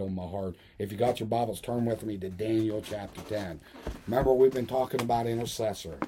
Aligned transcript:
on 0.00 0.14
my 0.14 0.26
heart. 0.26 0.56
If 0.78 0.92
you 0.92 0.98
got 0.98 1.20
your 1.20 1.28
Bibles, 1.28 1.60
turn 1.60 1.84
with 1.84 2.02
me 2.02 2.16
to 2.18 2.28
Daniel 2.28 2.82
chapter 2.82 3.20
10. 3.22 3.60
Remember, 4.06 4.32
we've 4.32 4.52
been 4.52 4.66
talking 4.66 5.00
about 5.00 5.26
intercessor. 5.26 5.98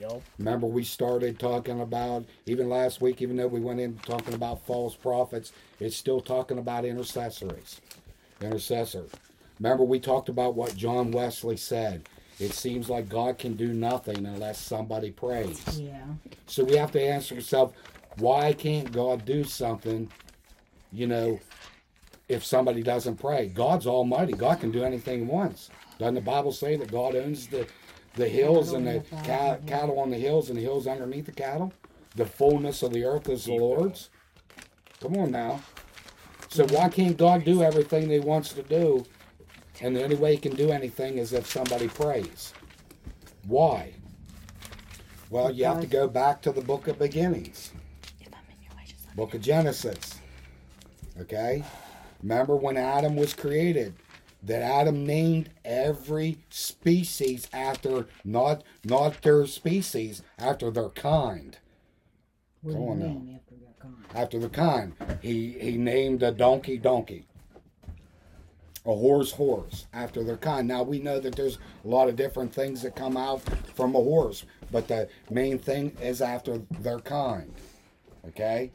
Yup. 0.00 0.22
Remember, 0.38 0.66
we 0.66 0.84
started 0.84 1.38
talking 1.38 1.80
about, 1.80 2.24
even 2.46 2.68
last 2.68 3.00
week, 3.00 3.22
even 3.22 3.36
though 3.36 3.46
we 3.46 3.60
went 3.60 3.80
in 3.80 3.96
talking 3.98 4.34
about 4.34 4.66
false 4.66 4.94
prophets, 4.94 5.52
it's 5.80 5.96
still 5.96 6.20
talking 6.20 6.58
about 6.58 6.84
intercessories. 6.84 7.80
Intercessor. 8.40 9.06
Remember, 9.58 9.84
we 9.84 10.00
talked 10.00 10.28
about 10.28 10.54
what 10.54 10.76
John 10.76 11.10
Wesley 11.10 11.56
said. 11.56 12.08
It 12.38 12.52
seems 12.52 12.90
like 12.90 13.08
God 13.08 13.38
can 13.38 13.54
do 13.54 13.72
nothing 13.72 14.26
unless 14.26 14.60
somebody 14.60 15.10
prays. 15.10 15.80
Yeah. 15.80 16.04
So 16.46 16.64
we 16.64 16.76
have 16.76 16.92
to 16.92 17.02
ask 17.02 17.32
ourselves, 17.32 17.74
why 18.18 18.52
can't 18.52 18.92
God 18.92 19.24
do 19.24 19.44
something, 19.44 20.10
you 20.92 21.06
know, 21.06 21.40
if 22.28 22.44
somebody 22.44 22.82
doesn't 22.82 23.16
pray? 23.16 23.46
God's 23.48 23.86
almighty. 23.86 24.32
God 24.32 24.60
can 24.60 24.70
do 24.70 24.84
anything 24.84 25.20
he 25.20 25.24
wants. 25.24 25.70
Doesn't 25.98 26.14
the 26.14 26.20
Bible 26.20 26.52
say 26.52 26.76
that 26.76 26.90
God 26.90 27.14
owns 27.14 27.46
the, 27.46 27.66
the 28.14 28.28
hills 28.28 28.72
and 28.72 28.86
the 28.86 29.04
ca- 29.24 29.58
cattle 29.66 29.98
on 29.98 30.10
the 30.10 30.16
hills 30.18 30.48
and 30.48 30.58
the 30.58 30.62
hills 30.62 30.86
underneath 30.86 31.26
the 31.26 31.32
cattle? 31.32 31.72
The 32.16 32.26
fullness 32.26 32.82
of 32.82 32.92
the 32.92 33.04
earth 33.04 33.28
is 33.28 33.44
the 33.44 33.54
Lord's. 33.54 34.10
Come 35.00 35.16
on 35.16 35.30
now. 35.30 35.60
So 36.48 36.66
why 36.66 36.88
can't 36.88 37.16
God 37.16 37.44
do 37.44 37.62
everything 37.62 38.08
he 38.10 38.18
wants 38.20 38.52
to 38.54 38.62
do? 38.62 39.04
And 39.80 39.94
the 39.94 40.02
only 40.02 40.16
way 40.16 40.32
he 40.32 40.38
can 40.38 40.54
do 40.54 40.70
anything 40.70 41.18
is 41.18 41.32
if 41.32 41.46
somebody 41.46 41.88
prays. 41.88 42.54
Why? 43.46 43.92
Well, 45.28 45.50
you 45.50 45.64
have 45.64 45.80
to 45.80 45.86
go 45.86 46.08
back 46.08 46.40
to 46.42 46.52
the 46.52 46.62
book 46.62 46.88
of 46.88 46.98
beginnings. 46.98 47.72
Book 49.14 49.34
of 49.34 49.40
Genesis. 49.40 50.20
Okay? 51.20 51.64
Remember 52.22 52.56
when 52.56 52.76
Adam 52.76 53.16
was 53.16 53.34
created? 53.34 53.94
That 54.42 54.62
Adam 54.62 55.04
named 55.04 55.50
every 55.64 56.38
species 56.50 57.48
after 57.52 58.06
not 58.24 58.62
not 58.84 59.22
their 59.22 59.46
species, 59.46 60.22
after 60.38 60.70
their 60.70 60.90
kind. 60.90 61.58
What 62.62 62.74
Come 62.74 62.82
on 62.82 62.98
now. 63.00 63.34
after 63.34 63.54
they're 63.60 63.74
gone? 63.82 64.04
After 64.14 64.38
the 64.38 64.48
kind. 64.48 64.92
He 65.20 65.52
he 65.58 65.76
named 65.76 66.22
a 66.22 66.30
donkey 66.30 66.78
donkey. 66.78 67.26
A 68.84 68.94
horse 68.94 69.32
horse 69.32 69.86
after 69.92 70.22
their 70.22 70.36
kind. 70.36 70.68
Now 70.68 70.84
we 70.84 71.00
know 71.00 71.18
that 71.18 71.34
there's 71.34 71.58
a 71.84 71.88
lot 71.88 72.08
of 72.08 72.14
different 72.14 72.54
things 72.54 72.82
that 72.82 72.94
come 72.94 73.16
out 73.16 73.40
from 73.74 73.96
a 73.96 74.00
horse, 74.00 74.44
but 74.70 74.86
the 74.86 75.08
main 75.28 75.58
thing 75.58 75.96
is 76.00 76.22
after 76.22 76.58
their 76.70 77.00
kind. 77.00 77.52
Okay? 78.28 78.70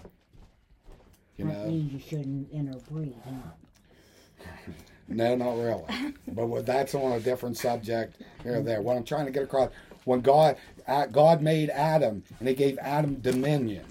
You 1.42 1.47
that 1.47 1.59
know. 1.59 1.67
means 1.67 1.94
you 1.94 2.00
shouldn't 2.00 2.52
interbreed, 2.52 3.16
huh? 3.25 4.45
No, 5.08 5.36
not 5.36 5.58
really. 5.58 6.14
but 6.30 6.47
what, 6.47 6.66
that's 6.66 6.95
on 6.95 7.11
a 7.11 7.20
different 7.20 7.58
subject 7.58 8.22
here 8.44 8.59
or 8.59 8.61
there. 8.61 8.81
What 8.81 8.95
I'm 8.95 9.03
trying 9.03 9.25
to 9.25 9.31
get 9.31 9.44
across, 9.44 9.69
when 10.06 10.22
God 10.22 10.56
uh, 10.88 11.06
God 11.08 11.42
made 11.42 11.69
Adam 11.69 12.23
and 12.39 12.47
He 12.47 12.56
gave 12.56 12.78
Adam 12.80 13.16
dominion, 13.16 13.84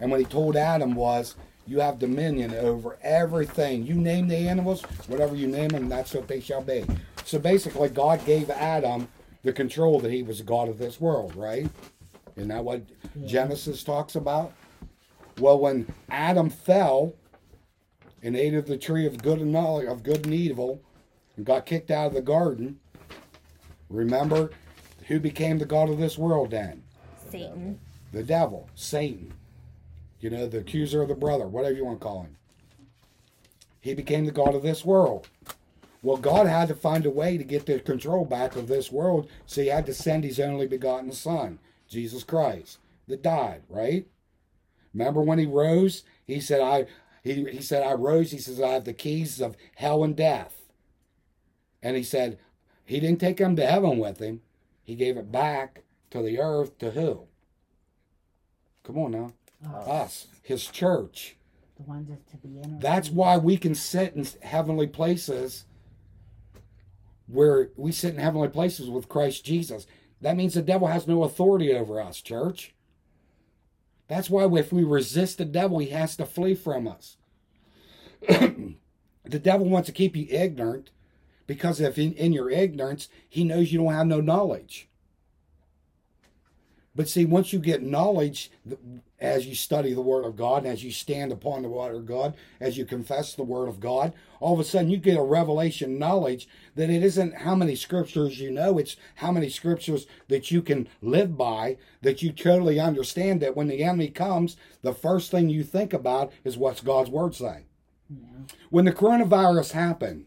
and 0.00 0.10
what 0.10 0.18
He 0.18 0.26
told 0.26 0.56
Adam 0.56 0.96
was, 0.96 1.36
"You 1.66 1.78
have 1.78 2.00
dominion 2.00 2.54
over 2.54 2.98
everything. 3.02 3.86
You 3.86 3.94
name 3.94 4.26
the 4.26 4.36
animals, 4.36 4.82
whatever 5.06 5.36
you 5.36 5.46
name 5.46 5.68
them, 5.68 5.88
that's 5.88 6.12
what 6.12 6.26
they 6.26 6.40
shall 6.40 6.62
be." 6.62 6.84
So 7.24 7.38
basically, 7.38 7.88
God 7.90 8.24
gave 8.26 8.50
Adam 8.50 9.06
the 9.44 9.52
control 9.52 10.00
that 10.00 10.10
he 10.10 10.24
was 10.24 10.38
the 10.38 10.44
God 10.44 10.68
of 10.68 10.78
this 10.78 11.00
world, 11.00 11.36
right? 11.36 11.68
Isn't 12.34 12.48
that 12.48 12.64
what 12.64 12.82
Genesis 13.26 13.84
talks 13.84 14.16
about? 14.16 14.52
Well, 15.38 15.58
when 15.58 15.92
Adam 16.08 16.50
fell, 16.50 17.14
and 18.26 18.36
ate 18.36 18.54
of 18.54 18.66
the 18.66 18.76
tree 18.76 19.06
of 19.06 19.22
good 19.22 19.40
and 19.40 19.52
knowledge 19.52 19.86
of 19.86 20.02
good 20.02 20.24
and 20.24 20.34
evil 20.34 20.82
and 21.36 21.46
got 21.46 21.64
kicked 21.64 21.92
out 21.92 22.08
of 22.08 22.14
the 22.14 22.20
garden 22.20 22.80
remember 23.88 24.50
who 25.06 25.20
became 25.20 25.58
the 25.58 25.64
god 25.64 25.88
of 25.88 25.98
this 25.98 26.18
world 26.18 26.50
then? 26.50 26.82
Satan. 27.30 27.78
the 28.12 28.24
devil. 28.24 28.68
Satan. 28.74 29.32
You 30.18 30.30
know 30.30 30.48
the 30.48 30.58
accuser 30.58 31.02
of 31.02 31.08
the 31.08 31.14
brother 31.14 31.46
whatever 31.46 31.76
you 31.76 31.84
want 31.84 32.00
to 32.00 32.04
call 32.04 32.22
him. 32.22 32.36
He 33.80 33.94
became 33.94 34.24
the 34.24 34.32
god 34.32 34.56
of 34.56 34.62
this 34.64 34.84
world. 34.84 35.28
Well 36.02 36.16
god 36.16 36.46
had 36.48 36.66
to 36.68 36.74
find 36.74 37.06
a 37.06 37.10
way 37.10 37.38
to 37.38 37.44
get 37.44 37.66
the 37.66 37.78
control 37.78 38.24
back 38.24 38.56
of 38.56 38.66
this 38.66 38.90
world 38.90 39.28
so 39.46 39.60
he 39.60 39.68
had 39.68 39.86
to 39.86 39.94
send 39.94 40.24
his 40.24 40.40
only 40.40 40.66
begotten 40.66 41.12
son 41.12 41.58
jesus 41.88 42.24
christ 42.24 42.78
that 43.06 43.22
died 43.22 43.62
right 43.68 44.08
Remember 44.96 45.20
when 45.20 45.38
he 45.38 45.46
rose? 45.46 46.04
He 46.24 46.40
said, 46.40 46.60
I 46.60 46.86
he, 47.22 47.44
he 47.50 47.60
said, 47.60 47.82
I 47.82 47.92
rose, 47.92 48.30
he 48.30 48.38
says, 48.38 48.60
I 48.60 48.68
have 48.68 48.84
the 48.84 48.92
keys 48.92 49.40
of 49.40 49.56
hell 49.74 50.02
and 50.02 50.16
death. 50.16 50.62
And 51.82 51.96
he 51.96 52.02
said, 52.02 52.38
he 52.84 53.00
didn't 53.00 53.20
take 53.20 53.36
them 53.36 53.56
to 53.56 53.66
heaven 53.66 53.98
with 53.98 54.20
him. 54.20 54.40
He 54.82 54.94
gave 54.94 55.16
it 55.16 55.30
back 55.30 55.82
to 56.10 56.22
the 56.22 56.40
earth 56.40 56.78
to 56.78 56.92
who? 56.92 57.26
Come 58.84 58.98
on 58.98 59.10
now. 59.10 59.32
Us. 59.74 60.28
His 60.42 60.66
church. 60.66 61.36
The 61.76 61.82
ones 61.82 62.08
that's 62.08 62.30
to 62.30 62.36
be 62.36 62.56
interbreed. 62.56 62.80
That's 62.80 63.10
why 63.10 63.36
we 63.36 63.56
can 63.56 63.74
sit 63.74 64.14
in 64.14 64.26
heavenly 64.40 64.86
places 64.86 65.64
where 67.26 67.70
we 67.76 67.90
sit 67.90 68.14
in 68.14 68.20
heavenly 68.20 68.48
places 68.48 68.88
with 68.88 69.08
Christ 69.08 69.44
Jesus. 69.44 69.86
That 70.20 70.36
means 70.36 70.54
the 70.54 70.62
devil 70.62 70.86
has 70.86 71.08
no 71.08 71.24
authority 71.24 71.74
over 71.74 72.00
us, 72.00 72.22
church. 72.22 72.75
That's 74.08 74.30
why 74.30 74.46
if 74.58 74.72
we 74.72 74.84
resist 74.84 75.38
the 75.38 75.44
devil, 75.44 75.78
he 75.78 75.88
has 75.90 76.16
to 76.16 76.26
flee 76.26 76.54
from 76.54 76.86
us. 76.86 77.16
the 78.28 78.76
devil 79.24 79.68
wants 79.68 79.86
to 79.86 79.92
keep 79.92 80.16
you 80.16 80.26
ignorant 80.30 80.90
because 81.46 81.80
if 81.80 81.98
in, 81.98 82.12
in 82.14 82.32
your 82.32 82.50
ignorance, 82.50 83.08
he 83.28 83.44
knows 83.44 83.72
you 83.72 83.80
don't 83.80 83.92
have 83.92 84.06
no 84.06 84.20
knowledge. 84.20 84.88
But 86.94 87.08
see, 87.08 87.24
once 87.24 87.52
you 87.52 87.58
get 87.58 87.82
knowledge, 87.82 88.50
as 89.18 89.46
you 89.46 89.54
study 89.54 89.92
the 89.92 90.00
Word 90.00 90.24
of 90.24 90.36
God, 90.36 90.64
and 90.64 90.72
as 90.72 90.84
you 90.84 90.90
stand 90.90 91.32
upon 91.32 91.62
the 91.62 91.68
Word 91.68 91.94
of 91.94 92.06
God, 92.06 92.34
as 92.60 92.76
you 92.76 92.84
confess 92.84 93.34
the 93.34 93.42
Word 93.42 93.68
of 93.68 93.80
God, 93.80 94.12
all 94.40 94.54
of 94.54 94.60
a 94.60 94.64
sudden 94.64 94.90
you 94.90 94.98
get 94.98 95.16
a 95.16 95.22
revelation 95.22 95.98
knowledge 95.98 96.48
that 96.74 96.90
it 96.90 97.02
isn't 97.02 97.34
how 97.34 97.54
many 97.54 97.74
scriptures 97.74 98.38
you 98.38 98.50
know, 98.50 98.78
it's 98.78 98.96
how 99.16 99.32
many 99.32 99.48
scriptures 99.48 100.06
that 100.28 100.50
you 100.50 100.60
can 100.60 100.88
live 101.00 101.36
by, 101.36 101.78
that 102.02 102.22
you 102.22 102.30
totally 102.30 102.78
understand 102.78 103.40
that 103.40 103.56
when 103.56 103.68
the 103.68 103.82
enemy 103.82 104.08
comes, 104.08 104.56
the 104.82 104.92
first 104.92 105.30
thing 105.30 105.48
you 105.48 105.64
think 105.64 105.92
about 105.92 106.32
is 106.44 106.58
what's 106.58 106.80
God's 106.80 107.10
Word 107.10 107.34
say. 107.34 107.64
When 108.70 108.84
the 108.84 108.92
coronavirus 108.92 109.72
happened, 109.72 110.26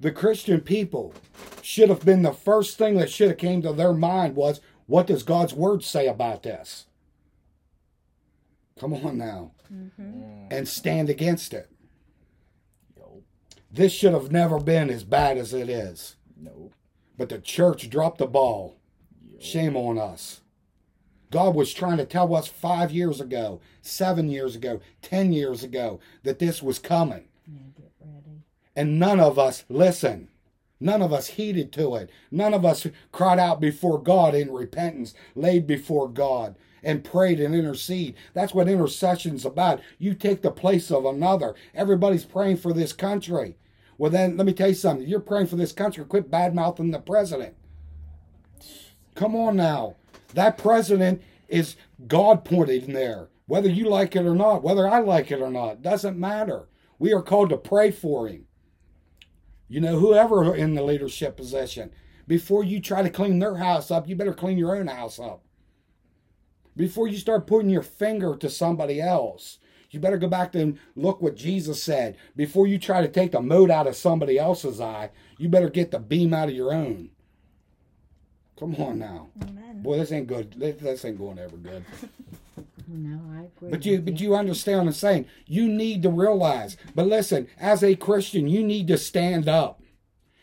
the 0.00 0.10
Christian 0.10 0.62
people 0.62 1.12
should 1.60 1.90
have 1.90 2.04
been 2.04 2.22
the 2.22 2.32
first 2.32 2.78
thing 2.78 2.96
that 2.96 3.10
should 3.10 3.28
have 3.28 3.38
came 3.38 3.60
to 3.62 3.72
their 3.72 3.92
mind 3.92 4.34
was, 4.34 4.60
what 4.86 5.06
does 5.06 5.22
God's 5.22 5.52
word 5.52 5.84
say 5.84 6.08
about 6.08 6.42
this? 6.42 6.86
Come 8.80 8.94
on 8.94 9.18
now. 9.18 9.50
Mm-hmm. 9.72 10.02
Mm. 10.02 10.46
And 10.50 10.66
stand 10.66 11.10
against 11.10 11.52
it. 11.52 11.70
Yo. 12.96 13.22
This 13.70 13.92
should 13.92 14.14
have 14.14 14.32
never 14.32 14.58
been 14.58 14.88
as 14.88 15.04
bad 15.04 15.36
as 15.36 15.52
it 15.52 15.68
is. 15.68 16.16
Nope. 16.40 16.72
But 17.18 17.28
the 17.28 17.38
church 17.38 17.90
dropped 17.90 18.18
the 18.18 18.26
ball. 18.26 18.76
Shame 19.38 19.76
on 19.76 19.98
us. 19.98 20.40
God 21.30 21.54
was 21.54 21.72
trying 21.72 21.98
to 21.98 22.06
tell 22.06 22.34
us 22.34 22.48
five 22.48 22.90
years 22.90 23.20
ago, 23.20 23.60
seven 23.82 24.30
years 24.30 24.56
ago, 24.56 24.80
ten 25.02 25.32
years 25.32 25.62
ago 25.62 26.00
that 26.22 26.38
this 26.38 26.62
was 26.62 26.78
coming. 26.78 27.28
Yeah, 27.46 27.58
get 27.76 27.92
ready. 28.00 28.40
and 28.74 28.98
none 28.98 29.20
of 29.20 29.38
us 29.38 29.64
listened. 29.68 30.28
None 30.80 31.02
of 31.02 31.12
us 31.12 31.28
heeded 31.28 31.72
to 31.74 31.94
it. 31.96 32.10
None 32.30 32.54
of 32.54 32.64
us 32.64 32.86
cried 33.12 33.38
out 33.38 33.60
before 33.60 34.02
God 34.02 34.34
in 34.34 34.50
repentance, 34.50 35.14
laid 35.34 35.66
before 35.66 36.08
God, 36.08 36.56
and 36.82 37.04
prayed 37.04 37.40
and 37.40 37.54
intercede. 37.54 38.14
That's 38.34 38.54
what 38.54 38.68
intercession's 38.68 39.44
about. 39.44 39.80
You 39.98 40.14
take 40.14 40.42
the 40.42 40.50
place 40.50 40.90
of 40.90 41.04
another. 41.04 41.54
Everybody's 41.74 42.24
praying 42.24 42.58
for 42.58 42.72
this 42.72 42.92
country. 42.92 43.56
Well, 43.98 44.10
then 44.10 44.36
let 44.36 44.46
me 44.46 44.52
tell 44.52 44.68
you 44.68 44.74
something. 44.74 45.06
You're 45.06 45.20
praying 45.20 45.48
for 45.48 45.56
this 45.56 45.72
country. 45.72 46.04
Quit 46.04 46.30
bad 46.30 46.54
mouthing 46.54 46.90
the 46.90 46.98
president. 46.98 47.54
Come 49.14 49.36
on 49.36 49.56
now. 49.56 49.96
That 50.34 50.56
president 50.56 51.22
is 51.48 51.76
God 52.06 52.44
pointed 52.44 52.84
in 52.84 52.94
there. 52.94 53.28
Whether 53.46 53.68
you 53.68 53.88
like 53.88 54.14
it 54.14 54.24
or 54.24 54.34
not, 54.34 54.62
whether 54.62 54.88
I 54.88 55.00
like 55.00 55.30
it 55.30 55.42
or 55.42 55.50
not, 55.50 55.82
doesn't 55.82 56.18
matter. 56.18 56.68
We 56.98 57.12
are 57.12 57.22
called 57.22 57.50
to 57.50 57.56
pray 57.56 57.90
for 57.90 58.28
him. 58.28 58.46
You 59.68 59.80
know, 59.80 59.98
whoever 59.98 60.54
in 60.54 60.74
the 60.74 60.82
leadership 60.82 61.36
position, 61.36 61.90
before 62.26 62.62
you 62.62 62.80
try 62.80 63.02
to 63.02 63.10
clean 63.10 63.38
their 63.38 63.56
house 63.56 63.90
up, 63.90 64.08
you 64.08 64.14
better 64.14 64.32
clean 64.32 64.56
your 64.56 64.76
own 64.76 64.86
house 64.86 65.18
up. 65.18 65.42
Before 66.80 67.06
you 67.06 67.18
start 67.18 67.46
putting 67.46 67.68
your 67.68 67.82
finger 67.82 68.34
to 68.36 68.48
somebody 68.48 69.02
else, 69.02 69.58
you 69.90 70.00
better 70.00 70.16
go 70.16 70.28
back 70.28 70.54
and 70.54 70.78
look 70.96 71.20
what 71.20 71.36
Jesus 71.36 71.82
said. 71.82 72.16
Before 72.34 72.66
you 72.66 72.78
try 72.78 73.02
to 73.02 73.08
take 73.08 73.32
the 73.32 73.42
mote 73.42 73.70
out 73.70 73.86
of 73.86 73.96
somebody 73.96 74.38
else's 74.38 74.80
eye, 74.80 75.10
you 75.36 75.50
better 75.50 75.68
get 75.68 75.90
the 75.90 75.98
beam 75.98 76.32
out 76.32 76.48
of 76.48 76.54
your 76.54 76.72
own. 76.72 77.10
Come 78.58 78.74
on 78.76 78.98
now. 78.98 79.28
Amen. 79.42 79.82
Boy, 79.82 79.98
this 79.98 80.10
ain't 80.10 80.26
good. 80.26 80.54
This, 80.56 81.04
ain't 81.04 81.18
going 81.18 81.38
ever 81.38 81.58
good. 81.58 81.84
No, 82.92 83.20
I 83.32 83.42
agree. 83.42 83.70
But 83.70 83.86
you, 83.86 83.92
with 83.92 84.04
but 84.06 84.20
you 84.20 84.34
understand 84.34 84.78
what 84.78 84.86
I'm 84.88 84.92
saying. 84.94 85.26
You 85.46 85.68
need 85.68 86.02
to 86.02 86.10
realize. 86.10 86.76
But 86.92 87.06
listen, 87.06 87.46
as 87.56 87.84
a 87.84 87.94
Christian, 87.94 88.48
you 88.48 88.64
need 88.64 88.88
to 88.88 88.98
stand 88.98 89.48
up. 89.48 89.80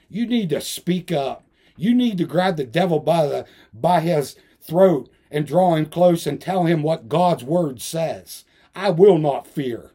You 0.07 0.25
need 0.25 0.49
to 0.51 0.61
speak 0.61 1.11
up. 1.11 1.43
You 1.75 1.93
need 1.93 2.17
to 2.19 2.23
grab 2.23 2.55
the 2.55 2.63
devil 2.63 2.99
by 2.99 3.27
the 3.27 3.45
by 3.73 3.99
his 3.99 4.37
throat 4.61 5.09
and 5.31 5.45
draw 5.45 5.75
him 5.75 5.85
close 5.87 6.25
and 6.27 6.39
tell 6.39 6.65
him 6.65 6.83
what 6.83 7.09
God's 7.09 7.43
word 7.43 7.81
says. 7.81 8.45
I 8.75 8.89
will 8.89 9.17
not 9.17 9.47
fear. 9.47 9.91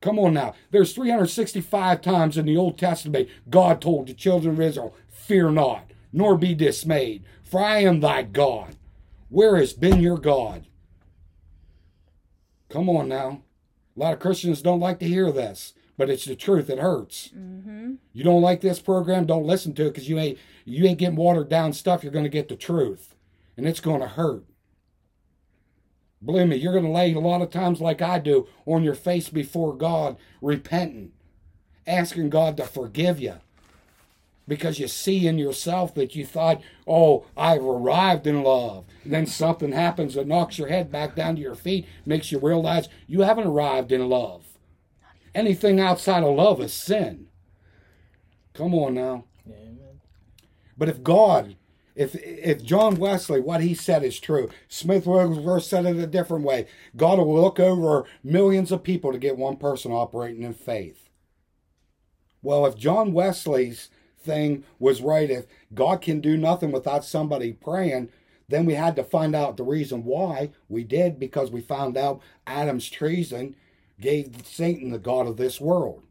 Come 0.00 0.18
on 0.18 0.34
now. 0.34 0.54
There's 0.70 0.92
365 0.92 2.00
times 2.00 2.38
in 2.38 2.46
the 2.46 2.56
Old 2.56 2.78
Testament 2.78 3.28
God 3.50 3.80
told 3.80 4.06
the 4.06 4.14
children 4.14 4.54
of 4.54 4.60
Israel, 4.60 4.94
"Fear 5.08 5.50
not, 5.50 5.90
nor 6.12 6.36
be 6.36 6.54
dismayed, 6.54 7.24
for 7.42 7.60
I 7.60 7.78
am 7.78 8.00
thy 8.00 8.22
God." 8.22 8.76
Where 9.28 9.56
has 9.56 9.72
been 9.72 10.00
your 10.00 10.18
God? 10.18 10.66
Come 12.68 12.88
on 12.88 13.08
now. 13.08 13.42
A 13.96 14.00
lot 14.00 14.12
of 14.12 14.20
Christians 14.20 14.62
don't 14.62 14.80
like 14.80 14.98
to 15.00 15.08
hear 15.08 15.32
this, 15.32 15.74
but 15.96 16.08
it's 16.08 16.24
the 16.24 16.36
truth. 16.36 16.70
It 16.70 16.78
hurts. 16.78 17.30
Mm-hmm. 17.36 17.94
You 18.12 18.24
don't 18.24 18.42
like 18.42 18.60
this 18.60 18.80
program, 18.80 19.26
don't 19.26 19.46
listen 19.46 19.74
to 19.74 19.86
it 19.86 19.94
because 19.94 20.08
you 20.08 20.18
ain't 20.18 20.38
you 20.64 20.84
ain't 20.86 20.98
getting 20.98 21.16
watered 21.16 21.48
down 21.48 21.72
stuff. 21.72 22.02
You're 22.02 22.12
going 22.12 22.24
to 22.24 22.30
get 22.30 22.48
the 22.48 22.56
truth, 22.56 23.14
and 23.58 23.66
it's 23.66 23.80
going 23.80 24.00
to 24.00 24.06
hurt. 24.06 24.44
Believe 26.24 26.48
me, 26.48 26.56
you're 26.56 26.72
going 26.72 26.84
to 26.84 26.90
lay 26.90 27.12
a 27.12 27.18
lot 27.18 27.42
of 27.42 27.50
times 27.50 27.80
like 27.80 28.00
I 28.00 28.20
do 28.20 28.46
on 28.66 28.84
your 28.84 28.94
face 28.94 29.28
before 29.28 29.76
God, 29.76 30.16
repenting, 30.40 31.12
asking 31.86 32.30
God 32.30 32.56
to 32.56 32.64
forgive 32.64 33.20
you. 33.20 33.34
Because 34.46 34.78
you 34.78 34.88
see 34.88 35.26
in 35.26 35.38
yourself 35.38 35.92
that 35.94 36.14
you 36.14 36.24
thought, 36.24 36.62
oh, 36.86 37.26
I've 37.36 37.64
arrived 37.64 38.26
in 38.26 38.42
love. 38.42 38.86
And 39.04 39.12
then 39.12 39.26
something 39.26 39.72
happens 39.72 40.14
that 40.14 40.26
knocks 40.26 40.56
your 40.56 40.68
head 40.68 40.90
back 40.90 41.14
down 41.14 41.34
to 41.34 41.42
your 41.42 41.54
feet, 41.54 41.86
makes 42.06 42.32
you 42.32 42.38
realize 42.38 42.88
you 43.06 43.22
haven't 43.22 43.48
arrived 43.48 43.92
in 43.92 44.08
love. 44.08 44.46
Anything 45.34 45.80
outside 45.80 46.22
of 46.22 46.34
love 46.34 46.60
is 46.60 46.72
sin. 46.72 47.26
Come 48.54 48.74
on 48.74 48.94
now. 48.94 49.24
Amen. 49.46 50.00
But 50.76 50.88
if 50.88 51.02
God, 51.02 51.56
if 51.98 52.14
if 52.14 52.62
John 52.62 52.94
Wesley, 52.94 53.40
what 53.40 53.60
he 53.60 53.74
said 53.74 54.04
is 54.04 54.20
true, 54.20 54.48
Smith 54.68 55.04
Wigglesworth 55.04 55.64
said 55.64 55.84
it 55.84 55.96
a 55.96 56.06
different 56.06 56.44
way. 56.44 56.66
God 56.96 57.18
will 57.18 57.42
look 57.42 57.58
over 57.58 58.04
millions 58.22 58.70
of 58.70 58.84
people 58.84 59.10
to 59.10 59.18
get 59.18 59.36
one 59.36 59.56
person 59.56 59.90
operating 59.90 60.44
in 60.44 60.54
faith. 60.54 61.10
Well, 62.40 62.64
if 62.66 62.76
John 62.76 63.12
Wesley's 63.12 63.90
thing 64.20 64.62
was 64.78 65.02
right, 65.02 65.28
if 65.28 65.46
God 65.74 66.00
can 66.00 66.20
do 66.20 66.36
nothing 66.36 66.70
without 66.70 67.04
somebody 67.04 67.52
praying, 67.52 68.10
then 68.48 68.64
we 68.64 68.74
had 68.74 68.94
to 68.94 69.02
find 69.02 69.34
out 69.34 69.56
the 69.56 69.64
reason 69.64 70.04
why. 70.04 70.52
We 70.68 70.84
did 70.84 71.18
because 71.18 71.50
we 71.50 71.60
found 71.60 71.96
out 71.96 72.22
Adam's 72.46 72.88
treason 72.88 73.56
gave 74.00 74.46
Satan 74.46 74.90
the 74.92 74.98
God 74.98 75.26
of 75.26 75.36
this 75.36 75.60
world. 75.60 76.04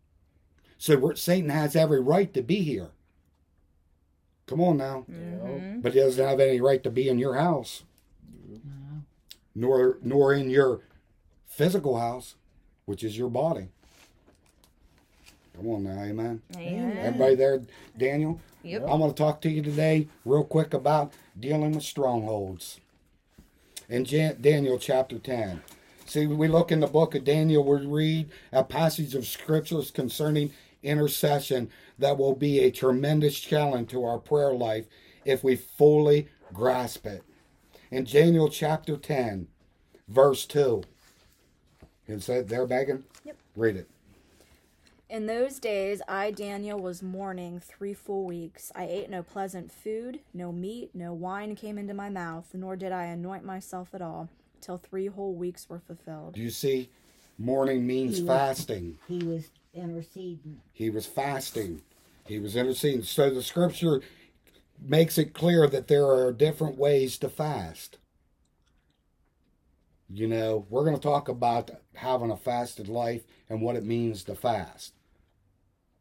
So 0.77 1.13
Satan 1.13 1.49
has 1.49 1.77
every 1.77 2.01
right 2.01 2.33
to 2.33 2.41
be 2.41 2.57
here. 2.57 2.89
Come 4.47 4.61
on 4.61 4.77
now. 4.77 5.05
Mm-hmm. 5.11 5.81
But 5.81 5.93
he 5.93 5.99
doesn't 5.99 6.25
have 6.25 6.39
any 6.39 6.59
right 6.61 6.81
to 6.83 6.89
be 6.89 7.09
in 7.09 7.19
your 7.19 7.35
house, 7.35 7.83
No. 8.63 9.03
nor 9.53 9.97
nor 10.01 10.33
in 10.33 10.49
your 10.49 10.79
physical 11.45 11.99
house, 11.99 12.35
which 12.85 13.03
is 13.03 13.17
your 13.17 13.29
body. 13.29 13.67
Come 15.55 15.67
on 15.67 15.83
now, 15.83 16.01
amen. 16.01 16.41
Amen. 16.55 16.97
Everybody 16.97 17.35
there, 17.35 17.61
Daniel? 17.97 18.39
Yep. 18.63 18.83
I'm 18.83 18.99
going 18.99 19.11
to 19.11 19.17
talk 19.17 19.41
to 19.41 19.49
you 19.49 19.61
today, 19.61 20.07
real 20.23 20.43
quick, 20.43 20.73
about 20.73 21.13
dealing 21.39 21.71
with 21.73 21.83
strongholds. 21.83 22.79
In 23.89 24.05
Jan- 24.05 24.37
Daniel 24.39 24.77
chapter 24.77 25.17
10. 25.17 25.61
See, 26.05 26.27
we 26.27 26.47
look 26.47 26.71
in 26.71 26.79
the 26.79 26.87
book 26.87 27.15
of 27.15 27.23
Daniel, 27.23 27.63
we 27.63 27.85
read 27.85 28.29
a 28.51 28.63
passage 28.63 29.15
of 29.15 29.25
scriptures 29.25 29.89
concerning 29.91 30.51
intercession 30.83 31.69
that 31.97 32.17
will 32.17 32.35
be 32.35 32.59
a 32.59 32.71
tremendous 32.71 33.39
challenge 33.39 33.89
to 33.91 34.03
our 34.03 34.19
prayer 34.19 34.53
life 34.53 34.85
if 35.25 35.43
we 35.43 35.55
fully 35.55 36.27
grasp 36.53 37.05
it. 37.05 37.23
In 37.91 38.03
Daniel 38.03 38.49
chapter 38.49 38.97
10, 38.97 39.47
verse 40.07 40.45
2. 40.45 40.83
Is 42.07 42.25
that 42.27 42.47
there, 42.47 42.65
Megan? 42.67 43.03
Yep. 43.25 43.37
Read 43.55 43.75
it. 43.77 43.89
In 45.09 45.25
those 45.25 45.59
days, 45.59 46.01
I, 46.07 46.31
Daniel, 46.31 46.79
was 46.79 47.01
mourning 47.01 47.61
three 47.61 47.93
full 47.93 48.25
weeks. 48.25 48.71
I 48.75 48.85
ate 48.85 49.09
no 49.09 49.23
pleasant 49.23 49.71
food, 49.71 50.19
no 50.33 50.51
meat, 50.51 50.91
no 50.93 51.13
wine 51.13 51.55
came 51.55 51.77
into 51.77 51.93
my 51.93 52.09
mouth, 52.09 52.47
nor 52.53 52.75
did 52.75 52.91
I 52.91 53.05
anoint 53.05 53.45
myself 53.45 53.89
at 53.93 54.01
all, 54.01 54.27
till 54.59 54.77
three 54.77 55.07
whole 55.07 55.33
weeks 55.33 55.69
were 55.69 55.79
fulfilled. 55.79 56.33
Do 56.33 56.41
you 56.41 56.49
see? 56.49 56.89
Mourning 57.37 57.87
means 57.87 58.17
He 58.17 58.23
was- 58.23 58.27
fasting. 58.27 58.97
He 59.07 59.19
was 59.19 59.49
interceding. 59.77 60.61
He 60.73 60.89
was 60.89 61.05
fasting. 61.05 61.81
He 62.25 62.39
was 62.39 62.55
interceding. 62.55 63.03
So 63.03 63.29
the 63.29 63.43
scripture 63.43 64.01
makes 64.79 65.17
it 65.17 65.33
clear 65.33 65.67
that 65.67 65.87
there 65.87 66.05
are 66.05 66.31
different 66.31 66.77
ways 66.77 67.17
to 67.19 67.29
fast. 67.29 67.97
You 70.09 70.27
know, 70.27 70.65
we're 70.69 70.83
going 70.83 70.95
to 70.95 71.01
talk 71.01 71.27
about 71.27 71.71
having 71.95 72.31
a 72.31 72.37
fasted 72.37 72.87
life 72.87 73.23
and 73.49 73.61
what 73.61 73.75
it 73.75 73.83
means 73.83 74.23
to 74.25 74.35
fast. 74.35 74.93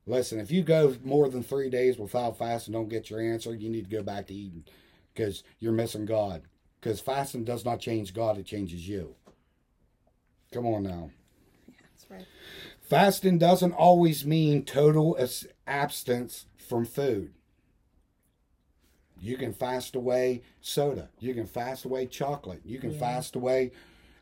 Listen, 0.07 0.39
if 0.39 0.53
you 0.53 0.63
go 0.63 0.97
more 1.03 1.29
than 1.29 1.43
three 1.43 1.69
days 1.69 1.99
without 1.99 2.39
fasting, 2.39 2.73
don't 2.73 2.89
get 2.89 3.11
your 3.11 3.21
answer, 3.21 3.55
you 3.55 3.69
need 3.69 3.91
to 3.91 3.97
go 3.97 4.03
back 4.03 4.29
to 4.29 4.35
eating 4.35 4.65
because 5.13 5.43
you're 5.59 5.73
missing 5.73 6.07
God. 6.07 6.43
Because 6.81 7.01
fasting 7.01 7.43
does 7.43 7.65
not 7.65 7.81
change 7.81 8.15
God, 8.15 8.39
it 8.39 8.47
changes 8.47 8.89
you. 8.89 9.17
Come 10.53 10.67
on 10.67 10.85
now. 10.85 11.11
That's 11.97 12.11
right. 12.11 12.27
Fasting 12.81 13.39
doesn't 13.39 13.73
always 13.73 14.25
mean 14.25 14.65
total 14.65 15.19
abstinence 15.67 16.47
from 16.57 16.85
food. 16.85 17.33
You 19.19 19.37
can 19.37 19.53
fast 19.53 19.95
away 19.95 20.43
soda. 20.61 21.09
You 21.19 21.33
can 21.35 21.47
fast 21.47 21.85
away 21.85 22.07
chocolate. 22.07 22.61
You 22.65 22.79
can 22.79 22.93
Yeah. 22.93 22.99
fast 22.99 23.35
away 23.35 23.73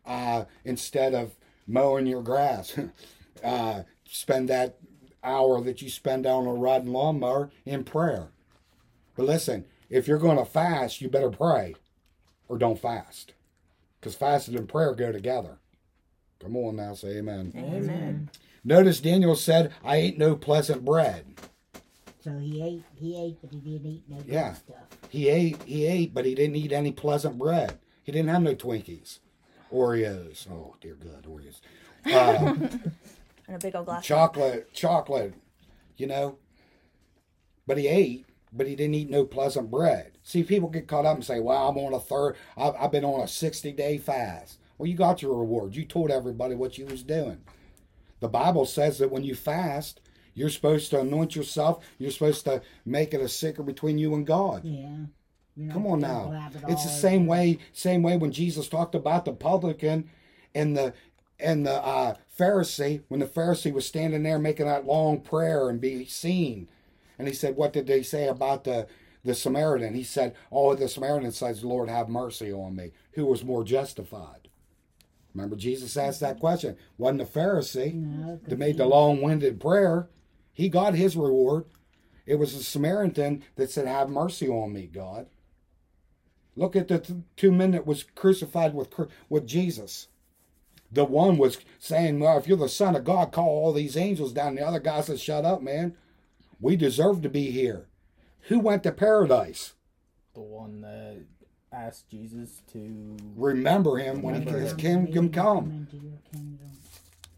uh, 0.07 0.45
instead 0.65 1.15
of 1.15 1.35
mowing 1.67 2.07
your 2.07 2.23
grass. 2.23 2.79
uh, 3.45 3.83
spend 4.05 4.49
that 4.51 4.77
hour 5.23 5.61
that 5.63 5.83
you 5.83 5.89
spend 5.89 6.27
on 6.27 6.47
a 6.47 6.53
riding 6.53 6.93
lawnmower 6.93 7.51
in 7.65 7.85
prayer. 7.85 8.29
But 9.17 9.27
listen, 9.27 9.65
if 9.89 10.07
you're 10.07 10.19
going 10.19 10.37
to 10.39 10.45
fast, 10.45 11.01
you 11.01 11.09
better 11.09 11.31
pray 11.31 11.75
or 12.49 12.59
don't 12.59 12.79
fast. 12.79 13.33
Because 13.99 14.15
fasting 14.15 14.57
and 14.57 14.69
prayer 14.69 14.95
go 14.95 15.11
together. 15.11 15.59
Come 16.45 16.57
on 16.57 16.77
now, 16.77 16.93
say 16.95 17.17
amen. 17.19 17.53
Amen. 17.57 18.29
Notice 18.65 19.01
Daniel 19.01 19.35
said, 19.35 19.73
I 19.83 19.97
ate 19.97 20.19
no 20.19 20.37
pleasant 20.37 20.85
bread. 20.85 21.25
So 22.23 22.39
he 22.39 22.63
ate, 22.63 22.83
he 22.97 23.17
ate, 23.19 23.39
but 23.41 23.51
he 23.51 23.59
didn't 23.61 23.87
eat 23.91 24.05
no 24.09 24.17
good 24.19 24.27
Yeah. 24.27 24.53
stuff. 24.55 24.77
He 25.09 25.29
ate, 25.31 25.63
he 25.63 25.87
ate, 25.87 26.13
but 26.13 26.25
he 26.27 26.35
didn't 26.35 26.57
eat 26.57 26.73
any 26.73 26.93
pleasant 26.93 27.39
bread. 27.39 27.79
He 28.03 28.13
didn't 28.13 28.29
have 28.29 28.43
no 28.43 28.55
Twinkies, 28.55 29.21
Oreos. 29.73 30.47
Oh, 30.51 30.77
dear 30.81 30.95
God, 30.97 31.25
Oreos. 31.27 31.61
Uh, 32.07 32.55
And 33.47 33.57
a 33.57 33.59
big 33.59 33.75
old 33.75 33.87
glass. 33.87 34.01
of- 34.01 34.05
chocolate, 34.05 34.73
chocolate, 34.75 35.35
you 35.97 36.07
know. 36.07 36.37
But 37.67 37.79
he 37.79 37.89
ate, 37.89 38.27
but 38.53 38.67
he 38.67 38.75
didn't 38.77 38.95
eat 38.95 39.09
no 39.11 39.25
pleasant 39.25 39.71
bread. 39.71 40.13
See, 40.23 40.43
people 40.43 40.69
get 40.69 40.87
caught 40.89 41.07
up 41.07 41.17
and 41.17 41.25
say, 41.25 41.41
well, 41.41 41.69
I'm 41.69 41.77
on 41.79 41.95
a 41.95 42.01
third, 42.01 42.37
I've, 42.57 42.75
I've 42.79 42.93
been 42.93 43.05
on 43.05 43.21
a 43.23 43.29
60 43.29 43.73
day 43.73 43.97
fast. 43.99 44.59
Well, 44.79 44.89
you 44.89 44.97
got 44.97 45.23
your 45.23 45.39
reward. 45.39 45.77
You 45.77 45.85
told 45.85 46.11
everybody 46.11 46.55
what 46.55 46.79
you 46.79 46.87
was 46.87 47.03
doing. 47.03 47.39
The 48.21 48.29
Bible 48.29 48.67
says 48.67 48.99
that 48.99 49.11
when 49.11 49.25
you 49.25 49.35
fast, 49.35 50.01
you're 50.35 50.51
supposed 50.51 50.91
to 50.91 51.01
anoint 51.01 51.37
yourself. 51.37 51.85
You're 51.99 52.11
supposed 52.11 52.45
to 52.45 52.63
make 52.85 53.15
it 53.15 53.21
a 53.21 53.29
secret 53.29 53.65
between 53.65 53.99
you 53.99 54.15
and 54.15 54.27
God. 54.27 54.65
Yeah. 55.57 55.73
Come 55.73 55.87
on 55.87 56.01
now. 56.01 56.51
it 56.57 56.65
It's 56.69 56.83
the 56.83 56.91
same 56.91 57.27
way 57.27 57.59
same 57.73 58.03
way 58.03 58.17
when 58.17 58.33
Jesus 58.33 58.69
talked 58.69 58.97
about 58.97 59.25
the 59.25 59.33
publican 59.33 60.11
and 60.55 60.77
the 60.77 60.93
and 61.39 61.65
the 61.65 61.75
uh, 61.75 62.15
Pharisee 62.39 63.03
when 63.09 63.21
the 63.21 63.27
Pharisee 63.27 63.73
was 63.73 63.87
standing 63.87 64.25
there 64.25 64.39
making 64.39 64.67
that 64.67 64.87
long 64.87 65.21
prayer 65.21 65.69
and 65.69 65.81
be 65.81 66.05
seen. 66.07 66.69
And 67.19 67.29
he 67.29 67.35
said, 67.35 67.55
What 67.55 67.73
did 67.73 67.87
they 67.87 68.03
say 68.03 68.27
about 68.27 68.65
the 68.65 68.89
the 69.25 69.35
Samaritan? 69.35 69.95
He 69.95 70.03
said, 70.03 70.35
Oh, 70.51 70.75
the 70.75 70.89
Samaritan 70.89 71.31
says, 71.31 71.65
Lord, 71.65 71.89
have 71.89 72.09
mercy 72.09 72.53
on 72.53 72.75
me. 72.75 72.91
Who 73.13 73.27
was 73.27 73.45
more 73.45 73.63
justified? 73.63 74.44
Remember, 75.35 75.57
Jesus 75.57 75.97
asked 75.97 76.21
that 76.21 76.39
question. 76.39 76.77
Wasn't 76.97 77.19
the 77.19 77.25
Pharisee 77.25 77.95
No, 77.95 78.39
'cause 78.39 78.49
that 78.51 78.59
made 78.59 78.77
the 78.77 78.87
long 78.87 79.21
winded 79.21 79.61
prayer? 79.61 80.09
He 80.53 80.69
got 80.69 80.95
his 80.95 81.17
reward. 81.17 81.65
It 82.27 82.37
was 82.37 82.57
the 82.57 82.63
Samaritan 82.63 83.43
that 83.57 83.71
said, 83.71 83.87
Have 83.87 84.09
mercy 84.09 84.49
on 84.49 84.73
me, 84.73 84.87
God. 84.87 85.27
Look 86.57 86.77
at 86.77 86.89
the 86.89 87.01
th- 87.01 87.19
two 87.37 87.51
men 87.51 87.73
that 87.73 87.87
was 87.87 88.05
crucified 88.05 88.75
with 88.75 88.89
with 89.29 89.47
Jesus. 89.47 90.07
The 90.91 91.05
one 91.05 91.37
was 91.37 91.59
saying, 91.81 92.21
"Well, 92.21 92.39
if 92.39 92.47
you're 92.47 92.57
the 92.57 92.69
Son 92.69 92.95
of 92.95 93.03
God, 93.03 93.33
call 93.33 93.49
all 93.49 93.73
these 93.73 93.97
angels 93.97 94.33
down." 94.33 94.55
The 94.55 94.65
other 94.65 94.79
guy 94.79 95.01
said, 95.01 95.19
"Shut 95.19 95.45
up, 95.45 95.63
man. 95.63 95.97
We 96.61 96.77
deserve 96.77 97.23
to 97.23 97.29
be 97.29 97.51
here." 97.51 97.89
Who 98.43 98.61
went 98.61 98.85
to 98.85 98.93
paradise? 98.93 99.75
The 100.35 100.43
one 100.43 100.81
that 100.83 101.25
asked 101.75 102.09
Jesus 102.09 102.63
to. 102.73 103.17
Remember 103.37 103.99
him 103.99 104.23
when 104.23 104.35
he, 104.35 104.41
Remember 104.41 104.61
his 104.61 104.73
him. 104.73 104.79
kingdom 104.79 105.31
come. 105.31 105.71
into 105.93 105.97
your 105.97 106.19
kingdom. 106.33 106.71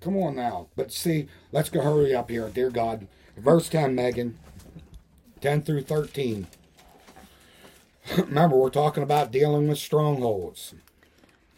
Come 0.00 0.16
on 0.19 0.37
now. 0.37 0.69
But 0.76 0.93
see, 0.93 1.28
let's 1.52 1.69
go 1.71 1.81
hurry 1.81 2.14
up 2.14 2.31
here, 2.31 2.49
dear 2.49 2.71
God. 2.71 3.09
Verse 3.37 3.69
10, 3.69 3.95
Megan. 3.95 4.38
10 5.40 5.62
through 5.62 5.83
13. 5.83 6.47
Remember, 8.16 8.57
we're 8.57 8.71
talking 8.71 9.02
about 9.02 9.33
dealing 9.33 9.69
with 9.69 9.78
strongholds. 9.78 10.75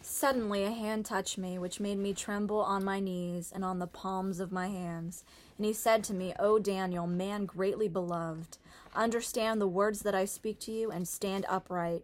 Suddenly 0.01 0.63
a 0.63 0.71
hand 0.71 1.05
touched 1.05 1.37
me, 1.37 1.57
which 1.59 1.79
made 1.79 1.97
me 1.99 2.13
tremble 2.13 2.59
on 2.61 2.83
my 2.83 2.99
knees 2.99 3.51
and 3.53 3.63
on 3.63 3.79
the 3.79 3.87
palms 3.87 4.39
of 4.39 4.51
my 4.51 4.67
hands. 4.67 5.23
And 5.57 5.65
he 5.65 5.73
said 5.73 6.03
to 6.05 6.13
me, 6.13 6.33
O 6.39 6.59
Daniel, 6.59 7.05
man 7.07 7.45
greatly 7.45 7.87
beloved, 7.87 8.57
understand 8.95 9.61
the 9.61 9.67
words 9.67 10.01
that 10.01 10.15
I 10.15 10.25
speak 10.25 10.59
to 10.61 10.71
you 10.71 10.89
and 10.91 11.07
stand 11.07 11.45
upright. 11.47 12.03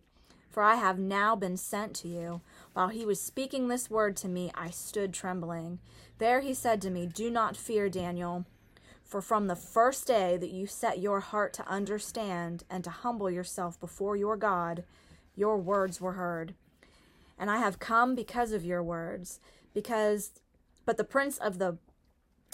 For 0.56 0.64
I 0.64 0.76
have 0.76 0.98
now 0.98 1.36
been 1.36 1.58
sent 1.58 1.94
to 1.96 2.08
you. 2.08 2.40
While 2.72 2.88
he 2.88 3.06
was 3.06 3.20
speaking 3.20 3.68
this 3.68 3.90
word 3.90 4.16
to 4.16 4.30
me, 4.30 4.52
I 4.56 4.70
stood 4.70 5.14
trembling. 5.14 5.80
There 6.18 6.40
he 6.40 6.54
said 6.54 6.82
to 6.84 6.90
me, 6.90 7.08
Do 7.08 7.30
not 7.30 7.58
fear, 7.58 7.90
Daniel. 7.90 8.46
For 9.04 9.22
from 9.22 9.48
the 9.48 9.58
first 9.58 10.08
day 10.08 10.38
that 10.38 10.52
you 10.52 10.66
set 10.66 11.00
your 11.00 11.20
heart 11.20 11.52
to 11.56 11.68
understand 11.68 12.64
and 12.70 12.86
to 12.86 12.90
humble 12.90 13.30
yourself 13.30 13.78
before 13.82 14.16
your 14.16 14.38
God, 14.38 14.86
your 15.36 15.58
words 15.58 16.00
were 16.00 16.14
heard 16.14 16.56
and 17.38 17.52
I 17.52 17.58
have 17.58 17.80
come 17.80 18.16
because 18.16 18.54
of 18.54 18.64
your 18.64 18.82
words. 18.82 19.42
Because, 19.74 20.32
but 20.86 20.96
the 20.96 21.04
prince 21.04 21.38
of 21.38 21.58
the 21.60 21.80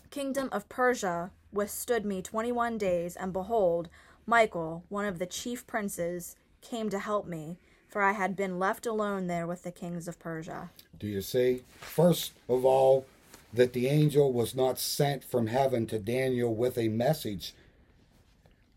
kingdom 0.10 0.50
of 0.52 0.68
Persia 0.70 1.30
withstood 1.54 2.04
me 2.04 2.24
twenty 2.24 2.52
one 2.52 2.80
days, 2.80 3.16
and 3.16 3.32
behold, 3.32 3.90
Michael, 4.26 4.86
one 4.90 5.06
of 5.06 5.20
the 5.20 5.28
chief 5.28 5.68
princes, 5.68 6.36
came 6.62 6.90
to 6.90 6.98
help 6.98 7.28
me, 7.28 7.58
for 7.92 8.02
I 8.02 8.14
had 8.14 8.38
been 8.38 8.58
left 8.58 8.86
alone 8.86 9.28
there 9.28 9.46
with 9.46 9.64
the 9.64 9.72
kings 9.72 10.08
of 10.08 10.18
Persia. 10.18 10.70
Do 10.98 11.08
you 11.08 11.22
see? 11.22 11.64
First 11.82 12.32
of 12.48 12.64
all, 12.64 13.06
that 13.54 13.74
the 13.74 13.88
angel 13.88 14.32
was 14.32 14.56
not 14.56 14.80
sent 14.80 15.26
from 15.26 15.48
heaven 15.48 15.86
to 15.88 16.00
Daniel 16.00 16.56
with 16.56 16.78
a 16.78 16.88
message 16.88 17.54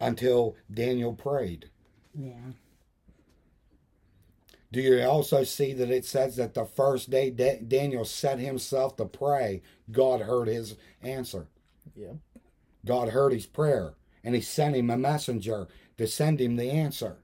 until 0.00 0.56
Daniel 0.72 1.12
prayed. 1.12 1.70
Yeah. 2.12 2.52
Do 4.72 4.80
you 4.80 5.00
also 5.04 5.44
see 5.44 5.72
that 5.74 5.90
it 5.90 6.04
says 6.04 6.34
that 6.34 6.54
the 6.54 6.64
first 6.64 7.08
day 7.08 7.30
Da- 7.30 7.60
Daniel 7.60 8.04
set 8.04 8.40
himself 8.40 8.96
to 8.96 9.04
pray, 9.04 9.62
God 9.92 10.22
heard 10.22 10.48
his 10.48 10.74
answer. 11.00 11.46
Yeah. 11.94 12.14
God 12.84 13.10
heard 13.10 13.32
his 13.32 13.46
prayer, 13.46 13.94
and 14.24 14.34
he 14.34 14.40
sent 14.40 14.74
him 14.74 14.90
a 14.90 14.96
messenger 14.96 15.68
to 15.98 16.08
send 16.08 16.40
him 16.40 16.56
the 16.56 16.70
answer. 16.70 17.18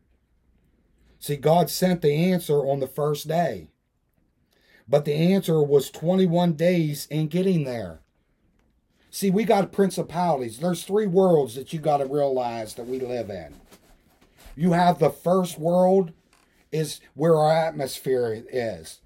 See, 1.20 1.36
God 1.36 1.70
sent 1.70 2.00
the 2.02 2.32
answer 2.32 2.66
on 2.66 2.80
the 2.80 2.86
first 2.88 3.28
day, 3.28 3.68
but 4.88 5.04
the 5.04 5.14
answer 5.14 5.62
was 5.62 5.90
21 5.90 6.54
days 6.54 7.06
in 7.10 7.28
getting 7.28 7.64
there. 7.64 8.00
See, 9.10 9.30
we 9.30 9.44
got 9.44 9.70
principalities. 9.70 10.58
There's 10.58 10.84
three 10.84 11.06
worlds 11.06 11.54
that 11.56 11.72
you 11.72 11.78
got 11.78 11.98
to 11.98 12.06
realize 12.06 12.74
that 12.74 12.86
we 12.86 12.98
live 12.98 13.28
in. 13.28 13.54
You 14.56 14.72
have 14.72 14.98
the 14.98 15.10
first 15.10 15.58
world, 15.58 16.12
is 16.72 17.00
where 17.14 17.36
our 17.36 17.52
atmosphere 17.52 18.44
is 18.50 19.00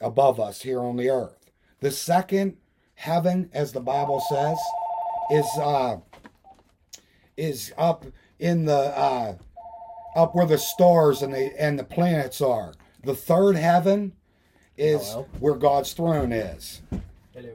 above 0.00 0.40
us 0.40 0.62
here 0.62 0.80
on 0.80 0.96
the 0.96 1.10
earth. 1.10 1.50
The 1.80 1.90
second 1.90 2.56
heaven, 2.94 3.50
as 3.52 3.72
the 3.72 3.80
Bible 3.80 4.20
says, 4.28 4.58
is 5.30 5.46
uh, 5.60 5.98
is 7.36 7.72
up 7.78 8.06
in 8.38 8.64
the 8.64 8.98
uh, 8.98 9.34
up 10.18 10.34
where 10.34 10.46
the 10.46 10.58
stars 10.58 11.22
and 11.22 11.32
the 11.32 11.52
and 11.60 11.78
the 11.78 11.84
planets 11.84 12.40
are. 12.40 12.74
The 13.04 13.14
third 13.14 13.56
heaven 13.56 14.12
is 14.76 15.08
Hello. 15.10 15.26
where 15.38 15.54
God's 15.54 15.92
throne 15.92 16.32
is. 16.32 16.82
Hello. 17.34 17.50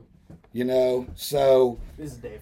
You 0.54 0.64
know, 0.64 1.08
so 1.16 1.78
This 1.98 2.14
is 2.14 2.18
Dave. 2.18 2.42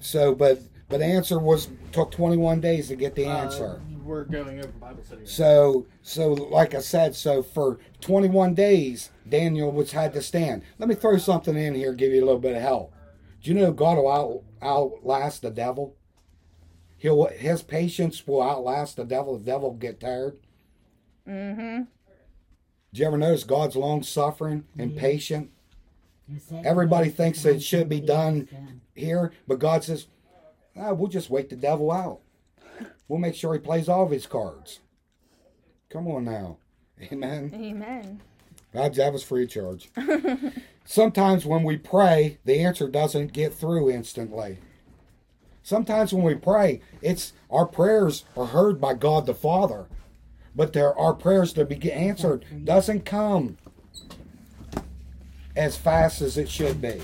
so 0.00 0.34
but 0.34 0.60
but 0.88 1.00
answer 1.00 1.38
was 1.38 1.68
took 1.92 2.10
21 2.10 2.60
days 2.60 2.88
to 2.88 2.96
get 2.96 3.14
the 3.14 3.26
Uh, 3.26 3.36
answer. 3.44 3.80
we're 4.04 4.24
going 4.24 4.58
over 4.58 4.68
Bible 4.80 5.04
study. 5.04 5.20
right 5.20 5.28
So, 5.28 5.86
so 6.02 6.32
like 6.32 6.74
I 6.74 6.80
said, 6.80 7.14
so 7.14 7.44
for 7.44 7.78
21 8.00 8.54
days, 8.54 9.10
Daniel 9.28 9.70
was 9.70 9.92
had 9.92 10.12
to 10.14 10.22
stand. 10.22 10.62
Let 10.80 10.88
me 10.88 10.96
throw 10.96 11.16
something 11.18 11.56
in 11.56 11.74
here, 11.76 11.92
give 11.92 12.12
you 12.12 12.24
a 12.24 12.26
little 12.26 12.40
bit 12.40 12.56
of 12.56 12.62
help. 12.62 12.92
Do 13.40 13.50
you 13.52 13.56
know 13.60 13.70
God 13.72 13.98
will 13.98 14.08
out, 14.10 14.42
outlast 14.60 15.42
the 15.42 15.50
devil? 15.50 15.94
He'll 17.00 17.24
his 17.28 17.62
patience 17.62 18.26
will 18.26 18.42
outlast 18.42 18.96
the 18.96 19.04
devil. 19.04 19.38
The 19.38 19.44
devil 19.44 19.70
will 19.70 19.76
get 19.78 19.98
tired. 20.00 20.36
Mm-hmm. 21.26 21.82
Do 22.92 23.00
you 23.00 23.06
ever 23.06 23.16
notice 23.16 23.42
God's 23.44 23.74
long 23.74 24.02
suffering 24.02 24.64
and 24.78 24.92
Yeah. 24.92 25.00
patient 25.00 25.50
Everybody 26.64 27.08
thinks 27.08 27.44
it 27.44 27.60
should 27.62 27.88
be 27.88 28.00
done. 28.00 28.48
done. 28.52 28.80
here? 28.94 29.32
But 29.48 29.58
God 29.58 29.82
says, 29.82 30.06
ah, 30.76 30.92
we'll 30.92 31.08
just 31.08 31.28
wait 31.30 31.48
the 31.50 31.56
devil 31.56 31.90
out. 31.90 32.20
We'll 33.08 33.18
make 33.18 33.34
sure 33.34 33.52
he 33.52 33.58
plays 33.58 33.88
all 33.88 34.04
of 34.04 34.12
his 34.12 34.26
cards. 34.26 34.78
Come 35.88 36.06
on 36.06 36.24
now. 36.26 36.58
Amen. 37.10 37.50
Amen. 37.52 38.20
God, 38.72 38.94
that 38.94 39.12
was 39.12 39.24
free 39.24 39.42
of 39.44 39.50
charge. 39.50 39.90
Sometimes 40.84 41.44
when 41.44 41.64
we 41.64 41.76
pray, 41.76 42.38
the 42.44 42.60
answer 42.60 42.86
doesn't 42.88 43.32
get 43.32 43.52
through 43.52 43.90
instantly. 43.90 44.58
Sometimes 45.62 46.12
when 46.12 46.24
we 46.24 46.34
pray, 46.34 46.80
it's 47.02 47.32
our 47.50 47.66
prayers 47.66 48.24
are 48.36 48.46
heard 48.46 48.80
by 48.80 48.94
God 48.94 49.26
the 49.26 49.34
Father, 49.34 49.86
but 50.54 50.72
there 50.72 50.96
our 50.98 51.14
prayers 51.14 51.52
to 51.54 51.64
be 51.64 51.92
answered 51.92 52.44
doesn't 52.64 53.04
come 53.04 53.58
as 55.56 55.76
fast 55.76 56.22
as 56.22 56.38
it 56.38 56.48
should 56.48 56.80
be. 56.80 57.00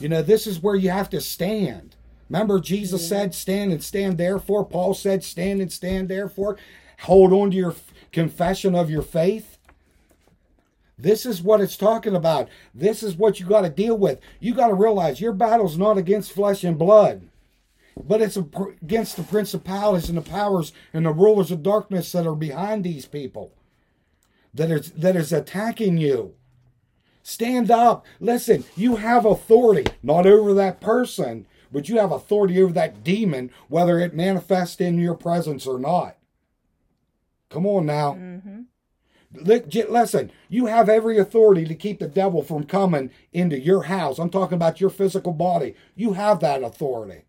You 0.00 0.08
know, 0.08 0.22
this 0.22 0.46
is 0.46 0.62
where 0.62 0.76
you 0.76 0.90
have 0.90 1.10
to 1.10 1.20
stand. 1.20 1.96
Remember, 2.28 2.60
Jesus 2.60 3.08
said, 3.08 3.34
Stand 3.34 3.72
and 3.72 3.82
stand 3.82 4.18
therefore. 4.18 4.64
Paul 4.64 4.94
said, 4.94 5.24
Stand 5.24 5.60
and 5.60 5.72
stand 5.72 6.08
therefore. 6.08 6.56
Hold 7.00 7.32
on 7.32 7.50
to 7.50 7.56
your 7.56 7.74
confession 8.12 8.74
of 8.74 8.90
your 8.90 9.02
faith. 9.02 9.57
This 10.98 11.24
is 11.24 11.40
what 11.40 11.60
it's 11.60 11.76
talking 11.76 12.16
about. 12.16 12.48
This 12.74 13.02
is 13.02 13.16
what 13.16 13.38
you 13.38 13.46
got 13.46 13.60
to 13.62 13.70
deal 13.70 13.96
with. 13.96 14.20
You 14.40 14.54
got 14.54 14.68
to 14.68 14.74
realize 14.74 15.20
your 15.20 15.32
battle's 15.32 15.78
not 15.78 15.96
against 15.96 16.32
flesh 16.32 16.64
and 16.64 16.76
blood, 16.76 17.28
but 17.96 18.20
it's 18.20 18.36
against 18.36 19.16
the 19.16 19.22
principalities 19.22 20.08
and 20.08 20.18
the 20.18 20.22
powers 20.22 20.72
and 20.92 21.06
the 21.06 21.12
rulers 21.12 21.50
of 21.50 21.62
darkness 21.62 22.10
that 22.12 22.26
are 22.26 22.34
behind 22.34 22.82
these 22.82 23.06
people 23.06 23.52
that 24.54 24.70
is 24.70 24.90
that 24.92 25.16
is 25.16 25.32
attacking 25.32 25.98
you. 25.98 26.34
Stand 27.22 27.70
up. 27.70 28.06
Listen, 28.20 28.64
you 28.76 28.96
have 28.96 29.24
authority, 29.24 29.90
not 30.02 30.26
over 30.26 30.54
that 30.54 30.80
person, 30.80 31.46
but 31.70 31.88
you 31.88 31.98
have 31.98 32.10
authority 32.10 32.60
over 32.60 32.72
that 32.72 33.04
demon, 33.04 33.50
whether 33.68 33.98
it 33.98 34.14
manifests 34.14 34.80
in 34.80 34.98
your 34.98 35.14
presence 35.14 35.66
or 35.66 35.78
not. 35.78 36.16
Come 37.50 37.66
on 37.66 37.86
now. 37.86 38.14
Mm-hmm. 38.14 38.60
Li- 39.34 39.62
Listen, 39.88 40.32
you 40.48 40.66
have 40.66 40.88
every 40.88 41.18
authority 41.18 41.64
to 41.66 41.74
keep 41.74 41.98
the 41.98 42.08
devil 42.08 42.42
from 42.42 42.64
coming 42.64 43.10
into 43.32 43.58
your 43.58 43.84
house. 43.84 44.18
I'm 44.18 44.30
talking 44.30 44.56
about 44.56 44.80
your 44.80 44.90
physical 44.90 45.32
body. 45.32 45.74
You 45.94 46.14
have 46.14 46.40
that 46.40 46.62
authority. 46.62 47.24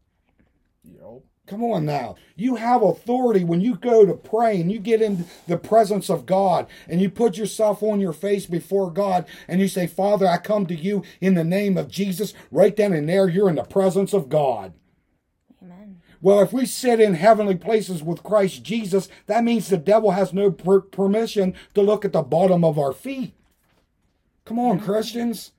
Yo. 0.83 1.23
Come 1.47 1.63
on 1.63 1.83
now. 1.83 2.15
You 2.35 2.57
have 2.57 2.83
authority 2.83 3.43
when 3.43 3.59
you 3.59 3.75
go 3.75 4.05
to 4.05 4.13
pray 4.13 4.61
and 4.61 4.71
you 4.71 4.77
get 4.77 5.01
in 5.01 5.25
the 5.47 5.57
presence 5.57 6.07
of 6.07 6.27
God 6.27 6.67
and 6.87 7.01
you 7.01 7.09
put 7.09 7.37
yourself 7.37 7.81
on 7.81 7.99
your 7.99 8.13
face 8.13 8.45
before 8.45 8.91
God 8.91 9.25
and 9.47 9.59
you 9.59 9.67
say, 9.67 9.87
Father, 9.87 10.27
I 10.27 10.37
come 10.37 10.67
to 10.67 10.75
you 10.75 11.03
in 11.19 11.33
the 11.33 11.43
name 11.43 11.75
of 11.75 11.89
Jesus. 11.89 12.35
Right 12.51 12.75
then 12.75 12.93
and 12.93 13.09
there, 13.09 13.27
you're 13.27 13.49
in 13.49 13.55
the 13.55 13.63
presence 13.63 14.13
of 14.13 14.29
God. 14.29 14.73
Well, 16.21 16.41
if 16.41 16.51
we 16.51 16.65
sit 16.65 16.99
in 16.99 17.13
heavenly 17.13 17.55
places 17.55 18.03
with 18.03 18.23
Christ 18.23 18.63
Jesus, 18.63 19.07
that 19.27 19.43
means 19.43 19.69
the 19.69 19.77
devil 19.77 20.11
has 20.11 20.33
no 20.33 20.51
per- 20.51 20.81
permission 20.81 21.53
to 21.73 21.81
look 21.81 22.03
at 22.03 22.11
the 22.11 22.21
bottom 22.21 22.65
of 22.65 22.77
our 22.77 22.91
feet. 22.91 23.33
Come 24.43 24.59
on, 24.59 24.79
Christians. 24.79 25.51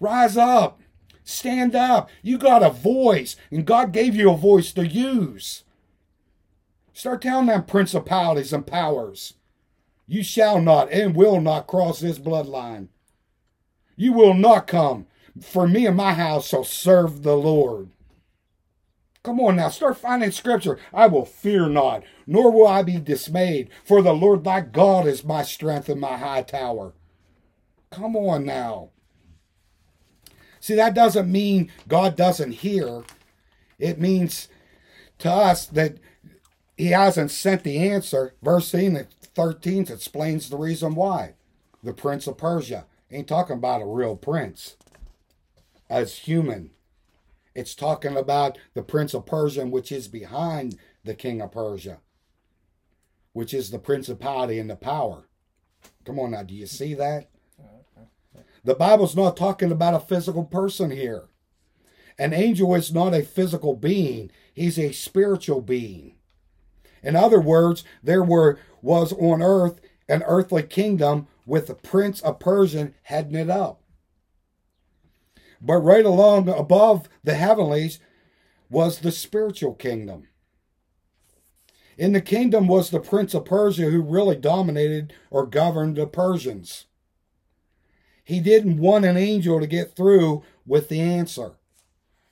Rise 0.00 0.36
up. 0.36 0.80
Stand 1.24 1.74
up. 1.74 2.10
You 2.22 2.38
got 2.38 2.62
a 2.62 2.70
voice, 2.70 3.36
and 3.50 3.66
God 3.66 3.92
gave 3.92 4.14
you 4.14 4.30
a 4.30 4.36
voice 4.36 4.72
to 4.72 4.86
use. 4.86 5.64
Start 6.92 7.22
telling 7.22 7.46
them 7.46 7.64
principalities 7.64 8.52
and 8.52 8.66
powers. 8.66 9.34
You 10.06 10.22
shall 10.22 10.60
not 10.60 10.90
and 10.90 11.14
will 11.14 11.40
not 11.40 11.66
cross 11.66 12.00
this 12.00 12.18
bloodline. 12.18 12.88
You 13.94 14.12
will 14.12 14.34
not 14.34 14.66
come, 14.66 15.06
for 15.40 15.68
me 15.68 15.86
and 15.86 15.96
my 15.96 16.14
house 16.14 16.48
shall 16.48 16.64
serve 16.64 17.22
the 17.22 17.36
Lord. 17.36 17.90
Come 19.28 19.40
on 19.40 19.56
now, 19.56 19.68
start 19.68 19.98
finding 19.98 20.30
scripture. 20.30 20.78
I 20.90 21.06
will 21.06 21.26
fear 21.26 21.68
not, 21.68 22.02
nor 22.26 22.50
will 22.50 22.66
I 22.66 22.82
be 22.82 22.96
dismayed, 22.98 23.68
for 23.84 24.00
the 24.00 24.14
Lord 24.14 24.42
thy 24.42 24.62
God 24.62 25.06
is 25.06 25.22
my 25.22 25.42
strength 25.42 25.90
and 25.90 26.00
my 26.00 26.16
high 26.16 26.40
tower. 26.40 26.94
Come 27.90 28.16
on 28.16 28.46
now. 28.46 28.88
See, 30.60 30.74
that 30.76 30.94
doesn't 30.94 31.30
mean 31.30 31.70
God 31.86 32.16
doesn't 32.16 32.52
hear. 32.52 33.04
It 33.78 34.00
means 34.00 34.48
to 35.18 35.30
us 35.30 35.66
that 35.66 35.98
he 36.78 36.86
hasn't 36.86 37.30
sent 37.30 37.64
the 37.64 37.76
answer. 37.86 38.32
Verse 38.42 38.70
13 38.70 39.88
explains 39.90 40.48
the 40.48 40.56
reason 40.56 40.94
why. 40.94 41.34
The 41.82 41.92
prince 41.92 42.26
of 42.26 42.38
Persia. 42.38 42.86
Ain't 43.10 43.28
talking 43.28 43.56
about 43.56 43.82
a 43.82 43.86
real 43.86 44.16
prince 44.16 44.78
as 45.90 46.20
human. 46.20 46.70
It's 47.58 47.74
talking 47.74 48.16
about 48.16 48.56
the 48.74 48.84
prince 48.84 49.14
of 49.14 49.26
Persia, 49.26 49.66
which 49.66 49.90
is 49.90 50.06
behind 50.06 50.78
the 51.02 51.12
king 51.12 51.42
of 51.42 51.50
Persia, 51.50 51.98
which 53.32 53.52
is 53.52 53.72
the 53.72 53.80
principality 53.80 54.60
and 54.60 54.70
the 54.70 54.76
power. 54.76 55.28
Come 56.04 56.20
on 56.20 56.30
now, 56.30 56.44
do 56.44 56.54
you 56.54 56.66
see 56.66 56.94
that? 56.94 57.30
The 58.62 58.76
Bible's 58.76 59.16
not 59.16 59.36
talking 59.36 59.72
about 59.72 59.94
a 59.94 59.98
physical 59.98 60.44
person 60.44 60.92
here. 60.92 61.30
An 62.16 62.32
angel 62.32 62.76
is 62.76 62.94
not 62.94 63.12
a 63.12 63.24
physical 63.24 63.74
being, 63.74 64.30
he's 64.54 64.78
a 64.78 64.92
spiritual 64.92 65.60
being. 65.60 66.14
In 67.02 67.16
other 67.16 67.40
words, 67.40 67.82
there 68.04 68.22
were 68.22 68.60
was 68.82 69.12
on 69.14 69.42
earth 69.42 69.80
an 70.08 70.22
earthly 70.28 70.62
kingdom 70.62 71.26
with 71.44 71.66
the 71.66 71.74
prince 71.74 72.20
of 72.20 72.38
Persia 72.38 72.92
heading 73.02 73.34
it 73.34 73.50
up. 73.50 73.82
But 75.60 75.78
right 75.78 76.04
along 76.04 76.48
above 76.48 77.08
the 77.24 77.34
heavenlies 77.34 77.98
was 78.70 79.00
the 79.00 79.12
spiritual 79.12 79.74
kingdom. 79.74 80.28
In 81.96 82.12
the 82.12 82.20
kingdom 82.20 82.68
was 82.68 82.90
the 82.90 83.00
prince 83.00 83.34
of 83.34 83.44
Persia 83.44 83.90
who 83.90 84.00
really 84.00 84.36
dominated 84.36 85.12
or 85.30 85.46
governed 85.46 85.96
the 85.96 86.06
Persians. 86.06 86.86
He 88.22 88.40
didn't 88.40 88.78
want 88.78 89.04
an 89.04 89.16
angel 89.16 89.58
to 89.58 89.66
get 89.66 89.96
through 89.96 90.44
with 90.64 90.88
the 90.88 91.00
answer. 91.00 91.52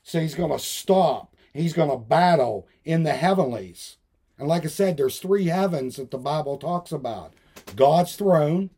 So 0.02 0.20
he's 0.20 0.34
going 0.36 0.52
to 0.52 0.58
stop. 0.58 1.34
He's 1.52 1.72
going 1.72 1.90
to 1.90 1.96
battle 1.96 2.68
in 2.84 3.02
the 3.02 3.14
heavenlies. 3.14 3.96
And 4.38 4.46
like 4.46 4.64
I 4.64 4.68
said, 4.68 4.96
there's 4.96 5.18
three 5.18 5.46
heavens 5.46 5.96
that 5.96 6.10
the 6.10 6.18
Bible 6.18 6.58
talks 6.58 6.92
about 6.92 7.32
God's 7.74 8.14
throne, 8.14 8.70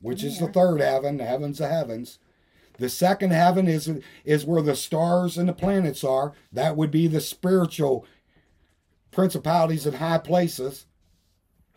which 0.00 0.24
is 0.24 0.38
the 0.38 0.48
third 0.48 0.80
heaven, 0.80 1.18
the 1.18 1.26
heavens 1.26 1.60
of 1.60 1.70
heavens. 1.70 2.18
The 2.78 2.88
second 2.88 3.32
heaven 3.32 3.66
is 3.66 3.90
is 4.24 4.44
where 4.44 4.62
the 4.62 4.76
stars 4.76 5.36
and 5.36 5.48
the 5.48 5.52
planets 5.52 6.04
are. 6.04 6.32
That 6.52 6.76
would 6.76 6.90
be 6.90 7.08
the 7.08 7.20
spiritual 7.20 8.06
principalities 9.10 9.86
in 9.86 9.94
high 9.94 10.18
places. 10.18 10.86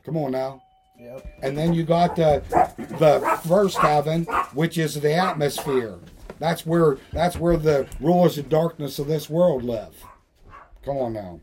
Come 0.03 0.17
on 0.17 0.31
now. 0.31 0.63
Yep. 0.99 1.39
And 1.41 1.57
then 1.57 1.73
you 1.73 1.83
got 1.83 2.15
the 2.15 2.43
the 2.77 3.39
first 3.47 3.77
heaven, 3.77 4.25
which 4.53 4.77
is 4.77 4.95
the 4.95 5.13
atmosphere. 5.13 5.97
That's 6.37 6.65
where 6.65 6.97
that's 7.11 7.37
where 7.37 7.57
the 7.57 7.87
rulers 7.99 8.37
of 8.37 8.49
darkness 8.49 8.99
of 8.99 9.07
this 9.07 9.29
world 9.29 9.63
live. 9.63 10.03
Come 10.83 10.97
on 10.97 11.13
now. 11.13 11.41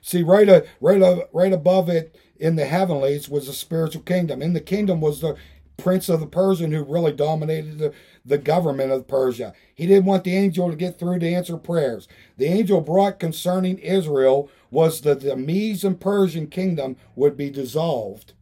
See, 0.00 0.22
right, 0.22 0.48
a, 0.50 0.66
right, 0.82 1.00
a, 1.00 1.28
right 1.32 1.52
above 1.52 1.88
it 1.88 2.14
in 2.36 2.56
the 2.56 2.66
heavenlies 2.66 3.28
was 3.28 3.46
the 3.46 3.54
spiritual 3.54 4.02
kingdom. 4.02 4.42
In 4.42 4.52
the 4.52 4.60
kingdom 4.60 5.00
was 5.00 5.22
the 5.22 5.36
prince 5.76 6.08
of 6.08 6.20
the 6.20 6.26
Persian 6.26 6.72
who 6.72 6.84
really 6.84 7.12
dominated 7.12 7.78
the, 7.78 7.92
the 8.24 8.38
government 8.38 8.92
of 8.92 9.08
Persia. 9.08 9.52
He 9.74 9.86
didn't 9.86 10.04
want 10.06 10.24
the 10.24 10.36
angel 10.36 10.70
to 10.70 10.76
get 10.76 10.98
through 10.98 11.18
to 11.18 11.32
answer 11.32 11.56
prayers. 11.56 12.08
The 12.36 12.46
angel 12.46 12.80
brought 12.80 13.18
concerning 13.18 13.78
Israel 13.78 14.50
was 14.70 15.00
that 15.02 15.20
the 15.20 15.36
Medes 15.36 15.84
and 15.84 16.00
Persian 16.00 16.46
kingdom 16.46 16.96
would 17.16 17.36
be 17.36 17.50
dissolved, 17.50 18.32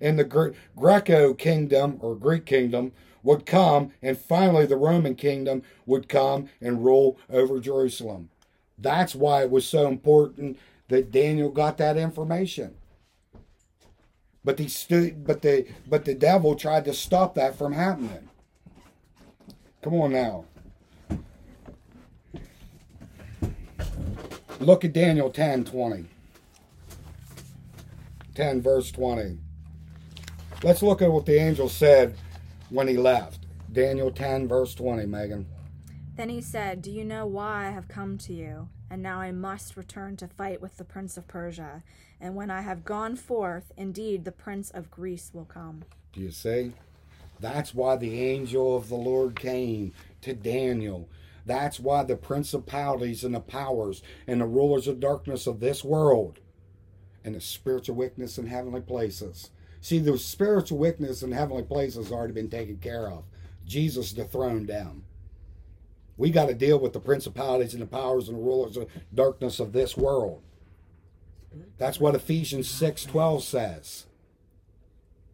and 0.00 0.18
the 0.18 0.24
Gre- 0.24 0.50
Greco 0.76 1.34
kingdom 1.34 1.98
or 2.00 2.14
Greek 2.14 2.46
kingdom 2.46 2.92
would 3.22 3.46
come, 3.46 3.92
and 4.02 4.18
finally 4.18 4.66
the 4.66 4.76
Roman 4.76 5.14
kingdom 5.14 5.62
would 5.86 6.08
come 6.08 6.48
and 6.60 6.84
rule 6.84 7.18
over 7.30 7.58
Jerusalem. 7.58 8.28
That's 8.78 9.14
why 9.14 9.42
it 9.42 9.50
was 9.50 9.66
so 9.66 9.88
important 9.88 10.58
that 10.88 11.10
Daniel 11.10 11.50
got 11.50 11.78
that 11.78 11.96
information. 11.96 12.74
But 14.44 14.58
the 14.58 15.14
but 15.16 15.42
the 15.42 15.66
but 15.88 16.04
the 16.04 16.14
devil 16.14 16.54
tried 16.54 16.84
to 16.84 16.92
stop 16.92 17.34
that 17.36 17.56
from 17.56 17.72
happening. 17.72 18.28
Come 19.82 19.94
on 19.94 20.12
now. 20.12 20.44
Look 24.60 24.84
at 24.84 24.92
Daniel 24.92 25.30
10 25.30 25.64
20. 25.64 26.06
10 28.34 28.62
verse 28.62 28.90
20. 28.90 29.38
Let's 30.62 30.82
look 30.82 31.02
at 31.02 31.12
what 31.12 31.26
the 31.26 31.36
angel 31.36 31.68
said 31.68 32.16
when 32.70 32.88
he 32.88 32.96
left. 32.96 33.46
Daniel 33.72 34.10
10 34.10 34.48
verse 34.48 34.74
20, 34.74 35.06
Megan. 35.06 35.46
Then 36.16 36.28
he 36.28 36.40
said, 36.40 36.80
Do 36.80 36.90
you 36.90 37.04
know 37.04 37.26
why 37.26 37.66
I 37.66 37.70
have 37.70 37.88
come 37.88 38.18
to 38.18 38.32
you? 38.32 38.68
And 38.88 39.02
now 39.02 39.20
I 39.20 39.32
must 39.32 39.76
return 39.76 40.16
to 40.18 40.28
fight 40.28 40.62
with 40.62 40.76
the 40.76 40.84
prince 40.84 41.16
of 41.16 41.26
Persia. 41.26 41.82
And 42.24 42.34
when 42.34 42.50
I 42.50 42.62
have 42.62 42.86
gone 42.86 43.16
forth, 43.16 43.70
indeed 43.76 44.24
the 44.24 44.32
prince 44.32 44.70
of 44.70 44.90
Greece 44.90 45.30
will 45.34 45.44
come. 45.44 45.82
Do 46.14 46.22
you 46.22 46.30
see? 46.30 46.72
That's 47.38 47.74
why 47.74 47.96
the 47.96 48.18
angel 48.18 48.78
of 48.78 48.88
the 48.88 48.94
Lord 48.94 49.38
came 49.38 49.92
to 50.22 50.32
Daniel. 50.32 51.06
That's 51.44 51.78
why 51.78 52.02
the 52.02 52.16
principalities 52.16 53.24
and 53.24 53.34
the 53.34 53.40
powers 53.40 54.02
and 54.26 54.40
the 54.40 54.46
rulers 54.46 54.88
of 54.88 55.00
darkness 55.00 55.46
of 55.46 55.60
this 55.60 55.84
world 55.84 56.38
and 57.22 57.34
the 57.34 57.42
spiritual 57.42 57.96
wickedness 57.96 58.38
in 58.38 58.46
heavenly 58.46 58.80
places. 58.80 59.50
See, 59.82 59.98
the 59.98 60.16
spiritual 60.16 60.78
wickedness 60.78 61.22
in 61.22 61.30
heavenly 61.30 61.64
places 61.64 62.06
has 62.06 62.10
already 62.10 62.32
been 62.32 62.48
taken 62.48 62.78
care 62.78 63.10
of. 63.10 63.24
Jesus 63.66 64.14
dethroned 64.14 64.66
them. 64.66 65.04
We 66.16 66.30
got 66.30 66.46
to 66.46 66.54
deal 66.54 66.78
with 66.78 66.94
the 66.94 67.00
principalities 67.00 67.74
and 67.74 67.82
the 67.82 67.86
powers 67.86 68.30
and 68.30 68.38
the 68.38 68.42
rulers 68.42 68.78
of 68.78 68.88
darkness 69.12 69.60
of 69.60 69.74
this 69.74 69.94
world. 69.94 70.40
That's 71.78 72.00
what 72.00 72.14
Ephesians 72.14 72.68
6:12 72.68 73.42
says. 73.42 74.06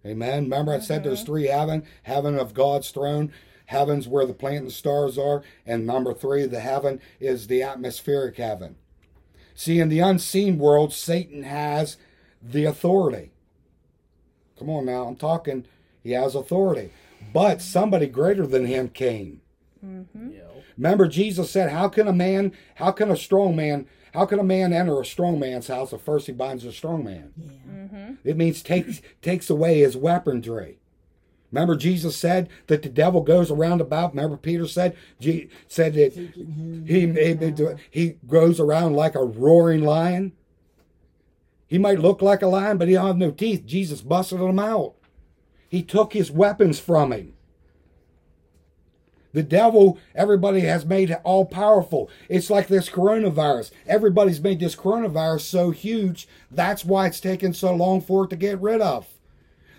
Amen. 0.05 0.45
Remember 0.45 0.73
I 0.73 0.81
said 0.81 1.05
there's 1.05 1.19
mm-hmm. 1.19 1.27
three 1.27 1.47
heaven, 1.47 1.85
heaven 2.05 2.39
of 2.39 2.55
God's 2.55 2.91
throne, 2.91 3.33
heavens 3.67 4.09
where 4.09 4.27
the 4.27 4.33
planet 4.33 4.61
and 4.61 4.69
the 4.69 4.73
stars 4.73 5.19
are, 5.19 5.43
and 5.67 5.87
number 5.87 6.15
3, 6.15 6.47
the 6.47 6.61
heaven 6.61 7.01
is 7.21 7.47
the 7.47 7.63
atmospheric 7.63 8.37
heaven. 8.37 8.77
See, 9.55 9.79
in 9.79 9.91
the 9.91 10.01
unseen 10.01 10.59
world, 10.59 10.93
Satan 10.93 11.43
has 11.43 11.99
the 12.43 12.65
authority. 12.65 13.31
Come 14.59 14.71
on 14.71 14.87
now, 14.87 15.07
I'm 15.07 15.17
talking 15.17 15.67
he 16.03 16.13
has 16.13 16.35
authority. 16.35 16.91
But 17.33 17.61
somebody 17.61 18.07
greater 18.07 18.47
than 18.47 18.67
him 18.67 18.89
came. 18.89 19.43
Mm-hmm. 19.85 20.31
Yep. 20.33 20.50
Remember, 20.77 21.07
Jesus 21.07 21.51
said, 21.51 21.71
How 21.71 21.89
can 21.89 22.09
a 22.09 22.13
man, 22.13 22.53
how 22.77 22.93
can 22.93 23.11
a 23.11 23.17
strong 23.17 23.55
man, 23.57 23.87
how 24.15 24.27
can 24.27 24.39
a 24.39 24.45
man 24.45 24.73
enter 24.73 25.01
a 25.01 25.05
strong 25.05 25.39
man's 25.39 25.69
house 25.69 25.93
if 25.93 26.01
first 26.01 26.27
he 26.27 26.33
binds 26.33 26.65
a 26.65 26.73
strong 26.73 27.05
man? 27.05 27.33
Yeah. 27.37 27.73
Mm-hmm. 27.73 28.13
It 28.25 28.37
means 28.37 28.63
takes 28.63 29.01
takes 29.23 29.51
away 29.51 29.81
his 29.81 29.97
weaponry. 29.97 30.79
Remember, 31.53 31.75
Jesus 31.75 32.17
said 32.17 32.49
that 32.69 32.83
the 32.83 32.89
devil 32.89 33.23
goes 33.23 33.51
around 33.51 33.81
about. 33.81 34.15
Remember, 34.15 34.37
Peter 34.37 34.67
said 34.67 34.97
Je- 35.19 35.49
said 35.67 35.95
that 35.95 36.13
he, 36.13 37.07
he 37.07 37.77
he 37.91 38.17
goes 38.27 38.61
around 38.61 38.95
like 38.95 39.15
a 39.15 39.25
roaring 39.25 39.83
lion. 39.83 40.33
He 41.67 41.79
might 41.79 42.01
look 42.01 42.21
like 42.23 42.43
a 42.43 42.49
lion, 42.49 42.79
but 42.79 42.89
he 42.89 42.95
don't 42.95 43.07
have 43.07 43.17
no 43.17 43.31
teeth. 43.31 43.65
Jesus 43.65 44.01
busted 44.01 44.41
him 44.41 44.59
out. 44.59 44.95
He 45.69 45.83
took 45.83 46.13
his 46.13 46.31
weapons 46.31 46.81
from 46.81 47.13
him. 47.13 47.35
The 49.33 49.43
devil, 49.43 49.99
everybody 50.15 50.61
has 50.61 50.85
made 50.85 51.13
all 51.23 51.45
powerful. 51.45 52.11
It's 52.29 52.51
like 52.51 52.67
this 52.67 52.89
coronavirus. 52.89 53.71
Everybody's 53.87 54.41
made 54.41 54.61
this 54.61 54.75
coronavirus 54.75 55.43
so 55.43 55.71
huge. 55.71 56.27
That's 56.51 56.85
why 56.85 57.07
it's 57.07 57.21
taken 57.21 57.53
so 57.53 57.75
long 57.75 58.01
for 58.01 58.25
it 58.25 58.31
to 58.31 58.37
get 58.37 58.61
rid 58.61 58.81
of. 58.81 59.07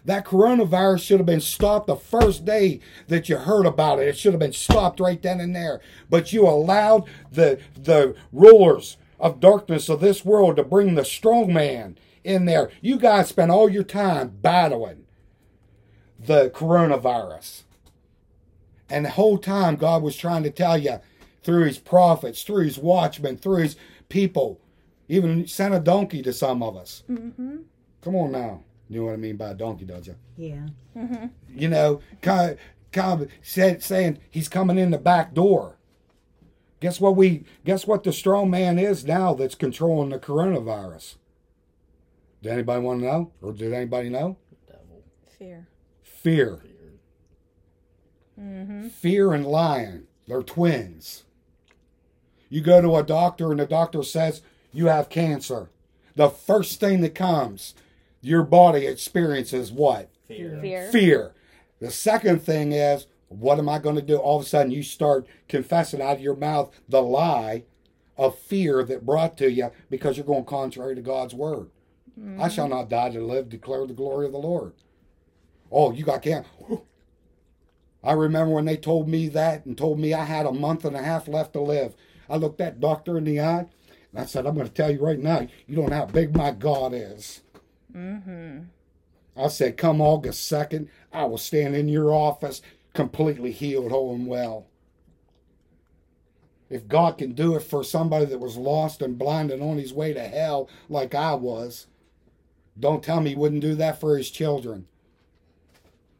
That 0.05 0.25
coronavirus 0.25 1.01
should 1.01 1.19
have 1.19 1.27
been 1.27 1.41
stopped 1.41 1.87
the 1.87 1.95
first 1.95 2.43
day 2.45 2.79
that 3.07 3.29
you 3.29 3.37
heard 3.37 3.65
about 3.65 3.99
it. 3.99 4.07
It 4.07 4.17
should 4.17 4.33
have 4.33 4.39
been 4.39 4.53
stopped 4.53 4.99
right 4.99 5.21
then 5.21 5.39
and 5.39 5.55
there. 5.55 5.79
But 6.09 6.33
you 6.33 6.47
allowed 6.47 7.07
the 7.31 7.59
the 7.75 8.15
rulers 8.31 8.97
of 9.19 9.39
darkness 9.39 9.89
of 9.89 9.99
this 9.99 10.25
world 10.25 10.55
to 10.55 10.63
bring 10.63 10.95
the 10.95 11.05
strong 11.05 11.53
man 11.53 11.97
in 12.23 12.45
there. 12.45 12.71
You 12.81 12.97
guys 12.97 13.29
spent 13.29 13.51
all 13.51 13.69
your 13.69 13.83
time 13.83 14.37
battling 14.41 15.05
the 16.19 16.49
coronavirus. 16.49 17.63
And 18.91 19.05
the 19.05 19.11
whole 19.11 19.37
time, 19.37 19.77
God 19.77 20.03
was 20.03 20.17
trying 20.17 20.43
to 20.43 20.51
tell 20.51 20.77
you 20.77 20.99
through 21.43 21.65
his 21.65 21.79
prophets, 21.79 22.43
through 22.43 22.65
his 22.65 22.77
watchmen, 22.77 23.37
through 23.37 23.63
his 23.63 23.77
people, 24.09 24.59
even 25.07 25.47
sent 25.47 25.73
a 25.73 25.79
donkey 25.79 26.21
to 26.21 26.33
some 26.33 26.61
of 26.61 26.75
us. 26.75 27.03
Mm-hmm. 27.09 27.59
Come 28.01 28.15
on 28.15 28.33
now. 28.33 28.63
You 28.89 28.99
know 28.99 29.05
what 29.05 29.13
I 29.13 29.17
mean 29.17 29.37
by 29.37 29.51
a 29.51 29.53
donkey, 29.53 29.85
don't 29.85 30.05
you? 30.05 30.15
Yeah. 30.35 30.67
You 31.55 31.69
know, 31.69 32.01
kind 32.21 32.51
of, 32.51 32.59
kind 32.91 33.21
of 33.21 33.29
said, 33.41 33.81
saying 33.81 34.19
he's 34.29 34.49
coming 34.49 34.77
in 34.77 34.91
the 34.91 34.97
back 34.97 35.33
door. 35.33 35.77
Guess 36.81 36.99
what 36.99 37.15
we 37.15 37.45
guess 37.63 37.87
what 37.87 38.03
the 38.03 38.11
strong 38.11 38.49
man 38.49 38.77
is 38.77 39.05
now 39.05 39.33
that's 39.33 39.55
controlling 39.55 40.09
the 40.09 40.19
coronavirus? 40.19 41.15
Did 42.41 42.53
anybody 42.53 42.81
want 42.81 43.01
to 43.01 43.05
know? 43.05 43.31
Or 43.41 43.53
did 43.53 43.71
anybody 43.71 44.09
know? 44.09 44.37
Devil. 44.67 45.03
Fear. 45.37 45.67
Fear. 46.01 46.63
Fear. 48.41 48.65
Mm-hmm. 48.65 48.87
Fear 48.87 49.33
and 49.33 49.45
lying. 49.45 50.03
They're 50.27 50.43
twins. 50.43 51.23
You 52.49 52.61
go 52.61 52.81
to 52.81 52.95
a 52.95 53.03
doctor 53.03 53.51
and 53.51 53.59
the 53.59 53.65
doctor 53.65 54.03
says 54.03 54.41
you 54.73 54.87
have 54.87 55.09
cancer. 55.09 55.69
the 56.15 56.29
first 56.29 56.79
thing 56.79 57.01
that 57.01 57.15
comes, 57.15 57.73
your 58.21 58.43
body 58.43 58.85
experiences 58.85 59.71
what? 59.71 60.09
Fear. 60.27 60.59
Fear. 60.61 60.91
Fear. 60.91 61.33
The 61.79 61.91
second 61.91 62.41
thing 62.41 62.71
is, 62.73 63.07
what 63.29 63.59
am 63.59 63.69
I 63.69 63.79
going 63.79 63.95
to 63.95 64.01
do? 64.01 64.17
All 64.17 64.39
of 64.39 64.45
a 64.45 64.49
sudden, 64.49 64.71
you 64.71 64.83
start 64.83 65.25
confessing 65.47 66.01
out 66.01 66.17
of 66.17 66.21
your 66.21 66.35
mouth 66.35 66.71
the 66.87 67.01
lie 67.01 67.63
of 68.17 68.37
fear 68.37 68.83
that 68.83 69.05
brought 69.05 69.37
to 69.37 69.49
you 69.49 69.71
because 69.89 70.17
you're 70.17 70.25
going 70.25 70.45
contrary 70.45 70.95
to 70.95 71.01
God's 71.01 71.33
word. 71.33 71.69
I 72.39 72.49
shall 72.49 72.67
not 72.67 72.89
die 72.89 73.09
to 73.09 73.25
live, 73.25 73.49
declare 73.49 73.87
the 73.87 73.93
glory 73.93 74.25
of 74.25 74.31
the 74.33 74.37
Lord. 74.37 74.73
Oh, 75.71 75.91
you 75.91 76.03
got 76.03 76.21
can. 76.21 76.45
I 78.03 78.13
remember 78.13 78.53
when 78.53 78.65
they 78.65 78.77
told 78.77 79.07
me 79.07 79.27
that 79.29 79.65
and 79.65 79.77
told 79.77 79.99
me 79.99 80.13
I 80.13 80.25
had 80.25 80.45
a 80.45 80.51
month 80.51 80.85
and 80.85 80.95
a 80.95 81.03
half 81.03 81.27
left 81.27 81.53
to 81.53 81.61
live. 81.61 81.95
I 82.29 82.37
looked 82.37 82.57
that 82.57 82.79
doctor 82.79 83.17
in 83.17 83.25
the 83.25 83.39
eye 83.39 83.67
and 84.11 84.21
I 84.21 84.25
said, 84.25 84.45
I'm 84.45 84.55
going 84.55 84.67
to 84.67 84.73
tell 84.73 84.91
you 84.91 84.99
right 84.99 85.19
now, 85.19 85.47
you 85.67 85.75
don't 85.75 85.89
know 85.89 85.97
how 85.97 86.05
big 86.05 86.35
my 86.35 86.51
God 86.51 86.93
is. 86.93 87.41
Mm-hmm. 87.95 88.61
I 89.37 89.47
said, 89.47 89.77
come 89.77 90.01
August 90.01 90.51
2nd, 90.51 90.87
I 91.13 91.25
will 91.25 91.37
stand 91.37 91.75
in 91.75 91.87
your 91.87 92.13
office 92.13 92.61
completely 92.93 93.51
healed, 93.51 93.91
whole, 93.91 94.13
and 94.13 94.27
well. 94.27 94.67
If 96.69 96.87
God 96.87 97.17
can 97.17 97.33
do 97.33 97.55
it 97.55 97.61
for 97.61 97.83
somebody 97.83 98.25
that 98.25 98.39
was 98.39 98.57
lost 98.57 99.01
and 99.01 99.17
blind 99.17 99.51
and 99.51 99.61
on 99.61 99.77
his 99.77 99.93
way 99.93 100.13
to 100.13 100.21
hell 100.21 100.69
like 100.89 101.13
I 101.13 101.33
was, 101.35 101.87
don't 102.79 103.03
tell 103.03 103.19
me 103.21 103.31
he 103.31 103.35
wouldn't 103.35 103.61
do 103.61 103.75
that 103.75 103.99
for 103.99 104.17
his 104.17 104.31
children. 104.31 104.87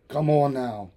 Come 0.09 0.29
on 0.29 0.53
now. 0.53 0.91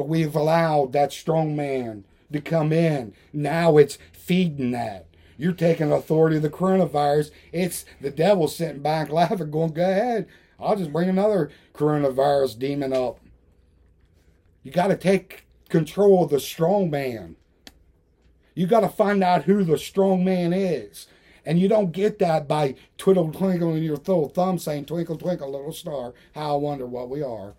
But 0.00 0.08
we've 0.08 0.34
allowed 0.34 0.94
that 0.94 1.12
strong 1.12 1.54
man 1.54 2.04
to 2.32 2.40
come 2.40 2.72
in. 2.72 3.12
Now 3.34 3.76
it's 3.76 3.98
feeding 4.12 4.70
that. 4.70 5.08
You're 5.36 5.52
taking 5.52 5.92
authority 5.92 6.36
of 6.36 6.42
the 6.42 6.48
coronavirus. 6.48 7.30
It's 7.52 7.84
the 8.00 8.08
devil 8.08 8.48
sitting 8.48 8.80
back 8.80 9.10
laughing, 9.10 9.50
going, 9.50 9.74
Go 9.74 9.82
ahead. 9.82 10.26
I'll 10.58 10.74
just 10.74 10.90
bring 10.90 11.10
another 11.10 11.50
coronavirus 11.74 12.58
demon 12.58 12.94
up. 12.94 13.20
You 14.62 14.72
got 14.72 14.86
to 14.86 14.96
take 14.96 15.44
control 15.68 16.24
of 16.24 16.30
the 16.30 16.40
strong 16.40 16.88
man. 16.88 17.36
You 18.54 18.66
got 18.66 18.80
to 18.80 18.88
find 18.88 19.22
out 19.22 19.44
who 19.44 19.64
the 19.64 19.76
strong 19.76 20.24
man 20.24 20.54
is. 20.54 21.08
And 21.44 21.60
you 21.60 21.68
don't 21.68 21.92
get 21.92 22.18
that 22.20 22.48
by 22.48 22.76
twiddle 22.96 23.30
twinkling 23.30 23.82
your 23.82 23.96
little 23.96 24.30
thumb 24.30 24.58
saying, 24.58 24.86
Twinkle, 24.86 25.18
twinkle, 25.18 25.52
little 25.52 25.74
star, 25.74 26.14
how 26.34 26.54
I 26.54 26.56
wonder 26.56 26.86
what 26.86 27.10
we 27.10 27.22
are. 27.22 27.54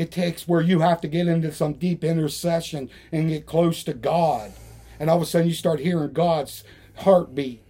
It 0.00 0.10
takes 0.10 0.48
where 0.48 0.62
you 0.62 0.80
have 0.80 1.02
to 1.02 1.08
get 1.08 1.28
into 1.28 1.52
some 1.52 1.74
deep 1.74 2.02
intercession 2.02 2.88
and 3.12 3.28
get 3.28 3.44
close 3.44 3.84
to 3.84 3.92
God. 3.92 4.50
And 4.98 5.10
all 5.10 5.16
of 5.16 5.22
a 5.22 5.26
sudden 5.26 5.48
you 5.48 5.52
start 5.52 5.80
hearing 5.80 6.14
God's 6.14 6.64
heartbeat. 6.96 7.62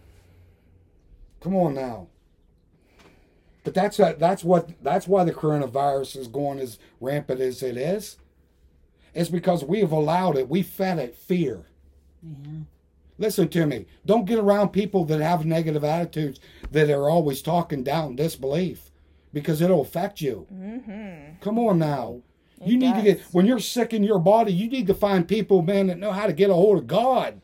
Come 1.41 1.57
on 1.57 1.75
now. 1.75 2.07
But 3.65 3.75
that's 3.75 3.99
a, 3.99 4.15
that's 4.17 4.45
what 4.45 4.81
that's 4.81 5.09
why 5.09 5.25
the 5.25 5.33
coronavirus 5.33 6.19
is 6.19 6.29
going 6.29 6.61
as 6.61 6.79
rampant 7.01 7.41
as 7.41 7.65
it 7.65 7.77
is. 7.77 8.17
It's 9.13 9.29
because 9.29 9.65
we 9.65 9.81
have 9.81 9.91
allowed 9.91 10.37
it. 10.37 10.49
We 10.49 10.63
fed 10.63 11.01
it 11.01 11.17
fear. 11.17 11.67
Yeah. 12.23 12.61
Listen 13.19 13.49
to 13.49 13.67
me. 13.67 13.87
Don't 14.07 14.25
get 14.25 14.39
around 14.39 14.69
people 14.69 15.05
that 15.07 15.21
have 15.21 15.45
negative 15.45 15.83
attitudes 15.83 16.39
that 16.71 16.91
are 16.91 17.11
always 17.11 17.43
talking 17.43 17.83
down 17.83 18.15
disbelief 18.15 18.90
because 19.33 19.61
it'll 19.61 19.81
affect 19.83 20.21
you. 20.21 20.47
Mm-hmm. 20.53 21.37
Come 21.41 21.59
on 21.59 21.79
now. 21.79 22.23
you 22.65 22.77
need 22.77 22.95
to 22.95 23.03
get 23.03 23.21
when 23.33 23.47
you're 23.47 23.59
sick 23.59 23.93
in 23.95 24.03
your 24.05 24.19
body, 24.19 24.53
you 24.53 24.69
need 24.69 24.87
to 24.87 24.95
find 24.95 25.27
people, 25.27 25.63
man, 25.63 25.87
that 25.87 25.99
know 25.99 26.13
how 26.13 26.27
to 26.27 26.33
get 26.33 26.51
a 26.51 26.55
hold 26.55 26.79
of 26.79 26.87
God. 26.87 27.41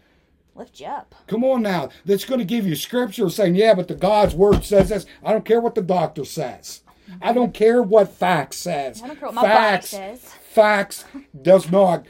Lift 0.55 0.81
you 0.81 0.87
up. 0.87 1.15
Come 1.27 1.45
on 1.45 1.63
now. 1.63 1.91
That's 2.05 2.25
going 2.25 2.39
to 2.39 2.45
give 2.45 2.67
you 2.67 2.77
scripture 2.77 3.29
saying, 3.29 3.57
yeah, 3.57 3.75
but 3.75 3.89
the 3.89 3.95
God's 3.95 4.35
word 4.35 4.65
says 4.65 4.89
this. 4.89 5.07
I 5.23 5.33
don't 5.33 5.45
care 5.45 5.61
what 5.61 5.75
the 5.75 5.83
doctor 5.83 6.25
says. 6.25 6.83
I 7.21 7.33
don't 7.33 7.55
care 7.55 7.83
what 7.83 8.09
facts 8.09 8.57
says. 8.57 9.03
I 9.03 9.09
don't 9.09 9.19
care 9.19 9.29
what 9.29 9.35
my 9.35 9.43
body 9.43 9.87
says. 9.87 10.25
Facts 10.25 11.05
does 11.41 11.71
not. 11.71 12.07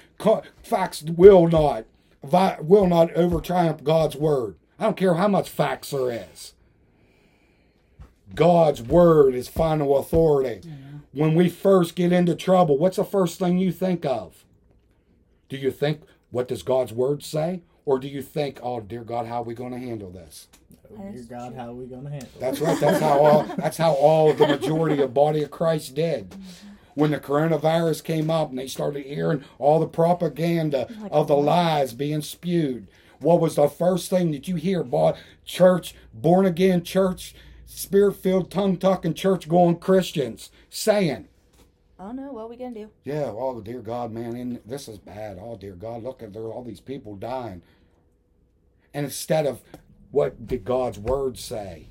Facts 0.62 1.02
will 1.02 1.48
not. 1.48 1.84
Will 2.22 2.86
not 2.86 3.12
over 3.14 3.40
triumph 3.40 3.84
God's 3.84 4.16
word. 4.16 4.56
I 4.78 4.84
don't 4.84 4.96
care 4.96 5.14
how 5.14 5.28
much 5.28 5.48
facts 5.50 5.90
there 5.90 6.10
is. 6.10 6.54
God's 8.34 8.82
word 8.82 9.34
is 9.34 9.48
final 9.48 9.98
authority. 9.98 10.60
When 11.12 11.34
we 11.34 11.48
first 11.48 11.94
get 11.96 12.12
into 12.12 12.34
trouble, 12.34 12.76
what's 12.76 12.96
the 12.96 13.04
first 13.04 13.38
thing 13.38 13.58
you 13.58 13.72
think 13.72 14.04
of? 14.04 14.44
Do 15.48 15.56
you 15.56 15.70
think, 15.70 16.02
what 16.30 16.48
does 16.48 16.62
God's 16.62 16.92
word 16.92 17.22
say? 17.22 17.62
Or 17.84 17.98
do 17.98 18.08
you 18.08 18.20
think, 18.20 18.58
oh 18.62 18.80
dear 18.80 19.04
God, 19.04 19.26
how 19.26 19.40
are 19.40 19.44
we 19.44 19.54
going 19.54 19.72
to 19.72 19.78
handle 19.78 20.10
this? 20.10 20.48
Oh, 20.92 21.10
dear 21.12 21.22
God, 21.22 21.54
how 21.54 21.68
are 21.70 21.74
we 21.74 21.86
going 21.86 22.04
to 22.04 22.10
handle 22.10 22.28
it? 22.34 22.40
That's 22.40 22.60
right. 22.60 22.78
That's 22.80 23.00
how 23.00 23.18
all. 23.18 23.42
That's 23.56 23.76
how 23.76 23.92
all 23.92 24.32
the 24.32 24.46
majority 24.46 25.00
of 25.02 25.14
body 25.14 25.42
of 25.42 25.50
Christ 25.50 25.94
did. 25.94 26.34
When 26.94 27.10
the 27.12 27.20
coronavirus 27.20 28.02
came 28.04 28.30
up 28.30 28.50
and 28.50 28.58
they 28.58 28.66
started 28.66 29.04
hearing 29.06 29.44
all 29.58 29.78
the 29.80 29.86
propaganda 29.86 30.88
of 31.10 31.28
the 31.28 31.36
lies 31.36 31.92
being 31.94 32.22
spewed, 32.22 32.88
what 33.20 33.40
was 33.40 33.54
the 33.56 33.68
first 33.68 34.10
thing 34.10 34.32
that 34.32 34.48
you 34.48 34.56
hear? 34.56 34.82
Bo- 34.82 35.14
Church, 35.44 35.94
born 36.12 36.44
again 36.46 36.82
church, 36.82 37.34
spirit 37.66 38.14
filled, 38.14 38.50
tongue 38.50 38.78
talking 38.78 39.12
church 39.12 39.48
going 39.48 39.76
Christians 39.76 40.50
saying, 40.70 41.28
Oh 41.98 42.12
no, 42.12 42.32
what 42.32 42.42
are 42.42 42.48
we 42.48 42.56
gonna 42.56 42.74
do? 42.74 42.90
"Yeah, 43.04 43.32
oh 43.34 43.60
dear 43.60 43.80
God, 43.80 44.12
man, 44.12 44.36
and 44.36 44.60
this 44.66 44.86
is 44.86 44.98
bad. 44.98 45.38
Oh 45.40 45.56
dear 45.56 45.74
God, 45.74 46.02
look 46.02 46.22
at 46.22 46.32
there 46.32 46.42
are 46.42 46.52
all 46.52 46.62
these 46.62 46.80
people 46.80 47.16
dying." 47.16 47.62
And 48.92 49.04
instead 49.04 49.46
of 49.46 49.62
what 50.10 50.46
did 50.46 50.64
God's 50.64 50.98
word 50.98 51.38
say? 51.38 51.88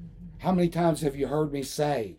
Mm-hmm. 0.00 0.38
How 0.38 0.52
many 0.52 0.68
times 0.68 1.00
have 1.02 1.16
you 1.16 1.28
heard 1.28 1.52
me 1.52 1.62
say, 1.62 2.16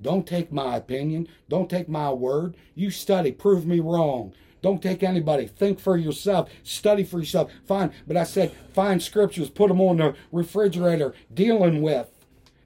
don't 0.00 0.26
take 0.26 0.52
my 0.52 0.76
opinion, 0.76 1.28
don't 1.48 1.68
take 1.68 1.88
my 1.88 2.12
word. 2.12 2.56
You 2.74 2.90
study, 2.90 3.32
prove 3.32 3.66
me 3.66 3.80
wrong. 3.80 4.32
Don't 4.62 4.82
take 4.82 5.02
anybody. 5.02 5.46
Think 5.46 5.80
for 5.80 5.96
yourself. 5.96 6.50
Study 6.62 7.04
for 7.04 7.18
yourself. 7.18 7.50
Fine. 7.66 7.92
but 8.06 8.16
I 8.16 8.24
said, 8.24 8.52
find 8.72 9.02
scriptures, 9.02 9.50
put 9.50 9.68
them 9.68 9.80
on 9.80 9.98
the 9.98 10.14
refrigerator, 10.32 11.14
dealing 11.32 11.82
with. 11.82 12.08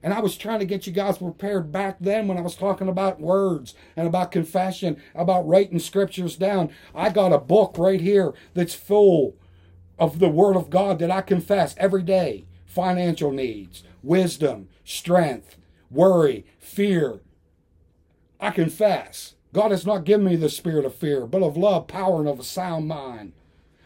And 0.01 0.13
I 0.13 0.19
was 0.19 0.35
trying 0.35 0.59
to 0.59 0.65
get 0.65 0.85
you 0.85 0.91
guys 0.91 1.17
prepared 1.17 1.71
back 1.71 1.95
then 2.01 2.27
when 2.27 2.37
I 2.37 2.41
was 2.41 2.55
talking 2.55 2.89
about 2.89 3.21
words 3.21 3.73
and 3.95 4.05
about 4.05 4.33
confession, 4.33 5.01
about 5.15 5.47
writing 5.47 5.79
scriptures 5.79 6.35
down. 6.35 6.71
I 6.93 7.09
got 7.09 7.31
a 7.31 7.37
book 7.37 7.75
right 7.77 8.01
here 8.01 8.33
that's 8.53 8.73
full 8.73 9.37
of 9.97 10.19
the 10.19 10.27
Word 10.27 10.57
of 10.57 10.69
God 10.69 10.99
that 10.99 11.09
I 11.09 11.21
confess 11.21 11.73
every 11.77 12.03
day 12.03 12.45
financial 12.65 13.31
needs, 13.31 13.83
wisdom, 14.01 14.67
strength, 14.83 15.57
worry, 15.89 16.45
fear. 16.59 17.21
I 18.39 18.49
confess. 18.49 19.35
God 19.53 19.69
has 19.69 19.85
not 19.85 20.03
given 20.03 20.25
me 20.25 20.35
the 20.35 20.49
spirit 20.49 20.83
of 20.83 20.95
fear, 20.95 21.27
but 21.27 21.43
of 21.43 21.55
love, 21.55 21.87
power, 21.87 22.19
and 22.19 22.27
of 22.27 22.39
a 22.39 22.43
sound 22.43 22.87
mind. 22.87 23.33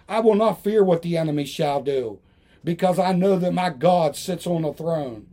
I 0.08 0.21
will 0.21 0.36
not 0.36 0.63
fear 0.63 0.84
what 0.84 1.01
the 1.01 1.17
enemy 1.17 1.43
shall 1.43 1.84
do, 1.84 2.19
because 2.63 2.97
I 2.97 3.12
know 3.12 3.38
that 3.38 3.53
my 3.53 3.69
God 3.69 4.15
sits 4.15 4.47
on 4.47 4.62
the 4.62 4.73
throne. 4.73 5.27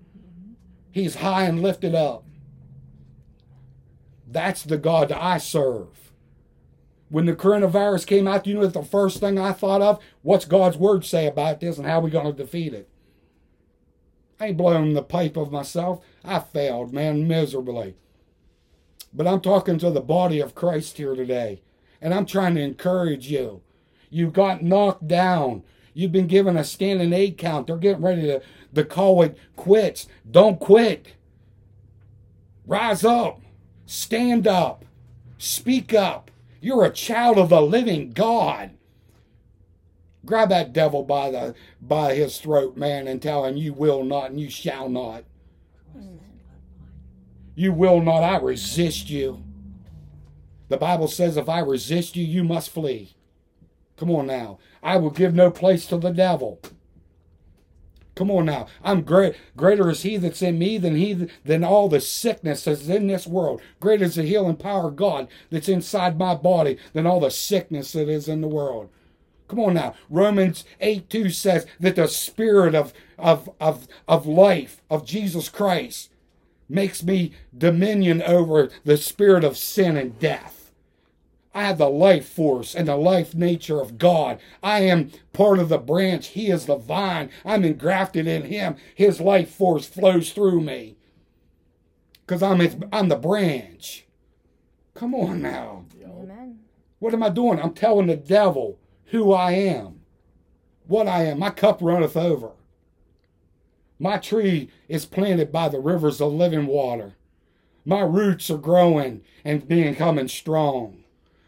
He's 0.90 1.16
high 1.16 1.44
and 1.44 1.62
lifted 1.62 1.94
up. 1.94 2.24
That's 4.26 4.64
the 4.64 4.76
God 4.76 5.10
that 5.10 5.22
I 5.22 5.38
serve. 5.38 6.10
When 7.08 7.26
the 7.26 7.34
coronavirus 7.34 8.04
came 8.08 8.26
out, 8.26 8.46
you 8.46 8.54
know 8.54 8.66
the 8.66 8.82
first 8.82 9.20
thing 9.20 9.38
I 9.38 9.52
thought 9.52 9.82
of? 9.82 10.02
What's 10.22 10.46
God's 10.46 10.76
word 10.76 11.04
say 11.04 11.28
about 11.28 11.60
this 11.60 11.78
and 11.78 11.86
how 11.86 12.00
are 12.00 12.02
we 12.02 12.10
going 12.10 12.26
to 12.26 12.32
defeat 12.32 12.74
it? 12.74 12.88
I 14.40 14.48
ain't 14.48 14.56
blowing 14.56 14.94
the 14.94 15.02
pipe 15.02 15.36
of 15.36 15.52
myself. 15.52 16.04
I 16.24 16.40
failed, 16.40 16.92
man, 16.92 17.28
miserably. 17.28 17.94
But 19.14 19.28
I'm 19.28 19.40
talking 19.40 19.78
to 19.78 19.90
the 19.90 20.00
body 20.00 20.40
of 20.40 20.54
Christ 20.54 20.96
here 20.96 21.14
today. 21.14 21.62
And 22.00 22.12
I'm 22.12 22.26
trying 22.26 22.56
to 22.56 22.60
encourage 22.60 23.30
you. 23.30 23.62
You 24.10 24.30
got 24.30 24.62
knocked 24.62 25.06
down. 25.06 25.62
You've 25.94 26.12
been 26.12 26.26
given 26.26 26.56
a 26.56 26.64
standing 26.64 27.12
eight 27.12 27.38
count. 27.38 27.68
They're 27.68 27.76
getting 27.76 28.02
ready 28.02 28.22
to, 28.22 28.42
to 28.74 28.84
call 28.84 29.22
it 29.22 29.38
quits. 29.56 30.08
Don't 30.28 30.58
quit. 30.58 31.14
Rise 32.66 33.04
up. 33.04 33.40
Stand 33.86 34.46
up. 34.46 34.84
Speak 35.38 35.94
up. 35.94 36.30
You're 36.60 36.84
a 36.84 36.90
child 36.90 37.38
of 37.38 37.50
the 37.50 37.60
living 37.60 38.10
God. 38.10 38.70
Grab 40.24 40.48
that 40.48 40.72
devil 40.72 41.02
by 41.02 41.30
the 41.30 41.54
by 41.82 42.14
his 42.14 42.38
throat, 42.38 42.76
man, 42.76 43.06
and 43.06 43.20
tell 43.20 43.44
him 43.44 43.58
you 43.58 43.74
will 43.74 44.02
not 44.02 44.30
and 44.30 44.40
you 44.40 44.48
shall 44.48 44.88
not. 44.88 45.24
You 47.54 47.72
will 47.72 48.00
not. 48.00 48.22
I 48.22 48.38
resist 48.38 49.10
you. 49.10 49.42
The 50.68 50.76
Bible 50.76 51.08
says 51.08 51.36
if 51.36 51.48
I 51.48 51.60
resist 51.60 52.16
you, 52.16 52.24
you 52.24 52.42
must 52.42 52.70
flee. 52.70 53.14
Come 53.96 54.10
on 54.10 54.26
now. 54.26 54.58
I 54.82 54.96
will 54.96 55.10
give 55.10 55.34
no 55.34 55.50
place 55.50 55.86
to 55.86 55.98
the 55.98 56.10
devil. 56.10 56.60
Come 58.14 58.30
on 58.30 58.46
now. 58.46 58.66
I'm 58.82 59.02
great. 59.02 59.34
Greater 59.56 59.90
is 59.90 60.02
he 60.02 60.16
that's 60.16 60.42
in 60.42 60.58
me 60.58 60.78
than 60.78 60.96
he 60.96 61.28
than 61.44 61.64
all 61.64 61.88
the 61.88 62.00
sickness 62.00 62.64
that's 62.64 62.88
in 62.88 63.08
this 63.08 63.26
world. 63.26 63.60
Greater 63.80 64.04
is 64.04 64.14
the 64.14 64.22
healing 64.22 64.56
power 64.56 64.88
of 64.88 64.96
God 64.96 65.28
that's 65.50 65.68
inside 65.68 66.18
my 66.18 66.34
body 66.34 66.78
than 66.92 67.06
all 67.06 67.20
the 67.20 67.30
sickness 67.30 67.92
that 67.92 68.08
is 68.08 68.28
in 68.28 68.40
the 68.40 68.48
world. 68.48 68.88
Come 69.48 69.60
on 69.60 69.74
now. 69.74 69.94
Romans 70.08 70.64
8 70.80 71.10
2 71.10 71.30
says 71.30 71.66
that 71.80 71.96
the 71.96 72.08
spirit 72.08 72.74
of, 72.74 72.92
of, 73.18 73.50
of, 73.60 73.88
of 74.06 74.26
life 74.26 74.80
of 74.88 75.04
Jesus 75.04 75.48
Christ 75.48 76.10
makes 76.68 77.02
me 77.02 77.32
dominion 77.56 78.22
over 78.22 78.70
the 78.84 78.96
spirit 78.96 79.44
of 79.44 79.56
sin 79.56 79.96
and 79.96 80.18
death. 80.18 80.72
I 81.54 81.62
have 81.64 81.78
the 81.78 81.88
life 81.88 82.28
force 82.28 82.74
and 82.74 82.88
the 82.88 82.96
life 82.96 83.34
nature 83.34 83.80
of 83.80 83.96
God. 83.96 84.40
I 84.62 84.80
am 84.80 85.12
part 85.32 85.60
of 85.60 85.68
the 85.68 85.78
branch. 85.78 86.28
He 86.28 86.50
is 86.50 86.66
the 86.66 86.76
vine. 86.76 87.30
I'm 87.44 87.64
engrafted 87.64 88.26
in 88.26 88.42
Him. 88.42 88.76
His 88.94 89.20
life 89.20 89.50
force 89.50 89.86
flows 89.86 90.32
through 90.32 90.62
me. 90.62 90.96
Because 92.26 92.42
I'm, 92.42 92.60
I'm 92.92 93.08
the 93.08 93.16
branch. 93.16 94.06
Come 94.94 95.14
on 95.14 95.42
now. 95.42 95.84
Amen. 96.04 96.60
What 96.98 97.14
am 97.14 97.22
I 97.22 97.28
doing? 97.28 97.60
I'm 97.60 97.74
telling 97.74 98.06
the 98.06 98.16
devil 98.16 98.78
who 99.06 99.32
I 99.32 99.52
am, 99.52 100.00
what 100.86 101.06
I 101.06 101.24
am. 101.24 101.38
My 101.38 101.50
cup 101.50 101.78
runneth 101.80 102.16
over. 102.16 102.52
My 104.04 104.18
tree 104.18 104.68
is 104.86 105.06
planted 105.06 105.50
by 105.50 105.70
the 105.70 105.80
rivers 105.80 106.20
of 106.20 106.30
living 106.30 106.66
water. 106.66 107.14
My 107.86 108.02
roots 108.02 108.50
are 108.50 108.58
growing 108.58 109.22
and 109.46 109.66
becoming 109.66 110.28
strong. 110.28 111.04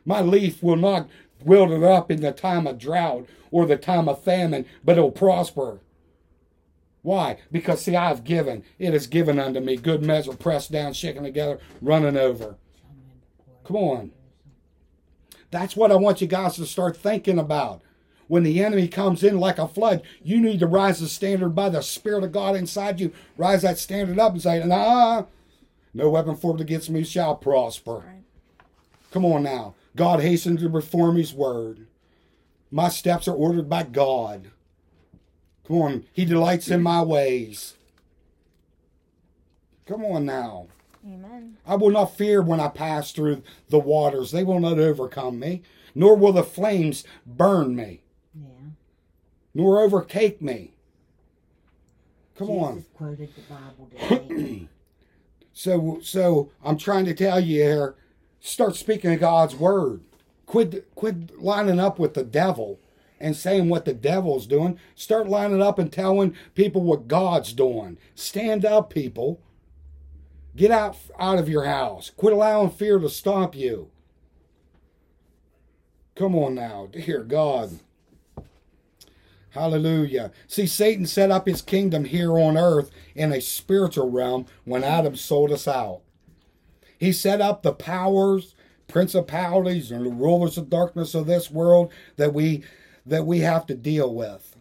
My 0.07 0.23
leaf 0.23 0.63
will 0.63 0.77
not 0.77 1.07
wilt 1.45 1.71
up 1.71 2.11
in 2.11 2.23
the 2.23 2.33
time 2.33 2.67
of 2.67 2.79
drought 2.79 3.27
or 3.51 3.67
the 3.67 3.77
time 3.77 4.09
of 4.09 4.25
famine, 4.25 4.65
but 4.83 4.97
it'll 4.97 5.11
prosper. 5.11 5.81
Why? 7.03 7.37
Because, 7.53 7.83
see, 7.83 7.95
I've 7.95 8.25
given. 8.25 8.65
It 8.79 8.95
is 8.95 9.07
given 9.07 9.39
unto 9.39 9.61
me. 9.61 9.77
Good 9.77 10.03
measure, 10.03 10.33
pressed 10.33 10.73
down, 10.73 10.95
shaken 10.95 11.25
together, 11.25 11.59
running 11.83 12.17
over. 12.17 12.57
Come 13.65 13.77
on. 13.77 14.13
That's 15.51 15.77
what 15.77 15.93
I 15.93 15.97
want 15.97 16.23
you 16.23 16.27
guys 16.27 16.57
to 16.57 16.65
start 16.65 16.97
thinking 16.97 17.39
about. 17.39 17.83
When 18.29 18.43
the 18.43 18.63
enemy 18.65 18.89
comes 18.89 19.23
in 19.23 19.39
like 19.39 19.59
a 19.59 19.69
flood, 19.69 20.03
you 20.23 20.41
need 20.41 20.61
to 20.61 20.67
rise 20.67 21.01
the 21.01 21.09
standard 21.09 21.51
by 21.51 21.69
the 21.69 21.83
Spirit 21.83 22.25
of 22.25 22.33
God 22.33 22.57
inside 22.57 22.99
you. 22.99 23.13
Rise 23.37 23.63
that 23.63 23.79
standard 23.79 24.19
up 24.19 24.33
and 24.33 24.43
say, 24.43 24.65
nah, 24.65 25.25
no 25.95 26.11
weapon 26.11 26.37
formed 26.37 26.61
against 26.61 26.91
me 26.91 27.05
shall 27.05 27.37
prosper. 27.37 28.05
Right. 28.07 28.23
Come 29.13 29.25
on 29.25 29.45
now. 29.45 29.75
God 29.95 30.21
hastens 30.21 30.61
to 30.61 30.69
perform 30.69 31.17
his 31.17 31.33
word. 31.33 31.87
My 32.71 32.89
steps 32.89 33.29
are 33.29 33.35
ordered 33.35 33.69
by 33.69 33.85
God. 33.85 34.51
Come 35.67 35.77
on. 35.79 36.05
He 36.13 36.25
delights 36.25 36.69
in 36.69 36.83
my 36.83 37.03
ways. 37.03 37.75
Come 39.87 40.05
on 40.05 40.27
now. 40.27 40.67
Amen. 41.07 41.57
I 41.65 41.77
will 41.77 41.91
not 41.91 42.17
fear 42.17 42.43
when 42.43 42.59
I 42.59 42.69
pass 42.69 43.13
through 43.13 43.43
the 43.69 43.79
waters. 43.79 44.33
They 44.33 44.43
will 44.43 44.59
not 44.59 44.79
overcome 44.79 45.39
me, 45.39 45.63
nor 45.95 46.17
will 46.17 46.33
the 46.33 46.43
flames 46.43 47.05
burn 47.25 47.77
me. 47.77 48.01
Nor 49.57 49.81
overtake 49.81 50.43
me. 50.43 50.75
Come 52.37 52.49
Jesus 52.49 52.63
on. 52.63 52.85
quoted 52.95 53.31
the 53.35 54.21
Bible 54.29 54.69
so 55.55 55.99
so 56.03 56.51
I'm 56.63 56.77
trying 56.77 57.07
to 57.07 57.15
tell 57.15 57.41
you 57.41 57.63
here, 57.63 57.95
start 58.39 58.77
speaking 58.77 59.17
God's 59.17 59.57
word. 59.57 60.03
Quit 60.45 60.95
quit 60.95 61.41
lining 61.41 61.81
up 61.81 61.99
with 61.99 62.13
the 62.13 62.23
devil 62.23 62.81
and 63.19 63.35
saying 63.35 63.71
what 63.71 63.87
the 63.87 63.95
devil's 63.95 64.47
doing. 64.47 64.79
Start 64.95 65.27
lining 65.27 65.63
up 65.63 65.79
and 65.79 65.91
telling 65.91 66.37
people 66.55 66.83
what 66.83 67.09
God's 67.09 67.55
doing. 67.55 67.97
Stand 68.15 68.67
up, 68.67 68.91
people. 68.91 69.41
Get 70.55 70.71
out 70.71 70.99
out 71.19 71.39
of 71.39 71.49
your 71.49 71.65
house. 71.65 72.11
Quit 72.15 72.35
allowing 72.35 72.69
fear 72.69 72.99
to 72.99 73.09
stop 73.09 73.57
you. 73.57 73.91
Come 76.15 76.35
on 76.35 76.57
now, 76.57 76.89
dear 76.93 77.23
God. 77.23 77.81
Hallelujah. 79.57 80.33
See, 80.47 80.67
Satan 80.67 81.07
set 81.07 81.31
up 81.31 81.47
his 81.47 81.63
kingdom 81.63 82.05
here 82.05 82.39
on 82.39 82.57
earth 82.57 82.91
in 83.15 83.33
a 83.33 83.41
spiritual 83.41 84.11
realm 84.11 84.47
when 84.65 84.85
Adam 84.85 85.17
sold 85.17 85.51
us 85.51 85.67
out. 85.67 86.03
He 86.99 87.13
set 87.13 87.41
up 87.41 87.63
the 87.63 87.73
powers, 87.73 88.55
principalities, 88.87 89.91
and 89.91 90.05
the 90.05 90.11
rulers 90.11 90.59
of 90.59 90.69
darkness 90.69 91.15
of 91.15 91.27
this 91.27 91.51
world 91.51 91.93
that 92.17 92.35
we 92.35 92.65
that 93.05 93.25
we 93.25 93.41
have 93.41 93.67
to 93.67 93.75
deal 93.75 94.15
with. 94.15 94.57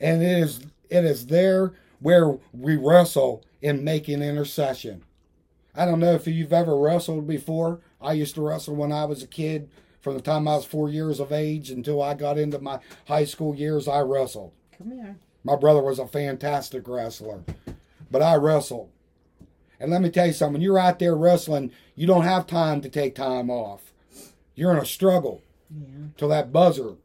And 0.00 0.22
it 0.22 0.38
is 0.38 0.60
it 0.88 1.04
is 1.04 1.26
there 1.26 1.72
where 2.00 2.38
we 2.52 2.76
wrestle 2.76 3.44
in 3.60 3.84
making 3.84 4.22
intercession. 4.22 5.02
I 5.74 5.84
don't 5.84 6.00
know 6.00 6.14
if 6.14 6.26
you've 6.26 6.52
ever 6.52 6.76
wrestled 6.76 7.26
before. 7.26 7.80
I 8.00 8.12
used 8.12 8.34
to 8.36 8.42
wrestle 8.42 8.76
when 8.76 8.92
I 8.92 9.04
was 9.06 9.22
a 9.22 9.26
kid. 9.26 9.70
From 10.04 10.16
the 10.16 10.20
time 10.20 10.46
I 10.46 10.56
was 10.56 10.66
four 10.66 10.90
years 10.90 11.18
of 11.18 11.32
age 11.32 11.70
until 11.70 12.02
I 12.02 12.12
got 12.12 12.36
into 12.36 12.58
my 12.58 12.78
high 13.08 13.24
school 13.24 13.54
years, 13.54 13.88
I 13.88 14.00
wrestled. 14.00 14.52
Come 14.76 14.90
here. 14.90 15.16
My 15.42 15.56
brother 15.56 15.80
was 15.80 15.98
a 15.98 16.06
fantastic 16.06 16.86
wrestler, 16.86 17.42
but 18.10 18.20
I 18.20 18.34
wrestled. 18.34 18.90
And 19.80 19.90
let 19.90 20.02
me 20.02 20.10
tell 20.10 20.26
you 20.26 20.34
something, 20.34 20.52
when 20.52 20.60
you're 20.60 20.78
out 20.78 20.98
there 20.98 21.16
wrestling, 21.16 21.72
you 21.94 22.06
don't 22.06 22.24
have 22.24 22.46
time 22.46 22.82
to 22.82 22.90
take 22.90 23.14
time 23.14 23.48
off. 23.48 23.94
You're 24.54 24.72
in 24.72 24.76
a 24.76 24.84
struggle 24.84 25.40
yeah. 25.74 26.08
till 26.18 26.28
that 26.28 26.52
buzzer. 26.52 26.96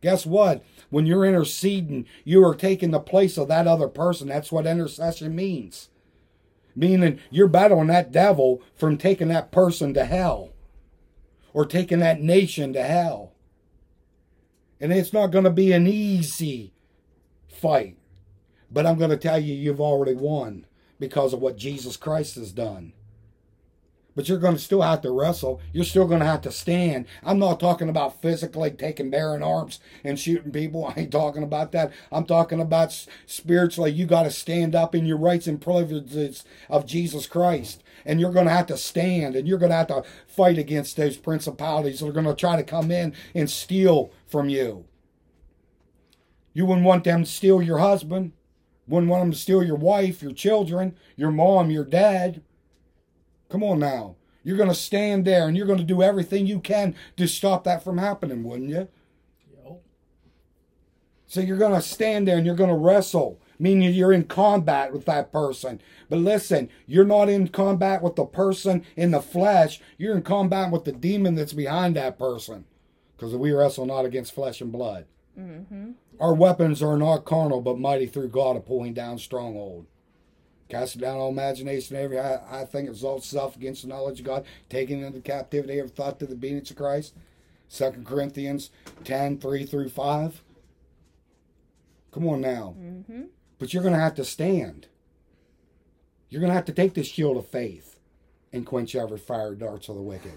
Guess 0.00 0.24
what? 0.24 0.64
When 0.88 1.04
you're 1.04 1.26
interceding, 1.26 2.06
you 2.24 2.42
are 2.46 2.54
taking 2.54 2.92
the 2.92 2.98
place 2.98 3.36
of 3.36 3.48
that 3.48 3.66
other 3.66 3.88
person. 3.88 4.28
That's 4.28 4.50
what 4.50 4.66
intercession 4.66 5.36
means. 5.36 5.90
Meaning 6.74 7.20
you're 7.30 7.46
battling 7.46 7.88
that 7.88 8.10
devil 8.10 8.62
from 8.74 8.96
taking 8.96 9.28
that 9.28 9.52
person 9.52 9.92
to 9.92 10.06
hell 10.06 10.54
or 11.58 11.66
taking 11.66 11.98
that 11.98 12.20
nation 12.20 12.72
to 12.72 12.80
hell. 12.80 13.32
And 14.80 14.92
it's 14.92 15.12
not 15.12 15.32
going 15.32 15.42
to 15.42 15.50
be 15.50 15.72
an 15.72 15.88
easy 15.88 16.72
fight. 17.48 17.96
But 18.70 18.86
I'm 18.86 18.96
going 18.96 19.10
to 19.10 19.16
tell 19.16 19.40
you, 19.40 19.54
you've 19.54 19.80
already 19.80 20.14
won 20.14 20.66
because 21.00 21.32
of 21.32 21.40
what 21.40 21.56
Jesus 21.56 21.96
Christ 21.96 22.36
has 22.36 22.52
done 22.52 22.92
but 24.18 24.28
you're 24.28 24.38
going 24.38 24.56
to 24.56 24.60
still 24.60 24.82
have 24.82 25.00
to 25.02 25.12
wrestle. 25.12 25.60
You're 25.72 25.84
still 25.84 26.08
going 26.08 26.18
to 26.18 26.26
have 26.26 26.40
to 26.40 26.50
stand. 26.50 27.06
I'm 27.22 27.38
not 27.38 27.60
talking 27.60 27.88
about 27.88 28.20
physically 28.20 28.72
taking 28.72 29.10
bearing 29.10 29.44
arms 29.44 29.78
and 30.02 30.18
shooting 30.18 30.50
people. 30.50 30.86
I 30.96 31.02
ain't 31.02 31.12
talking 31.12 31.44
about 31.44 31.70
that. 31.70 31.92
I'm 32.10 32.24
talking 32.24 32.60
about 32.60 33.06
spiritually. 33.26 33.92
You 33.92 34.06
got 34.06 34.24
to 34.24 34.32
stand 34.32 34.74
up 34.74 34.92
in 34.92 35.06
your 35.06 35.18
rights 35.18 35.46
and 35.46 35.60
privileges 35.60 36.44
of 36.68 36.84
Jesus 36.84 37.28
Christ. 37.28 37.84
And 38.04 38.20
you're 38.20 38.32
going 38.32 38.46
to 38.46 38.52
have 38.52 38.66
to 38.66 38.76
stand 38.76 39.36
and 39.36 39.46
you're 39.46 39.56
going 39.56 39.70
to 39.70 39.76
have 39.76 39.86
to 39.86 40.02
fight 40.26 40.58
against 40.58 40.96
those 40.96 41.16
principalities 41.16 42.00
that 42.00 42.08
are 42.08 42.12
going 42.12 42.26
to 42.26 42.34
try 42.34 42.56
to 42.56 42.64
come 42.64 42.90
in 42.90 43.14
and 43.36 43.48
steal 43.48 44.10
from 44.26 44.48
you. 44.48 44.84
You 46.54 46.66
wouldn't 46.66 46.86
want 46.88 47.04
them 47.04 47.22
to 47.22 47.30
steal 47.30 47.62
your 47.62 47.78
husband. 47.78 48.32
Wouldn't 48.88 49.10
want 49.10 49.22
them 49.22 49.30
to 49.30 49.38
steal 49.38 49.62
your 49.62 49.76
wife, 49.76 50.22
your 50.22 50.32
children, 50.32 50.96
your 51.14 51.30
mom, 51.30 51.70
your 51.70 51.84
dad. 51.84 52.42
Come 53.48 53.62
on 53.62 53.78
now. 53.78 54.16
You're 54.44 54.56
going 54.56 54.68
to 54.68 54.74
stand 54.74 55.24
there 55.24 55.46
and 55.46 55.56
you're 55.56 55.66
going 55.66 55.78
to 55.78 55.84
do 55.84 56.02
everything 56.02 56.46
you 56.46 56.60
can 56.60 56.94
to 57.16 57.26
stop 57.26 57.64
that 57.64 57.82
from 57.82 57.98
happening, 57.98 58.44
wouldn't 58.44 58.70
you? 58.70 58.88
Yep. 59.64 59.82
So 61.26 61.40
you're 61.40 61.58
going 61.58 61.74
to 61.74 61.82
stand 61.82 62.26
there 62.26 62.36
and 62.36 62.46
you're 62.46 62.54
going 62.54 62.70
to 62.70 62.76
wrestle, 62.76 63.40
meaning 63.58 63.92
you're 63.92 64.12
in 64.12 64.24
combat 64.24 64.92
with 64.92 65.04
that 65.06 65.32
person. 65.32 65.80
But 66.08 66.20
listen, 66.20 66.70
you're 66.86 67.04
not 67.04 67.28
in 67.28 67.48
combat 67.48 68.02
with 68.02 68.16
the 68.16 68.24
person 68.24 68.84
in 68.96 69.10
the 69.10 69.20
flesh. 69.20 69.80
You're 69.98 70.16
in 70.16 70.22
combat 70.22 70.70
with 70.70 70.84
the 70.84 70.92
demon 70.92 71.34
that's 71.34 71.52
behind 71.52 71.96
that 71.96 72.18
person. 72.18 72.64
Because 73.16 73.34
we 73.34 73.52
wrestle 73.52 73.84
not 73.84 74.04
against 74.04 74.34
flesh 74.34 74.60
and 74.60 74.72
blood. 74.72 75.06
Mm-hmm. 75.38 75.90
Our 76.20 76.34
weapons 76.34 76.82
are 76.82 76.96
not 76.96 77.24
carnal, 77.24 77.60
but 77.60 77.78
mighty 77.78 78.06
through 78.06 78.28
God 78.28 78.56
of 78.56 78.66
pulling 78.66 78.94
down 78.94 79.18
stronghold. 79.18 79.86
Casting 80.68 81.00
down 81.00 81.16
all 81.16 81.30
imagination, 81.30 81.96
every 81.96 82.18
I, 82.18 82.62
I 82.62 82.64
think 82.64 82.88
exalts 82.88 83.26
self 83.26 83.56
against 83.56 83.82
the 83.82 83.88
knowledge 83.88 84.20
of 84.20 84.26
God, 84.26 84.44
taking 84.68 85.02
into 85.02 85.20
captivity 85.20 85.78
every 85.78 85.90
thought 85.90 86.18
to 86.18 86.26
the 86.26 86.34
obedience 86.34 86.70
of 86.70 86.76
Christ. 86.76 87.14
Second 87.68 88.06
Corinthians 88.06 88.70
10, 89.04 89.38
3 89.38 89.64
through 89.64 89.88
5. 89.88 90.42
Come 92.12 92.26
on 92.28 92.40
now. 92.40 92.74
Mm-hmm. 92.78 93.22
But 93.58 93.72
you're 93.72 93.82
going 93.82 93.94
to 93.94 94.00
have 94.00 94.14
to 94.16 94.24
stand. 94.24 94.86
You're 96.28 96.40
going 96.40 96.50
to 96.50 96.56
have 96.56 96.66
to 96.66 96.72
take 96.72 96.94
this 96.94 97.08
shield 97.08 97.36
of 97.36 97.46
faith 97.46 97.98
and 98.52 98.66
quench 98.66 98.94
every 98.94 99.18
fire 99.18 99.54
darts 99.54 99.88
of 99.88 99.96
the 99.96 100.02
wicked. 100.02 100.32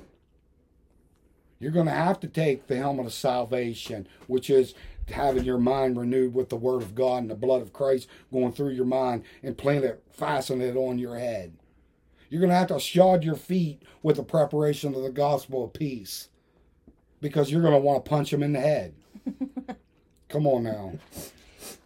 You're 1.59 1.71
going 1.71 1.85
to 1.85 1.91
have 1.91 2.19
to 2.21 2.27
take 2.27 2.67
the 2.67 2.77
helmet 2.77 3.05
of 3.05 3.13
salvation, 3.13 4.07
which 4.27 4.49
is 4.49 4.73
having 5.13 5.43
your 5.43 5.57
mind 5.57 5.97
renewed 5.97 6.33
with 6.33 6.49
the 6.49 6.55
word 6.55 6.81
of 6.81 6.95
God 6.95 7.17
and 7.23 7.29
the 7.29 7.35
blood 7.35 7.61
of 7.61 7.73
Christ 7.73 8.07
going 8.31 8.51
through 8.51 8.71
your 8.71 8.85
mind 8.85 9.23
and 9.43 9.57
plant 9.57 9.85
it, 9.85 10.03
fasten 10.11 10.61
it 10.61 10.75
on 10.75 10.97
your 10.97 11.17
head. 11.17 11.53
You're 12.29 12.41
going 12.41 12.51
to 12.51 12.55
have 12.55 12.67
to 12.67 12.79
shod 12.79 13.23
your 13.23 13.35
feet 13.35 13.83
with 14.01 14.15
the 14.15 14.23
preparation 14.23 14.95
of 14.95 15.03
the 15.03 15.09
gospel 15.09 15.65
of 15.65 15.73
peace 15.73 16.29
because 17.19 17.51
you're 17.51 17.61
going 17.61 17.73
to 17.73 17.79
want 17.79 18.03
to 18.03 18.09
punch 18.09 18.31
them 18.31 18.43
in 18.43 18.53
the 18.53 18.59
head. 18.59 18.93
Come 20.29 20.47
on 20.47 20.63
now. 20.63 20.93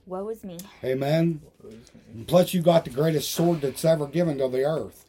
Woe 0.06 0.30
is 0.30 0.44
me. 0.44 0.60
Amen. 0.84 1.42
Plus, 2.28 2.54
you 2.54 2.62
got 2.62 2.86
the 2.86 2.92
greatest 2.92 3.32
sword 3.32 3.62
that's 3.62 3.84
ever 3.84 4.06
given 4.06 4.38
to 4.38 4.48
the 4.48 4.64
earth. 4.64 5.06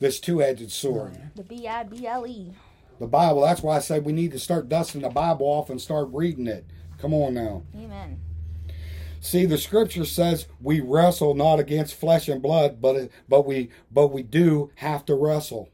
This 0.00 0.18
two-edged 0.18 0.70
sword. 0.70 1.18
The 1.34 1.42
B 1.42 1.68
I 1.68 1.82
B 1.82 2.06
L 2.06 2.26
E. 2.26 2.52
The 2.98 3.06
Bible, 3.06 3.42
that's 3.42 3.62
why 3.62 3.76
I 3.76 3.80
said 3.80 4.04
we 4.04 4.12
need 4.12 4.32
to 4.32 4.38
start 4.38 4.68
dusting 4.68 5.02
the 5.02 5.08
Bible 5.08 5.46
off 5.46 5.70
and 5.70 5.80
start 5.80 6.08
reading 6.10 6.46
it. 6.46 6.64
Come 6.98 7.14
on 7.14 7.34
now. 7.34 7.62
Amen. 7.74 8.20
See, 9.20 9.46
the 9.46 9.58
scripture 9.58 10.04
says 10.04 10.46
we 10.60 10.80
wrestle 10.80 11.34
not 11.34 11.58
against 11.58 11.94
flesh 11.94 12.28
and 12.28 12.42
blood, 12.42 12.80
but 12.80 13.10
but 13.28 13.46
we 13.46 13.70
but 13.90 14.08
we 14.08 14.22
do 14.22 14.70
have 14.76 15.04
to 15.06 15.14
wrestle. 15.14 15.70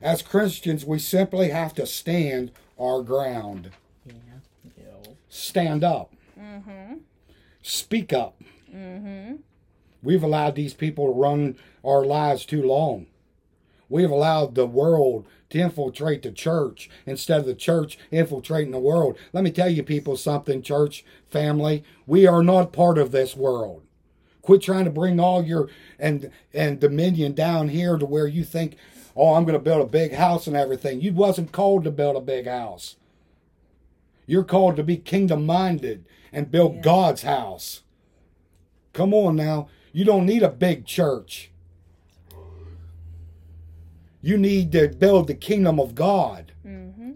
As 0.00 0.22
Christians, 0.22 0.84
we 0.84 0.98
simply 0.98 1.50
have 1.50 1.74
to 1.74 1.86
stand 1.86 2.50
our 2.78 3.02
ground. 3.02 3.70
Yeah. 4.06 4.14
Stand 5.28 5.82
up. 5.82 6.12
Mm-hmm. 6.38 6.96
Speak 7.62 8.12
up. 8.12 8.36
Mm-hmm. 8.72 9.36
We've 10.02 10.22
allowed 10.22 10.54
these 10.56 10.74
people 10.74 11.06
to 11.06 11.18
run 11.18 11.56
our 11.82 12.04
lives 12.04 12.44
too 12.44 12.62
long. 12.62 13.06
We've 13.88 14.10
allowed 14.10 14.54
the 14.54 14.66
world 14.66 15.26
to 15.54 15.60
infiltrate 15.60 16.22
the 16.24 16.32
church 16.32 16.90
instead 17.06 17.38
of 17.38 17.46
the 17.46 17.54
church 17.54 17.96
infiltrating 18.10 18.72
the 18.72 18.78
world. 18.80 19.16
Let 19.32 19.44
me 19.44 19.52
tell 19.52 19.68
you 19.68 19.84
people 19.84 20.16
something, 20.16 20.62
church 20.62 21.04
family. 21.28 21.84
We 22.06 22.26
are 22.26 22.42
not 22.42 22.72
part 22.72 22.98
of 22.98 23.12
this 23.12 23.36
world. 23.36 23.82
Quit 24.42 24.62
trying 24.62 24.84
to 24.84 24.90
bring 24.90 25.20
all 25.20 25.44
your 25.44 25.68
and 25.96 26.32
and 26.52 26.80
dominion 26.80 27.34
down 27.34 27.68
here 27.68 27.96
to 27.96 28.04
where 28.04 28.26
you 28.26 28.42
think, 28.42 28.76
oh, 29.14 29.34
I'm 29.34 29.44
going 29.44 29.54
to 29.54 29.60
build 29.60 29.80
a 29.80 29.86
big 29.86 30.14
house 30.14 30.48
and 30.48 30.56
everything. 30.56 31.00
You 31.00 31.12
wasn't 31.12 31.52
called 31.52 31.84
to 31.84 31.92
build 31.92 32.16
a 32.16 32.20
big 32.20 32.48
house. 32.48 32.96
You're 34.26 34.42
called 34.42 34.74
to 34.76 34.82
be 34.82 34.96
kingdom 34.96 35.46
minded 35.46 36.04
and 36.32 36.50
build 36.50 36.76
yeah. 36.76 36.82
God's 36.82 37.22
house. 37.22 37.82
Come 38.92 39.14
on 39.14 39.36
now. 39.36 39.68
You 39.92 40.04
don't 40.04 40.26
need 40.26 40.42
a 40.42 40.48
big 40.48 40.84
church. 40.84 41.52
You 44.24 44.38
need 44.38 44.72
to 44.72 44.88
build 44.88 45.26
the 45.26 45.34
kingdom 45.34 45.78
of 45.78 45.94
God. 45.94 46.52
Mm-hmm. 46.66 47.12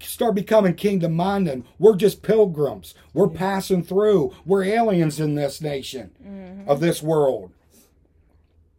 Start 0.00 0.34
becoming 0.34 0.74
kingdom 0.74 1.14
minded. 1.14 1.64
We're 1.78 1.96
just 1.96 2.22
pilgrims. 2.22 2.94
We're 3.14 3.30
yeah. 3.32 3.38
passing 3.38 3.82
through. 3.82 4.34
We're 4.44 4.64
aliens 4.64 5.18
in 5.18 5.34
this 5.34 5.62
nation, 5.62 6.10
mm-hmm. 6.22 6.68
of 6.68 6.80
this 6.80 7.02
world. 7.02 7.52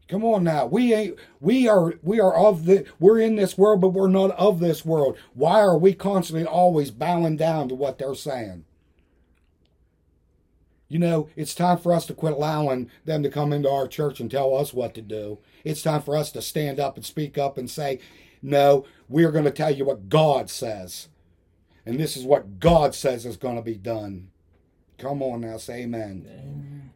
Come 0.08 0.24
on 0.24 0.44
now. 0.44 0.68
We 0.68 0.94
ain't 0.94 1.18
we 1.40 1.68
are 1.68 1.96
we 2.04 2.20
are 2.20 2.36
of 2.36 2.66
the 2.66 2.86
we're 3.00 3.20
in 3.20 3.38
this 3.38 3.58
world, 3.58 3.82
but 3.82 3.90
we're 3.90 4.08
not 4.10 4.32
of 4.32 4.60
this 4.60 4.86
world. 4.86 5.18
Why 5.34 5.62
are 5.62 5.78
we 5.78 5.94
constantly 5.94 6.46
always 6.46 6.92
bowing 6.92 7.38
down 7.38 7.70
to 7.70 7.76
what 7.76 7.98
they're 7.98 8.14
saying? 8.14 8.66
You 10.92 11.00
know, 11.00 11.30
it's 11.38 11.56
time 11.56 11.78
for 11.78 11.94
us 11.94 12.06
to 12.08 12.14
quit 12.14 12.34
allowing 12.34 12.92
them 13.06 13.24
to 13.24 13.30
come 13.30 13.54
into 13.54 13.70
our 13.70 13.88
church 13.88 14.20
and 14.20 14.30
tell 14.30 14.54
us 14.54 14.74
what 14.74 14.94
to 14.96 15.02
do. 15.02 15.40
It's 15.64 15.82
time 15.82 16.02
for 16.02 16.18
us 16.18 16.34
to 16.34 16.42
stand 16.42 16.82
up 16.82 16.98
and 16.98 17.06
speak 17.06 17.38
up 17.38 17.58
and 17.58 17.72
say, 17.72 18.00
no, 18.42 18.86
we're 19.08 19.32
going 19.32 19.46
to 19.46 19.52
tell 19.52 19.74
you 19.74 19.86
what 19.86 20.10
God 20.10 20.50
says. 20.50 21.08
And 21.86 21.98
this 21.98 22.18
is 22.18 22.26
what 22.26 22.60
God 22.60 22.94
says 22.94 23.26
is 23.26 23.38
going 23.38 23.56
to 23.56 23.62
be 23.62 23.78
done. 23.78 24.32
Come 24.98 25.24
on 25.24 25.40
now, 25.40 25.56
say 25.56 25.84
amen. 25.84 26.28
amen. 26.30 26.92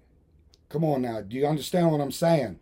Come 0.67 0.83
on 0.83 1.01
now. 1.01 1.21
Do 1.21 1.37
you 1.37 1.47
understand 1.47 1.89
what 1.89 2.01
I'm 2.01 2.11
saying? 2.11 2.59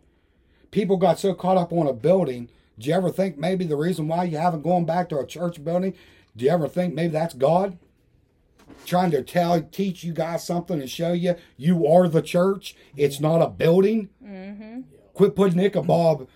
People 0.70 0.98
got 0.98 1.18
so 1.18 1.34
caught 1.34 1.56
up 1.56 1.72
on 1.72 1.88
a 1.88 1.92
building. 1.92 2.48
Do 2.78 2.88
you 2.88 2.94
ever 2.94 3.10
think 3.10 3.38
maybe 3.38 3.64
the 3.64 3.74
reason 3.74 4.06
why 4.06 4.22
you 4.22 4.38
haven't 4.38 4.62
gone 4.62 4.84
back 4.84 5.08
to 5.08 5.18
a 5.18 5.26
church 5.26 5.64
building? 5.64 5.94
Do 6.36 6.44
you 6.44 6.52
ever 6.52 6.68
think 6.68 6.94
maybe 6.94 7.12
that's 7.12 7.34
God? 7.34 7.76
Trying 8.84 9.10
to 9.12 9.22
tell, 9.22 9.60
teach 9.62 10.04
you 10.04 10.12
guys 10.12 10.44
something 10.44 10.80
and 10.80 10.90
show 10.90 11.12
you 11.12 11.36
you 11.56 11.86
are 11.86 12.08
the 12.08 12.22
church. 12.22 12.76
It's 12.96 13.20
not 13.20 13.42
a 13.42 13.48
building. 13.48 14.10
Mm-hmm. 14.24 14.80
Quit 15.12 15.36
putting 15.36 15.60
Ichabod. 15.60 16.26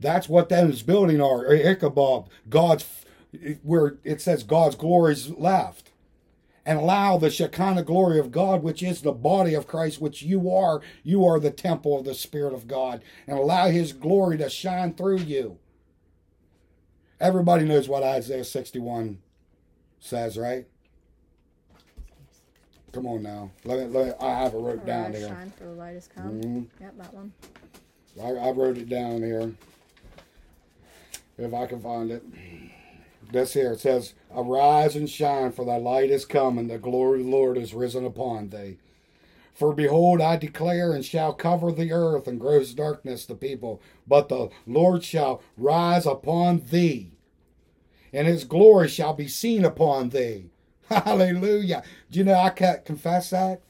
That's 0.00 0.28
what 0.28 0.48
those 0.48 0.82
building 0.82 1.20
are. 1.20 1.52
Ichabod, 1.52 2.28
God's, 2.48 3.04
where 3.62 3.98
it 4.02 4.20
says 4.20 4.42
God's 4.42 4.76
glory 4.76 5.12
is 5.12 5.30
left. 5.30 5.90
And 6.64 6.78
allow 6.78 7.18
the 7.18 7.28
Shekinah 7.28 7.82
glory 7.82 8.20
of 8.20 8.30
God, 8.30 8.62
which 8.62 8.84
is 8.84 9.02
the 9.02 9.12
body 9.12 9.52
of 9.54 9.66
Christ, 9.66 10.00
which 10.00 10.22
you 10.22 10.48
are. 10.50 10.80
You 11.02 11.24
are 11.24 11.40
the 11.40 11.50
temple 11.50 11.98
of 11.98 12.04
the 12.04 12.14
Spirit 12.14 12.54
of 12.54 12.68
God. 12.68 13.02
And 13.26 13.36
allow 13.36 13.68
His 13.68 13.92
glory 13.92 14.38
to 14.38 14.48
shine 14.48 14.94
through 14.94 15.18
you. 15.18 15.58
Everybody 17.18 17.64
knows 17.64 17.88
what 17.88 18.04
Isaiah 18.04 18.44
61 18.44 19.18
says, 19.98 20.36
right? 20.36 20.66
Come 22.92 23.06
on 23.06 23.22
now. 23.22 23.50
Let 23.64 23.78
me, 23.78 23.84
let 23.86 24.06
me, 24.06 24.12
I 24.20 24.34
have 24.34 24.54
it 24.54 24.58
wrote 24.58 24.84
down 24.84 25.14
here. 25.14 25.28
Shine 25.28 25.50
for 25.56 25.64
the 25.64 25.70
light 25.70 25.94
has 25.94 26.08
come. 26.08 26.40
Mm-hmm. 26.40 26.82
Yep, 26.82 26.94
that 26.98 27.14
one. 27.14 27.32
I, 28.22 28.28
I 28.28 28.50
wrote 28.50 28.76
it 28.76 28.88
down 28.88 29.22
here. 29.22 29.52
If 31.38 31.54
I 31.54 31.66
can 31.66 31.80
find 31.80 32.10
it. 32.10 32.22
This 33.30 33.54
here 33.54 33.72
it 33.72 33.80
says, 33.80 34.12
Arise 34.34 34.94
and 34.94 35.08
shine, 35.08 35.52
for 35.52 35.64
thy 35.64 35.76
light 35.76 36.10
is 36.10 36.26
come, 36.26 36.58
and 36.58 36.68
the 36.68 36.76
glory 36.76 37.20
of 37.20 37.26
the 37.26 37.32
Lord 37.32 37.56
is 37.56 37.72
risen 37.72 38.04
upon 38.04 38.50
thee. 38.50 38.76
For 39.54 39.72
behold, 39.72 40.20
I 40.20 40.36
declare 40.36 40.92
and 40.92 41.02
shall 41.04 41.32
cover 41.32 41.72
the 41.72 41.92
earth, 41.92 42.28
and 42.28 42.38
gross 42.38 42.74
darkness 42.74 43.24
the 43.24 43.34
people. 43.34 43.80
But 44.06 44.28
the 44.28 44.50
Lord 44.66 45.02
shall 45.02 45.42
rise 45.56 46.04
upon 46.04 46.64
thee, 46.70 47.12
and 48.12 48.26
his 48.26 48.44
glory 48.44 48.88
shall 48.88 49.14
be 49.14 49.28
seen 49.28 49.64
upon 49.64 50.10
thee. 50.10 50.50
Hallelujah. 50.92 51.82
Do 52.10 52.18
you 52.18 52.24
know 52.24 52.34
I 52.34 52.50
can't 52.50 52.84
confess 52.84 53.30
that? 53.30 53.60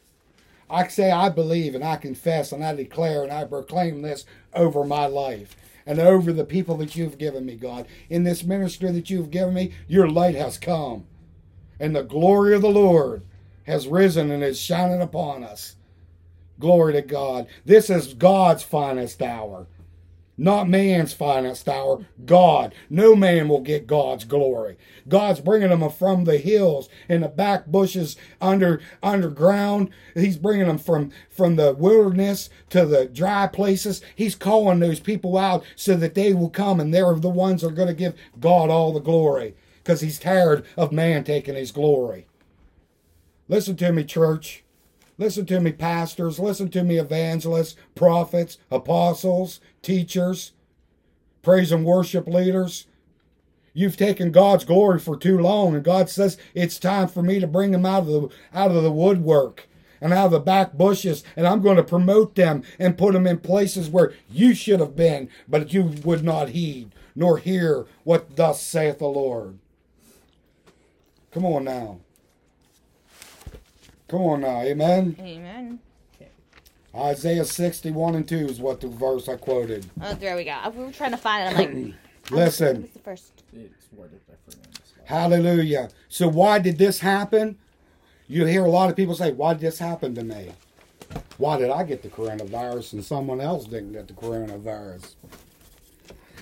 I 0.68 0.88
say 0.88 1.11
I 1.11 1.28
believe 1.28 1.74
and 1.74 1.85
I 1.85 1.96
confess 1.96 2.50
and 2.52 2.64
I 2.64 2.74
declare 2.74 3.22
and 3.22 3.32
I 3.32 3.44
proclaim 3.44 4.02
this 4.02 4.24
over 4.54 4.85
my 4.85 5.06
life 5.06 5.54
and 5.87 5.98
over 5.98 6.32
the 6.32 6.44
people 6.44 6.76
that 6.78 6.96
you've 6.96 7.18
given 7.18 7.44
me, 7.44 7.56
God. 7.56 7.87
In 8.08 8.24
this 8.24 8.42
ministry 8.42 8.90
that 8.92 9.11
you've 9.11 9.30
given 9.30 9.54
me, 9.54 9.72
your 9.87 10.08
light 10.08 10.35
has 10.35 10.58
come. 10.58 11.04
And 11.78 11.94
the 11.94 12.02
glory 12.02 12.54
of 12.54 12.62
the 12.62 12.70
Lord 12.70 13.22
has 13.64 13.87
risen 13.87 14.30
and 14.30 14.42
is 14.42 14.58
shining 14.58 15.02
upon 15.02 15.44
us. 15.44 15.76
Glory 16.58 16.92
to 16.94 17.02
God. 17.02 17.48
This 17.64 17.90
is 17.90 18.14
God's 18.14 18.62
finest 18.62 19.20
hour 19.20 19.66
not 20.38 20.68
man's 20.68 21.12
finest 21.12 21.68
hour, 21.68 22.07
God. 22.25 22.75
No 22.88 23.14
man 23.14 23.49
will 23.49 23.61
get 23.61 23.87
God's 23.87 24.25
glory. 24.25 24.79
God's 25.07 25.40
bringing 25.40 25.68
them 25.68 25.88
from 25.90 26.25
the 26.25 26.38
hills 26.38 26.88
and 27.09 27.23
the 27.23 27.29
back 27.29 27.66
bushes 27.66 28.16
under 28.40 28.81
underground. 29.03 29.90
He's 30.14 30.38
bringing 30.38 30.66
them 30.66 30.79
from 30.79 31.12
from 31.29 31.57
the 31.57 31.75
wilderness 31.75 32.49
to 32.71 32.87
the 32.87 33.07
dry 33.07 33.47
places. 33.47 34.01
He's 34.16 34.35
calling 34.35 34.81
those 34.81 35.01
people 35.01 35.37
out 35.37 35.64
so 35.77 35.97
that 35.97 36.14
they 36.14 36.33
will 36.33 36.51
come 36.51 36.81
and 36.81 36.92
they're 36.95 37.14
the 37.14 37.29
ones 37.29 37.61
that 37.61 37.68
are 37.68 37.73
going 37.73 37.88
to 37.88 37.95
give 37.95 38.14
God 38.40 38.71
all 38.71 38.92
the 38.92 39.01
glory 39.01 39.55
because 39.79 40.01
he's 40.01 40.18
tired 40.18 40.64
of 40.77 40.92
man 40.92 41.25
taking 41.25 41.57
his 41.57 41.73
glory. 41.73 42.27
Listen 43.49 43.77
to 43.77 43.92
me, 43.92 44.05
church. 44.05 44.62
Listen 45.22 45.46
to 45.46 45.61
me, 45.61 45.70
pastors. 45.70 46.40
Listen 46.40 46.68
to 46.70 46.82
me, 46.82 46.98
evangelists, 46.98 47.76
prophets, 47.94 48.58
apostles, 48.72 49.61
teachers, 49.80 50.50
praise 51.42 51.70
and 51.70 51.85
worship 51.85 52.26
leaders. 52.26 52.88
You've 53.72 53.96
taken 53.96 54.32
God's 54.32 54.64
glory 54.64 54.98
for 54.98 55.16
too 55.16 55.38
long, 55.38 55.76
and 55.76 55.85
God 55.85 56.11
says 56.11 56.38
it's 56.54 56.76
time 56.76 57.06
for 57.06 57.22
me 57.22 57.38
to 57.38 57.46
bring 57.46 57.70
them 57.70 57.87
out 57.87 58.00
of 58.00 58.06
the 58.06 58.28
out 58.52 58.72
of 58.72 58.82
the 58.82 58.90
woodwork 58.90 59.68
and 60.00 60.12
out 60.12 60.26
of 60.26 60.32
the 60.32 60.40
back 60.40 60.72
bushes, 60.72 61.22
and 61.37 61.46
I'm 61.46 61.62
going 61.62 61.76
to 61.76 61.85
promote 61.85 62.35
them 62.35 62.64
and 62.80 62.98
put 62.98 63.12
them 63.12 63.28
in 63.28 63.38
places 63.38 63.88
where 63.88 64.12
you 64.28 64.56
should 64.56 64.80
have 64.80 64.96
been, 64.96 65.30
but 65.46 65.72
you 65.72 65.85
would 66.02 66.24
not 66.24 66.48
heed 66.48 66.92
nor 67.14 67.38
hear 67.38 67.87
what 68.02 68.35
thus 68.35 68.61
saith 68.61 68.98
the 68.98 69.06
Lord. 69.06 69.61
Come 71.30 71.44
on 71.44 71.62
now. 71.62 72.00
Come 74.12 74.25
on 74.25 74.40
now, 74.42 74.61
amen. 74.61 75.16
Amen. 75.18 75.79
Isaiah 76.94 77.46
61 77.46 78.14
and 78.14 78.29
2 78.29 78.37
is 78.37 78.61
what 78.61 78.83
the 78.83 78.88
verse 78.88 79.27
I 79.27 79.37
quoted. 79.37 79.87
Oh, 80.03 80.12
there 80.12 80.37
we 80.37 80.44
go. 80.44 80.51
Uh, 80.51 80.68
we 80.68 80.85
were 80.85 80.92
trying 80.92 81.12
to 81.12 81.16
find 81.16 81.48
it. 81.48 81.59
I'm 81.59 81.85
like, 81.85 81.94
listen. 82.31 82.90
the 82.92 82.98
first? 82.98 83.42
It's 83.55 83.87
worded 83.90 84.20
differently. 84.27 84.70
Hallelujah. 85.05 85.88
So 86.11 86.29
why 86.29 86.59
did 86.59 86.77
this 86.77 87.01
happen? 87.01 87.57
You 88.29 88.44
hear 88.44 88.66
a 88.66 88.70
lot 88.70 88.90
of 88.90 88.96
people 88.96 89.14
say, 89.14 89.33
"Why 89.33 89.55
did 89.55 89.62
this 89.62 89.79
happen 89.79 90.14
to 90.16 90.22
me? 90.22 90.51
Why 91.38 91.59
did 91.59 91.70
I 91.70 91.83
get 91.83 92.03
the 92.03 92.11
coronavirus 92.11 92.92
and 92.92 93.03
someone 93.03 93.40
else 93.40 93.64
didn't 93.64 93.92
get 93.92 94.09
the 94.09 94.14
coronavirus?" 94.14 95.15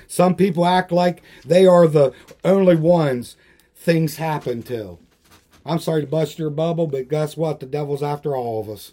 Some 0.08 0.34
people 0.34 0.66
act 0.66 0.90
like 0.90 1.22
they 1.44 1.66
are 1.66 1.86
the 1.86 2.14
only 2.44 2.74
ones 2.74 3.36
things 3.76 4.16
happen 4.16 4.64
to. 4.64 4.98
I'm 5.64 5.78
sorry 5.78 6.02
to 6.02 6.06
bust 6.06 6.38
your 6.38 6.50
bubble, 6.50 6.86
but 6.86 7.08
guess 7.08 7.36
what? 7.36 7.60
The 7.60 7.66
devil's 7.66 8.02
after 8.02 8.34
all 8.34 8.60
of 8.60 8.68
us. 8.68 8.92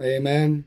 Amen. 0.00 0.64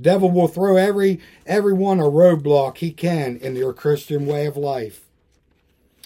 Devil 0.00 0.30
will 0.30 0.48
throw 0.48 0.76
every 0.76 1.20
everyone 1.46 2.00
a 2.00 2.04
roadblock 2.04 2.78
he 2.78 2.90
can 2.90 3.36
in 3.36 3.54
your 3.54 3.74
Christian 3.74 4.26
way 4.26 4.46
of 4.46 4.56
life. 4.56 5.06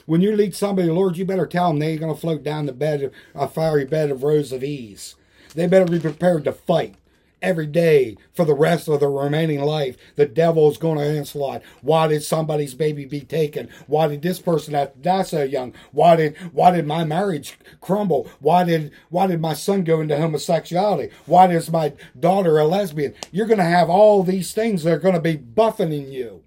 When 0.06 0.20
you 0.20 0.34
lead 0.34 0.54
somebody, 0.54 0.88
Lord, 0.88 1.16
you 1.16 1.24
better 1.24 1.46
tell 1.46 1.68
them 1.68 1.78
they 1.78 1.92
ain't 1.92 2.00
going 2.00 2.14
to 2.14 2.20
float 2.20 2.42
down 2.42 2.66
the 2.66 2.72
bed, 2.72 3.02
of 3.02 3.12
a 3.34 3.48
fiery 3.48 3.84
bed 3.84 4.10
of 4.10 4.22
rose 4.22 4.52
of 4.52 4.62
ease. 4.62 5.14
They 5.54 5.66
better 5.66 5.90
be 5.90 6.00
prepared 6.00 6.44
to 6.44 6.52
fight 6.52 6.96
every 7.44 7.66
day 7.66 8.16
for 8.32 8.44
the 8.44 8.54
rest 8.54 8.88
of 8.88 9.00
the 9.00 9.08
remaining 9.08 9.60
life. 9.60 9.96
The 10.16 10.26
devil 10.26 10.68
is 10.70 10.78
going 10.78 10.98
to 10.98 11.18
onslaught. 11.18 11.62
Why 11.82 12.08
did 12.08 12.22
somebody's 12.22 12.74
baby 12.74 13.04
be 13.04 13.20
taken? 13.20 13.68
Why 13.86 14.08
did 14.08 14.22
this 14.22 14.40
person 14.40 14.74
have 14.74 14.94
to 14.94 14.98
die 14.98 15.22
so 15.22 15.42
young? 15.42 15.74
Why 15.92 16.16
did 16.16 16.36
why 16.52 16.70
did 16.70 16.86
my 16.86 17.04
marriage 17.04 17.58
crumble? 17.80 18.28
Why 18.40 18.64
did 18.64 18.90
why 19.10 19.26
did 19.26 19.40
my 19.40 19.54
son 19.54 19.84
go 19.84 20.00
into 20.00 20.16
homosexuality? 20.16 21.12
Why 21.26 21.46
is 21.52 21.70
my 21.70 21.92
daughter 22.18 22.58
a 22.58 22.64
lesbian? 22.64 23.14
You're 23.30 23.46
going 23.46 23.58
to 23.58 23.64
have 23.64 23.90
all 23.90 24.22
these 24.22 24.52
things 24.52 24.82
that 24.82 24.92
are 24.92 24.98
going 24.98 25.14
to 25.14 25.20
be 25.20 25.36
buffeting 25.36 26.10
you. 26.10 26.42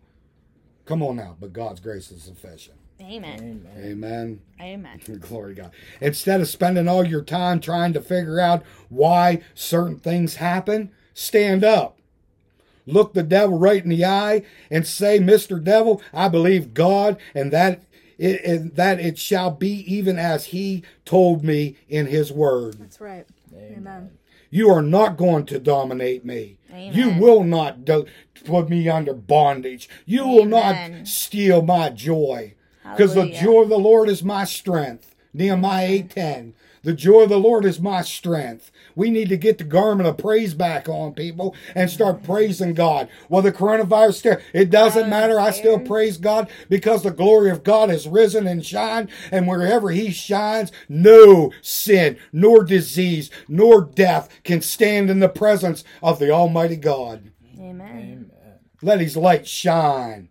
Come 0.86 1.04
on 1.04 1.18
now, 1.18 1.36
but 1.39 1.54
God's 1.54 1.80
grace 1.80 2.12
is 2.12 2.24
sufficient. 2.24 2.77
Amen. 3.02 3.68
Amen. 3.78 4.41
Amen. 4.60 5.00
Glory 5.20 5.54
God. 5.54 5.72
Instead 6.02 6.41
of 6.41 6.48
spending 6.48 6.88
all 6.88 7.06
your 7.06 7.24
time 7.24 7.60
trying 7.60 7.93
to 7.93 8.02
figure 8.02 8.39
out 8.39 8.64
why 8.89 9.41
certain 9.54 10.00
things 10.00 10.36
happen, 10.38 10.91
stand 11.14 11.64
up. 11.64 12.00
Look 12.86 13.14
the 13.14 13.24
devil 13.24 13.58
right 13.58 13.84
in 13.84 13.89
the 13.89 14.06
eye 14.06 14.43
and 14.72 14.88
say, 14.88 15.20
Mr. 15.20 15.62
Devil, 15.62 16.02
I 16.14 16.30
believe 16.30 16.74
God 16.74 17.18
and 17.36 17.52
that 17.52 17.84
it, 18.18 18.41
it, 18.43 18.76
that 18.76 19.00
it 19.00 19.20
shall 19.20 19.52
be 19.52 19.84
even 19.93 20.18
as 20.18 20.45
he 20.45 20.84
told 21.06 21.43
me 21.43 21.76
in 21.88 22.08
his 22.08 22.32
word. 22.32 22.80
That's 22.80 23.00
right. 23.00 23.28
Amen. 23.54 24.18
You 24.50 24.70
are 24.70 24.82
not 24.82 25.18
going 25.18 25.45
to 25.48 25.60
dominate 25.60 26.24
me. 26.24 26.58
Amen. 26.72 26.93
You 26.93 27.20
will 27.22 27.43
not 27.43 27.84
do, 27.86 28.06
put 28.45 28.70
me 28.70 28.88
under 28.89 29.14
bondage. 29.14 29.89
You 30.06 30.26
will 30.28 30.45
not 30.45 31.06
steal 31.06 31.62
my 31.62 31.89
joy. 31.89 32.54
Because 32.96 33.16
the 33.16 33.30
joy 33.30 33.62
of 33.62 33.70
the 33.70 33.78
Lord 33.78 34.10
is 34.10 34.24
my 34.24 34.44
strength. 34.44 35.16
Nehemiah 35.34 36.04
8.10. 36.04 36.54
The 36.84 36.94
joy 36.94 37.24
of 37.24 37.30
the 37.30 37.40
Lord 37.40 37.66
is 37.66 37.82
my 37.82 38.02
strength. 38.02 38.72
We 38.96 39.10
need 39.10 39.30
to 39.30 39.38
get 39.38 39.58
the 39.58 39.64
garment 39.64 40.08
of 40.08 40.18
praise 40.18 40.54
back 40.54 40.88
on 40.88 41.14
people 41.14 41.54
and 41.76 41.90
start 41.90 42.24
praising 42.24 42.74
God. 42.74 43.10
Well, 43.28 43.42
the 43.42 43.52
coronavirus 43.52 44.16
scare, 44.16 44.42
it 44.54 44.70
doesn't 44.70 45.10
matter. 45.10 45.40
I 45.40 45.52
still 45.52 45.80
praise 45.80 46.18
God 46.18 46.50
because 46.70 47.04
the 47.04 47.12
glory 47.12 47.52
of 47.52 47.64
God 47.64 47.90
has 47.90 48.08
risen 48.08 48.48
and 48.48 48.66
shined. 48.66 49.10
And 49.32 49.48
wherever 49.48 49.90
he 49.90 50.12
shines, 50.12 50.72
no 50.88 51.52
sin, 51.62 52.18
nor 52.32 52.64
disease, 52.64 53.30
nor 53.48 53.82
death 53.82 54.30
can 54.44 54.62
stand 54.62 55.10
in 55.10 55.20
the 55.20 55.30
presence 55.30 55.84
of 56.02 56.20
the 56.20 56.32
Almighty 56.32 56.78
God. 56.78 57.32
Amen. 57.60 58.32
Let 58.82 59.02
his 59.02 59.18
light 59.18 59.48
shine. 59.48 60.30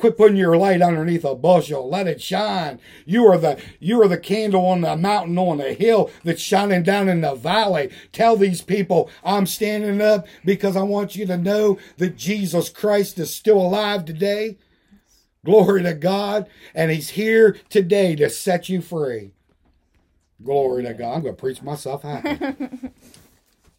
Quit 0.00 0.16
putting 0.16 0.38
your 0.38 0.56
light 0.56 0.80
underneath 0.80 1.26
a 1.26 1.34
bushel. 1.34 1.86
Let 1.86 2.06
it 2.06 2.22
shine. 2.22 2.80
You 3.04 3.26
are 3.26 3.36
the 3.36 3.62
you 3.80 4.00
are 4.00 4.08
the 4.08 4.16
candle 4.16 4.64
on 4.64 4.80
the 4.80 4.96
mountain 4.96 5.36
on 5.36 5.58
the 5.58 5.74
hill 5.74 6.10
that's 6.24 6.40
shining 6.40 6.82
down 6.82 7.10
in 7.10 7.20
the 7.20 7.34
valley. 7.34 7.90
Tell 8.10 8.34
these 8.34 8.62
people 8.62 9.10
I'm 9.22 9.44
standing 9.44 10.00
up 10.00 10.26
because 10.42 10.74
I 10.74 10.84
want 10.84 11.16
you 11.16 11.26
to 11.26 11.36
know 11.36 11.78
that 11.98 12.16
Jesus 12.16 12.70
Christ 12.70 13.18
is 13.18 13.34
still 13.34 13.58
alive 13.58 14.06
today. 14.06 14.56
Glory 15.44 15.82
to 15.82 15.92
God. 15.92 16.48
And 16.74 16.90
he's 16.90 17.10
here 17.10 17.58
today 17.68 18.16
to 18.16 18.30
set 18.30 18.70
you 18.70 18.80
free. 18.80 19.32
Glory 20.42 20.82
to 20.84 20.94
God. 20.94 21.16
I'm 21.16 21.22
going 21.24 21.36
to 21.36 21.40
preach 21.40 21.60
myself 21.60 22.04
happy. 22.04 22.38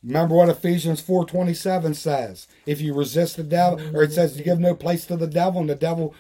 Remember 0.04 0.36
what 0.36 0.50
Ephesians 0.50 1.02
4:27 1.02 1.96
says. 1.96 2.48
If 2.66 2.82
you 2.82 2.94
resist 2.94 3.38
the 3.38 3.44
devil, 3.44 3.80
or 3.96 4.04
it 4.04 4.14
says 4.14 4.38
you 4.38 4.44
give 4.44 4.60
no 4.60 4.76
place 4.76 5.06
to 5.06 5.16
the 5.16 5.28
devil, 5.28 5.62
and 5.62 5.70
the 5.70 5.76
devil 5.76 6.14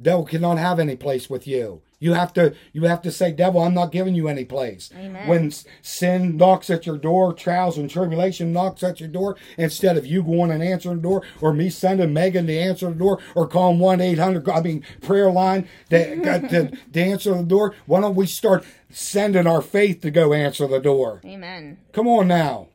devil 0.00 0.24
cannot 0.24 0.58
have 0.58 0.78
any 0.78 0.96
place 0.96 1.30
with 1.30 1.46
you. 1.46 1.80
You 1.98 2.14
have 2.14 2.32
to 2.32 2.54
you 2.72 2.82
have 2.82 3.00
to 3.02 3.12
say, 3.12 3.30
Devil, 3.30 3.60
I'm 3.60 3.74
not 3.74 3.92
giving 3.92 4.16
you 4.16 4.26
any 4.26 4.44
place. 4.44 4.90
Amen. 4.96 5.28
When 5.28 5.52
sin 5.82 6.36
knocks 6.36 6.68
at 6.68 6.84
your 6.84 6.98
door, 6.98 7.32
trials 7.32 7.78
and 7.78 7.88
tribulation 7.88 8.52
knocks 8.52 8.82
at 8.82 8.98
your 8.98 9.08
door, 9.08 9.36
instead 9.56 9.96
of 9.96 10.04
you 10.04 10.24
going 10.24 10.50
and 10.50 10.64
answering 10.64 10.96
the 10.96 11.02
door, 11.02 11.22
or 11.40 11.52
me 11.52 11.70
sending 11.70 12.12
Megan 12.12 12.48
to 12.48 12.58
answer 12.58 12.88
the 12.88 12.96
door, 12.96 13.20
or 13.36 13.46
calling 13.46 13.78
one 13.78 14.00
eight 14.00 14.18
hundred 14.18 14.48
I 14.48 14.60
mean 14.62 14.84
prayer 15.00 15.30
line 15.30 15.68
to, 15.90 16.16
to, 16.48 16.76
to 16.92 17.00
answer 17.00 17.36
the 17.36 17.44
door, 17.44 17.76
why 17.86 18.00
don't 18.00 18.16
we 18.16 18.26
start 18.26 18.64
sending 18.90 19.46
our 19.46 19.62
faith 19.62 20.00
to 20.00 20.10
go 20.10 20.32
answer 20.32 20.66
the 20.66 20.80
door? 20.80 21.20
Amen. 21.24 21.78
Come 21.92 22.08
on 22.08 22.26
now. 22.26 22.66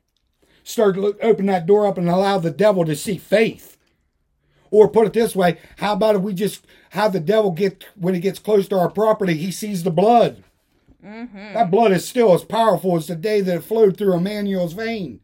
Start 0.68 0.98
open 0.98 1.46
that 1.46 1.66
door 1.66 1.88
up 1.88 1.98
and 1.98 2.10
allow 2.10 2.40
the 2.40 2.52
devil 2.52 2.84
to 2.84 2.94
see 2.94 3.18
faith. 3.18 3.78
Or 4.70 4.90
put 4.90 5.08
it 5.08 5.14
this 5.14 5.34
way, 5.34 5.60
how 5.78 5.94
about 5.94 6.18
if 6.18 6.24
we 6.24 6.34
just 6.34 6.68
have 6.90 7.14
the 7.14 7.22
devil 7.22 7.52
get 7.52 7.86
when 7.96 8.14
he 8.14 8.20
gets 8.20 8.38
close 8.38 8.68
to 8.68 8.78
our 8.78 8.90
property, 8.90 9.36
he 9.36 9.50
sees 9.50 9.84
the 9.84 9.92
blood. 9.92 10.44
Mm-hmm. 11.02 11.54
That 11.54 11.72
blood 11.72 11.94
is 11.94 12.06
still 12.06 12.34
as 12.34 12.44
powerful 12.44 12.98
as 12.98 13.08
the 13.08 13.16
day 13.16 13.40
that 13.40 13.56
it 13.56 13.62
flowed 13.62 13.96
through 13.96 14.16
Emmanuel's 14.16 14.74
vein 14.74 15.22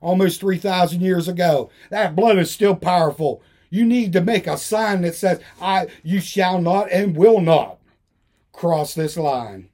almost 0.00 0.38
3,000 0.38 1.00
years 1.00 1.26
ago. 1.26 1.68
That 1.90 2.14
blood 2.14 2.38
is 2.38 2.52
still 2.52 2.76
powerful. 2.76 3.42
You 3.70 3.84
need 3.84 4.12
to 4.12 4.20
make 4.20 4.46
a 4.46 4.56
sign 4.56 5.02
that 5.02 5.16
says, 5.16 5.40
I 5.60 5.88
you 6.04 6.20
shall 6.20 6.62
not 6.62 6.92
and 6.92 7.16
will 7.16 7.40
not 7.40 7.80
cross 8.52 8.94
this 8.94 9.16
line. 9.16 9.69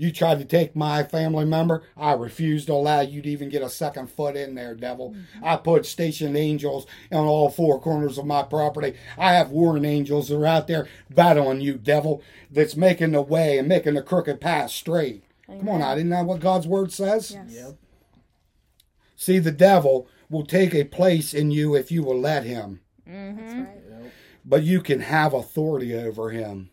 You 0.00 0.12
tried 0.12 0.38
to 0.38 0.44
take 0.44 0.76
my 0.76 1.02
family 1.02 1.44
member. 1.44 1.82
I 1.96 2.12
refuse 2.12 2.64
to 2.66 2.72
allow 2.72 3.00
you 3.00 3.20
to 3.20 3.28
even 3.28 3.48
get 3.48 3.62
a 3.62 3.68
second 3.68 4.10
foot 4.12 4.36
in 4.36 4.54
there, 4.54 4.74
devil. 4.76 5.16
I 5.42 5.56
put 5.56 5.84
stationed 5.86 6.36
angels 6.36 6.86
on 7.10 7.26
all 7.26 7.50
four 7.50 7.80
corners 7.80 8.16
of 8.16 8.24
my 8.24 8.44
property. 8.44 8.94
I 9.18 9.32
have 9.32 9.50
warring 9.50 9.84
angels 9.84 10.28
that 10.28 10.36
are 10.38 10.46
out 10.46 10.68
there 10.68 10.86
battling 11.10 11.60
you, 11.62 11.74
devil, 11.74 12.22
that's 12.48 12.76
making 12.76 13.10
the 13.10 13.22
way 13.22 13.58
and 13.58 13.66
making 13.68 13.94
the 13.94 14.02
crooked 14.02 14.40
path 14.40 14.70
straight. 14.70 15.24
Come 15.48 15.68
on, 15.68 15.82
I 15.82 15.96
didn't 15.96 16.10
know 16.10 16.22
what 16.22 16.40
God's 16.40 16.66
word 16.68 16.92
says. 16.92 17.32
Yes. 17.32 17.46
Yep. 17.50 17.76
See, 19.16 19.38
the 19.40 19.50
devil 19.50 20.06
will 20.30 20.46
take 20.46 20.74
a 20.74 20.84
place 20.84 21.34
in 21.34 21.50
you 21.50 21.74
if 21.74 21.90
you 21.90 22.02
will 22.04 22.20
let 22.20 22.44
him, 22.44 22.80
Mm-hmm. 23.08 23.36
That's 23.38 23.54
right. 23.54 24.02
Yep. 24.04 24.12
but 24.44 24.62
you 24.62 24.80
can 24.80 25.00
have 25.00 25.32
authority 25.34 25.94
over 25.94 26.30
him. 26.30 26.70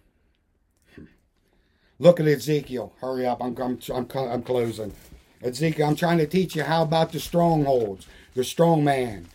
Look 1.99 2.19
at 2.19 2.27
Ezekiel. 2.27 2.93
Hurry 2.99 3.25
up. 3.25 3.41
I'm, 3.41 3.55
I'm, 3.57 3.79
I'm, 3.93 4.07
I'm 4.15 4.43
closing. 4.43 4.93
Ezekiel, 5.41 5.87
I'm 5.87 5.95
trying 5.95 6.17
to 6.17 6.27
teach 6.27 6.55
you 6.55 6.63
how 6.63 6.83
about 6.83 7.11
the 7.11 7.19
strongholds, 7.19 8.07
the 8.33 8.43
strong 8.43 8.83
man. 8.83 9.27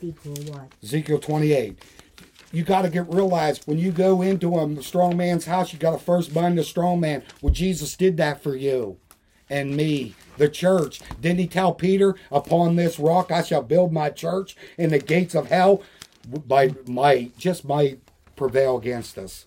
Equal 0.00 0.32
what? 0.52 0.72
Ezekiel 0.82 1.18
28. 1.18 1.78
You 2.52 2.64
got 2.64 2.82
to 2.82 2.88
get 2.88 3.12
realized 3.12 3.62
when 3.66 3.78
you 3.78 3.92
go 3.92 4.22
into 4.22 4.58
a 4.58 4.82
strong 4.82 5.16
man's 5.16 5.44
house, 5.44 5.72
you 5.72 5.78
got 5.78 5.92
to 5.92 5.98
first 5.98 6.34
bind 6.34 6.58
the 6.58 6.64
strong 6.64 6.98
man. 6.98 7.22
Well, 7.40 7.52
Jesus 7.52 7.96
did 7.96 8.16
that 8.16 8.42
for 8.42 8.56
you 8.56 8.98
and 9.50 9.76
me, 9.76 10.14
the 10.36 10.48
church. 10.48 11.00
Didn't 11.20 11.40
he 11.40 11.46
tell 11.46 11.74
Peter, 11.74 12.14
Upon 12.30 12.76
this 12.76 12.98
rock 12.98 13.30
I 13.30 13.42
shall 13.42 13.62
build 13.62 13.92
my 13.92 14.10
church, 14.10 14.56
and 14.78 14.90
the 14.92 14.98
gates 14.98 15.34
of 15.34 15.48
hell 15.48 15.82
by 16.46 16.74
might, 16.86 17.36
just 17.36 17.64
might 17.64 18.00
prevail 18.36 18.78
against 18.78 19.18
us. 19.18 19.46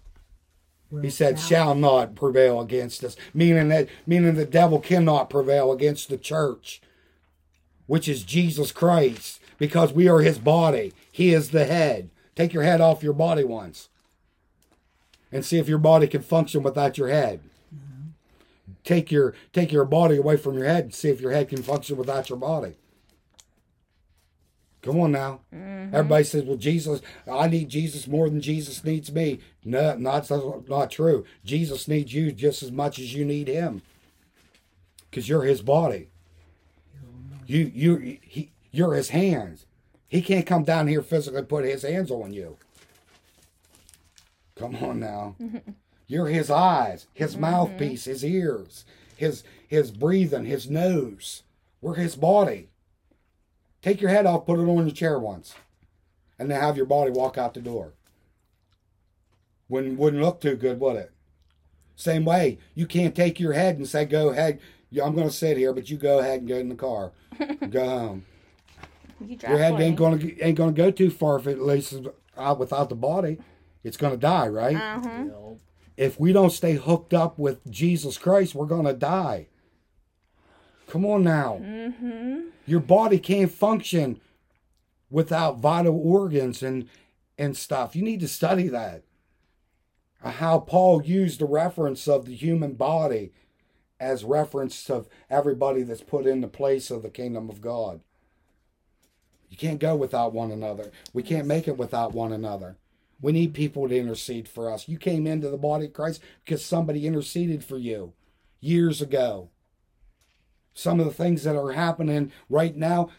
He 1.02 1.10
said, 1.10 1.40
"Shall 1.40 1.76
not 1.76 2.16
prevail 2.16 2.62
against 2.62 3.04
us," 3.04 3.16
meaning 3.34 3.70
that 3.70 3.88
meaning 4.06 4.36
the 4.36 4.46
devil 4.46 4.80
cannot 4.80 5.30
prevail 5.30 5.72
against 5.72 6.10
the 6.10 6.18
church, 6.18 6.82
which 7.88 8.08
is 8.08 8.24
Jesus 8.24 8.72
Christ, 8.72 9.40
because 9.58 9.94
we 9.94 10.08
are 10.08 10.20
His 10.20 10.38
body. 10.38 10.94
He 11.12 11.34
is 11.34 11.50
the 11.50 11.66
head. 11.66 12.10
Take 12.36 12.54
your 12.54 12.64
head 12.64 12.82
off 12.82 13.04
your 13.04 13.14
body 13.14 13.44
once, 13.44 13.90
and 15.32 15.44
see 15.44 15.58
if 15.58 15.68
your 15.68 15.80
body 15.80 16.08
can 16.08 16.22
function 16.22 16.64
without 16.64 16.98
your 16.98 17.10
head. 17.10 17.40
Take 18.84 19.12
your 19.12 19.34
take 19.52 19.72
your 19.72 19.86
body 19.86 20.18
away 20.18 20.38
from 20.38 20.58
your 20.58 20.68
head 20.68 20.86
and 20.86 20.94
see 20.94 21.10
if 21.10 21.22
your 21.22 21.32
head 21.32 21.50
can 21.50 21.64
function 21.64 21.98
without 21.98 22.30
your 22.30 22.38
body. 22.38 22.76
Come 24.84 25.00
on 25.00 25.14
now. 25.14 25.40
Mm-hmm. 25.56 25.96
Everybody 25.96 26.24
says, 26.26 26.44
"Well, 26.44 26.58
Jesus, 26.58 27.02
I 27.26 27.48
need 27.48 27.70
Jesus 27.70 28.06
more 28.06 28.30
than 28.30 28.42
Jesus 28.42 28.84
needs 28.84 29.12
me." 29.12 29.40
No, 29.64 29.96
not 29.96 30.30
not 30.68 30.92
true. 30.92 31.26
Jesus 31.46 31.88
needs 31.88 32.14
you 32.14 32.34
just 32.34 32.62
as 32.62 32.72
much 32.72 33.00
as 33.00 33.16
you 33.16 33.24
need 33.24 33.48
him, 33.48 33.82
because 35.10 35.28
you're 35.30 35.44
his 35.44 35.62
body. 35.62 36.10
You 37.48 37.72
you 37.74 38.20
he, 38.22 38.52
you're 38.72 38.94
his 38.94 39.10
hands. 39.10 39.66
He 40.10 40.22
can't 40.22 40.46
come 40.46 40.66
down 40.66 40.90
here 40.90 41.02
physically 41.02 41.40
and 41.40 41.50
put 41.50 41.64
his 41.64 41.84
hands 41.84 42.12
on 42.12 42.34
you. 42.34 42.58
Come 44.56 44.76
on 44.76 45.00
now. 45.00 45.36
You're 46.06 46.28
his 46.28 46.52
eyes, 46.52 47.08
his 47.14 47.32
mm-hmm. 47.32 47.42
mouthpiece, 47.42 48.06
his 48.06 48.24
ears, 48.24 48.86
his 49.16 49.44
his 49.68 49.90
breathing, 49.90 50.46
his 50.46 50.70
nose. 50.70 51.42
We're 51.82 51.96
his 51.96 52.16
body. 52.16 52.70
Take 53.84 54.00
your 54.00 54.10
head 54.10 54.26
off, 54.26 54.46
put 54.46 54.60
it 54.60 54.64
on 54.64 54.88
your 54.88 54.96
chair 54.96 55.20
once, 55.20 55.56
and 56.40 56.50
then 56.50 56.60
have 56.60 56.78
your 56.78 56.86
body 56.86 57.12
walk 57.12 57.38
out 57.38 57.54
the 57.54 57.60
door. 57.60 57.94
Wouldn't 59.70 60.00
wouldn't 60.00 60.24
look 60.24 60.42
too 60.42 60.56
good, 60.56 60.80
would 60.80 60.96
it? 60.96 61.12
Same 61.96 62.26
way, 62.26 62.58
you 62.74 62.88
can't 62.88 63.14
take 63.16 63.40
your 63.40 63.54
head 63.54 63.78
and 63.78 63.88
say, 63.88 64.06
"Go 64.06 64.30
ahead, 64.30 64.60
I'm 64.92 65.14
going 65.14 65.28
to 65.28 65.34
sit 65.34 65.58
here," 65.58 65.74
but 65.74 65.90
you 65.90 65.98
go 65.98 66.20
ahead 66.20 66.40
and 66.40 66.48
go 66.48 66.56
in 66.56 66.70
the 66.70 66.76
car, 66.76 67.12
go 67.70 67.88
home. 67.88 68.26
You 69.20 69.38
Your 69.48 69.58
head 69.58 69.80
ain't 69.80 69.96
going 69.96 70.20
to 70.20 70.42
ain't 70.42 70.58
going 70.58 70.74
to 70.74 70.82
go 70.82 70.90
too 70.90 71.10
far 71.10 71.38
if 71.38 71.48
it 71.48 71.60
laces 71.60 72.08
out 72.38 72.60
without 72.60 72.90
the 72.90 72.96
body. 72.96 73.38
It's 73.84 73.98
going 73.98 74.14
to 74.14 74.18
die, 74.18 74.48
right? 74.48 74.76
Uh-huh. 74.76 75.24
Yep. 75.26 75.58
if 75.98 76.20
we 76.20 76.32
don't 76.32 76.52
stay 76.52 76.74
hooked 76.76 77.14
up 77.14 77.38
with 77.38 77.70
Jesus 77.70 78.18
Christ, 78.18 78.56
we're 78.56 78.66
going 78.66 78.86
to 78.86 78.94
die. 78.94 79.48
Come 80.94 81.08
on 81.08 81.24
now. 81.24 81.60
Mm-hmm. 81.60 82.42
Your 82.68 82.80
body 82.80 83.18
can't 83.18 83.52
function 83.52 84.22
without 85.10 85.58
vital 85.58 86.00
organs 86.00 86.62
and 86.62 86.88
and 87.36 87.58
stuff. 87.58 87.96
You 87.96 88.04
need 88.04 88.20
to 88.20 88.28
study 88.28 88.68
that. 88.68 89.02
How 90.24 90.60
Paul 90.60 91.02
used 91.02 91.40
the 91.40 91.48
reference 91.48 92.08
of 92.08 92.26
the 92.28 92.36
human 92.36 92.74
body 92.74 93.32
as 94.00 94.24
reference 94.24 94.88
of 94.88 95.10
everybody 95.32 95.82
that's 95.82 96.04
put 96.04 96.28
in 96.28 96.42
the 96.42 96.48
place 96.48 96.92
of 96.92 97.02
the 97.02 97.10
kingdom 97.10 97.50
of 97.50 97.60
God. 97.60 98.02
You 99.50 99.58
can't 99.58 99.80
go 99.80 99.96
without 99.96 100.32
one 100.32 100.52
another. 100.52 100.92
We 101.12 101.24
can't 101.24 101.48
make 101.48 101.68
it 101.68 101.76
without 101.76 102.14
one 102.14 102.32
another. 102.32 102.78
We 103.20 103.32
need 103.32 103.56
people 103.56 103.90
to 103.90 103.98
intercede 103.98 104.48
for 104.48 104.72
us. 104.72 104.88
You 104.88 105.00
came 105.00 105.26
into 105.26 105.50
the 105.50 105.58
body 105.58 105.86
of 105.86 105.94
Christ 105.94 106.22
because 106.46 106.64
somebody 106.64 107.08
interceded 107.08 107.66
for 107.66 107.80
you 107.80 108.14
years 108.60 109.02
ago. 109.02 109.50
Some 110.74 111.00
of 111.00 111.06
the 111.06 111.14
things 111.14 111.44
that 111.44 111.56
are 111.56 111.72
happening 111.72 112.32
right 112.50 112.76
now 112.76 113.10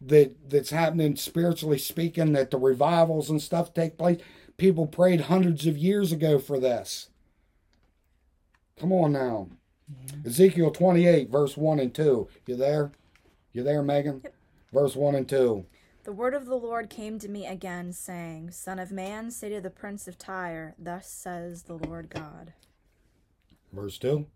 that 0.00 0.48
that's 0.48 0.70
happening 0.70 1.16
spiritually 1.16 1.78
speaking 1.78 2.32
that 2.32 2.50
the 2.50 2.58
revivals 2.58 3.30
and 3.30 3.42
stuff 3.42 3.74
take 3.74 3.98
place 3.98 4.20
people 4.56 4.86
prayed 4.86 5.22
hundreds 5.22 5.66
of 5.66 5.76
years 5.76 6.12
ago 6.12 6.38
for 6.38 6.60
this 6.60 7.08
come 8.78 8.92
on 8.92 9.12
now 9.12 9.48
mm-hmm. 9.90 10.28
Ezekiel 10.28 10.70
28, 10.70 11.30
verse 11.30 11.56
1 11.56 11.80
and 11.80 11.94
2. 11.94 12.28
You 12.46 12.56
there? 12.56 12.92
You 13.52 13.62
there, 13.62 13.82
Megan? 13.82 14.20
Yep. 14.22 14.34
Verse 14.72 14.94
1 14.94 15.14
and 15.14 15.28
2. 15.28 15.64
The 16.04 16.12
word 16.12 16.34
of 16.34 16.46
the 16.46 16.54
Lord 16.54 16.90
came 16.90 17.18
to 17.18 17.28
me 17.28 17.46
again, 17.46 17.92
saying, 17.92 18.52
Son 18.52 18.78
of 18.78 18.90
man, 18.90 19.30
say 19.30 19.48
to 19.50 19.60
the 19.60 19.70
prince 19.70 20.06
of 20.06 20.16
Tyre, 20.16 20.74
Thus 20.78 21.08
says 21.08 21.64
the 21.64 21.74
Lord 21.74 22.10
God. 22.10 22.52
Verse 23.72 23.98
2. 23.98 24.26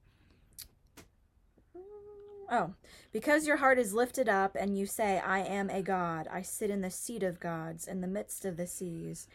Oh, 2.53 2.74
because 3.12 3.46
your 3.46 3.57
heart 3.57 3.78
is 3.78 3.94
lifted 3.94 4.28
up, 4.28 4.55
and 4.55 4.78
you 4.78 4.86
say, 4.86 5.18
I 5.18 5.40
am 5.40 5.70
a 5.70 5.82
God, 5.82 6.28
I 6.30 6.42
sit 6.42 6.70
in 6.70 6.82
the 6.82 6.90
seat 6.90 7.22
of 7.22 7.40
gods, 7.40 7.88
in 7.88 8.03
the 8.03 8.07
midst 8.07 8.44
of 8.44 8.57
the 8.57 8.66
seas. 8.66 9.26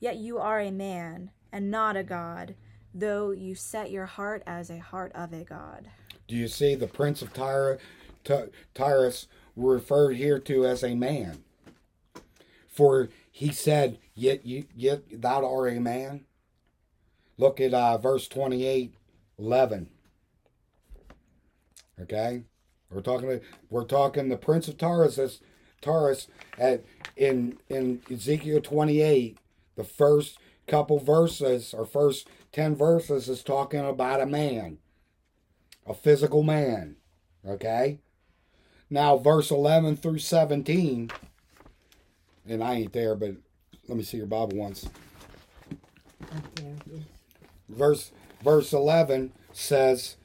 Yet 0.00 0.16
you 0.16 0.38
are 0.38 0.58
a 0.58 0.70
man, 0.70 1.30
and 1.52 1.70
not 1.70 1.96
a 1.96 2.02
God 2.02 2.54
though 2.94 3.30
you 3.30 3.54
set 3.54 3.90
your 3.90 4.06
heart 4.06 4.42
as 4.46 4.70
a 4.70 4.78
heart 4.78 5.12
of 5.14 5.32
a 5.32 5.44
god. 5.44 5.88
Do 6.28 6.36
you 6.36 6.48
see 6.48 6.74
the 6.74 6.86
prince 6.86 7.22
of 7.22 7.32
Tyre, 7.32 7.78
Ty, 8.24 8.46
Tyrus 8.74 9.26
referred 9.56 10.16
here 10.16 10.38
to 10.40 10.66
as 10.66 10.82
a 10.82 10.94
man? 10.94 11.44
For 12.68 13.08
he 13.30 13.52
said, 13.52 13.98
"Yet 14.14 14.46
you, 14.46 14.64
yet 14.74 15.02
thou 15.20 15.44
art 15.44 15.72
a 15.72 15.80
man." 15.80 16.24
Look 17.38 17.60
at 17.60 17.74
uh, 17.74 17.98
verse 17.98 18.28
28, 18.28 18.94
11. 19.38 19.88
Okay, 22.00 22.44
we're 22.92 23.00
talking. 23.00 23.40
We're 23.70 23.84
talking 23.84 24.28
the 24.28 24.36
prince 24.36 24.68
of 24.68 24.78
Tyrus. 24.78 25.40
Taurus 25.82 26.28
at 26.58 26.84
in 27.16 27.58
in 27.68 28.00
Ezekiel 28.10 28.60
28, 28.60 29.36
the 29.76 29.84
first 29.84 30.38
couple 30.66 30.98
verses 30.98 31.74
or 31.74 31.84
first 31.84 32.28
10 32.52 32.76
verses 32.76 33.28
is 33.28 33.42
talking 33.42 33.80
about 33.80 34.20
a 34.20 34.26
man, 34.26 34.78
a 35.86 35.92
physical 35.92 36.42
man. 36.42 36.96
Okay? 37.46 37.98
Now, 38.88 39.16
verse 39.16 39.50
11 39.50 39.96
through 39.96 40.18
17, 40.18 41.10
and 42.46 42.62
I 42.62 42.74
ain't 42.74 42.92
there, 42.92 43.14
but 43.14 43.32
let 43.88 43.96
me 43.96 44.04
see 44.04 44.18
your 44.18 44.26
Bible 44.26 44.56
once. 44.56 44.88
Verse, 47.68 48.12
verse 48.44 48.72
11 48.72 49.32
says, 49.52 50.16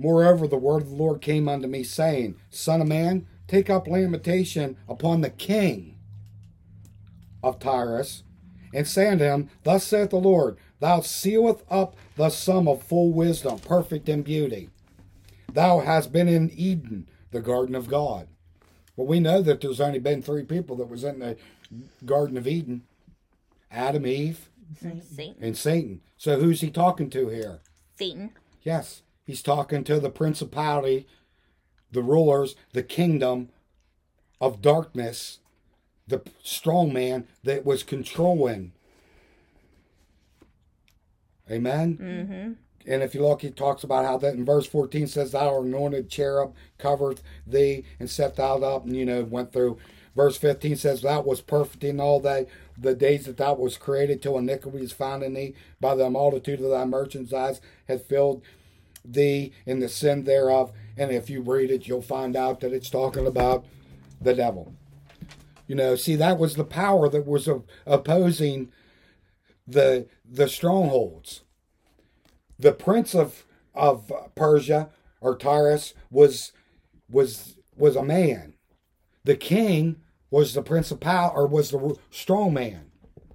Moreover, 0.00 0.46
the 0.46 0.56
word 0.56 0.80
of 0.80 0.88
the 0.88 0.96
Lord 0.96 1.20
came 1.20 1.46
unto 1.46 1.68
me, 1.68 1.82
saying, 1.82 2.36
Son 2.48 2.80
of 2.80 2.88
man, 2.88 3.26
take 3.46 3.68
up 3.68 3.86
lamentation 3.86 4.78
upon 4.88 5.20
the 5.20 5.28
king 5.28 5.98
of 7.42 7.58
Tyrus, 7.58 8.22
and 8.72 8.88
say 8.88 9.08
unto 9.08 9.24
him, 9.24 9.50
Thus 9.62 9.84
saith 9.84 10.08
the 10.08 10.16
Lord, 10.16 10.56
Thou 10.78 11.00
sealeth 11.00 11.62
up 11.70 11.96
the 12.16 12.30
sum 12.30 12.66
of 12.66 12.82
full 12.82 13.12
wisdom, 13.12 13.58
perfect 13.58 14.08
in 14.08 14.22
beauty. 14.22 14.70
Thou 15.52 15.80
hast 15.80 16.12
been 16.12 16.28
in 16.28 16.50
Eden, 16.50 17.06
the 17.30 17.42
garden 17.42 17.74
of 17.74 17.86
God. 17.86 18.26
Well, 18.96 19.06
we 19.06 19.20
know 19.20 19.42
that 19.42 19.60
there's 19.60 19.82
only 19.82 19.98
been 19.98 20.22
three 20.22 20.44
people 20.44 20.76
that 20.76 20.88
was 20.88 21.04
in 21.04 21.18
the 21.18 21.36
Garden 22.06 22.38
of 22.38 22.46
Eden. 22.46 22.84
Adam, 23.70 24.06
Eve, 24.06 24.48
Satan. 24.80 25.34
and 25.42 25.56
Satan. 25.58 26.00
So 26.16 26.40
who's 26.40 26.62
he 26.62 26.70
talking 26.70 27.10
to 27.10 27.28
here? 27.28 27.60
Satan. 27.98 28.30
Yes, 28.62 29.02
he's 29.30 29.42
talking 29.42 29.84
to 29.84 29.98
the 29.98 30.10
principality, 30.10 31.06
the 31.90 32.02
rulers, 32.02 32.56
the 32.72 32.82
kingdom 32.82 33.48
of 34.40 34.60
darkness, 34.60 35.38
the 36.06 36.22
strong 36.42 36.92
man 36.92 37.26
that 37.42 37.64
was 37.64 37.82
controlling 37.82 38.72
Amen. 41.50 41.98
Mm-hmm. 42.00 42.52
And 42.90 43.02
if 43.02 43.14
you 43.14 43.22
look, 43.26 43.42
he 43.42 43.50
talks 43.50 43.84
about 43.84 44.06
how 44.06 44.16
that 44.18 44.34
in 44.34 44.44
verse 44.44 44.66
14 44.66 45.06
says, 45.06 45.32
Thou 45.32 45.60
anointed 45.60 46.08
cherub 46.08 46.54
covered 46.78 47.20
thee 47.46 47.84
and 47.98 48.08
set 48.08 48.36
thou 48.36 48.58
up, 48.58 48.86
and 48.86 48.96
you 48.96 49.04
know, 49.04 49.24
went 49.24 49.52
through. 49.52 49.78
Verse 50.16 50.36
15 50.36 50.76
says, 50.76 51.02
Thou 51.02 51.20
was 51.20 51.40
perfect 51.40 51.84
in 51.84 52.00
all 52.00 52.20
that 52.20 52.48
the 52.78 52.94
days 52.94 53.26
that 53.26 53.36
thou 53.36 53.54
was 53.54 53.76
created, 53.76 54.22
till 54.22 54.38
iniquity 54.38 54.82
is 54.82 54.92
found 54.92 55.22
in 55.22 55.34
thee. 55.34 55.54
By 55.80 55.94
the 55.94 56.08
multitude 56.08 56.60
of 56.60 56.70
thy 56.70 56.84
merchandise 56.84 57.60
hath 57.86 58.06
filled 58.06 58.42
thee 59.04 59.52
in 59.66 59.80
the 59.80 59.88
sin 59.88 60.24
thereof. 60.24 60.72
And 60.96 61.10
if 61.10 61.30
you 61.30 61.42
read 61.42 61.70
it, 61.70 61.86
you'll 61.86 62.02
find 62.02 62.36
out 62.36 62.60
that 62.60 62.72
it's 62.72 62.90
talking 62.90 63.26
about 63.26 63.64
the 64.20 64.34
devil. 64.34 64.74
You 65.66 65.76
know, 65.76 65.94
see, 65.94 66.16
that 66.16 66.38
was 66.38 66.56
the 66.56 66.64
power 66.64 67.08
that 67.08 67.26
was 67.26 67.48
opposing 67.86 68.72
the 69.66 70.06
the 70.28 70.48
strongholds. 70.48 71.42
The 72.58 72.72
prince 72.72 73.14
of 73.14 73.44
of 73.74 74.12
Persia 74.34 74.90
or 75.20 75.36
Tyrus 75.36 75.94
was 76.10 76.52
was 77.08 77.56
was 77.76 77.96
a 77.96 78.02
man. 78.02 78.54
The 79.24 79.36
king 79.36 79.96
was 80.30 80.54
the 80.54 80.62
prince 80.62 80.88
principal 80.88 81.32
or 81.34 81.46
was 81.46 81.70
the 81.70 81.96
strong 82.10 82.54
man. 82.54 82.90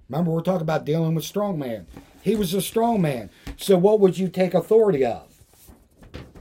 Remember, 0.08 0.30
we're 0.30 0.40
talking 0.40 0.62
about 0.62 0.84
dealing 0.84 1.14
with 1.14 1.24
strong 1.24 1.58
man. 1.58 1.86
He 2.22 2.36
was 2.36 2.54
a 2.54 2.62
strong 2.62 3.02
man. 3.02 3.30
So, 3.56 3.76
what 3.76 4.00
would 4.00 4.18
you 4.18 4.28
take 4.28 4.54
authority 4.54 5.04
of? 5.04 5.35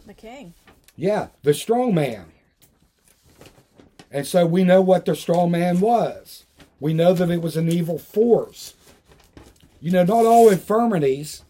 The 0.05 0.13
king. 0.13 0.53
Yeah, 0.95 1.27
the 1.43 1.53
strong 1.53 1.93
man. 1.93 2.31
And 4.11 4.25
so 4.25 4.45
we 4.45 4.63
know 4.63 4.81
what 4.81 5.05
the 5.05 5.15
strong 5.15 5.51
man 5.51 5.79
was. 5.79 6.45
We 6.79 6.93
know 6.93 7.13
that 7.13 7.29
it 7.29 7.41
was 7.41 7.57
an 7.57 7.69
evil 7.69 7.97
force. 7.97 8.75
You 9.81 9.91
know, 9.91 10.03
not 10.03 10.25
all 10.25 10.49
infirmities 10.49 11.43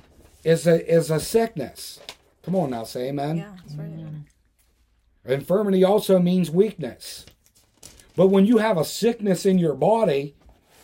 is 0.44 0.68
a 0.68 0.86
is 0.92 1.12
a 1.12 1.20
sickness. 1.20 2.00
Come 2.44 2.56
on 2.56 2.72
now, 2.72 2.84
say 2.84 3.10
amen. 3.10 3.38
Yeah, 3.38 3.52
that's 3.58 3.76
right. 3.76 3.90
Infirmity 5.26 5.84
also 5.84 6.20
means 6.20 6.52
weakness. 6.52 7.26
But 8.16 8.28
when 8.28 8.46
you 8.46 8.60
have 8.60 8.78
a 8.78 8.86
sickness 8.86 9.46
in 9.46 9.58
your 9.58 9.74
body, 9.74 10.36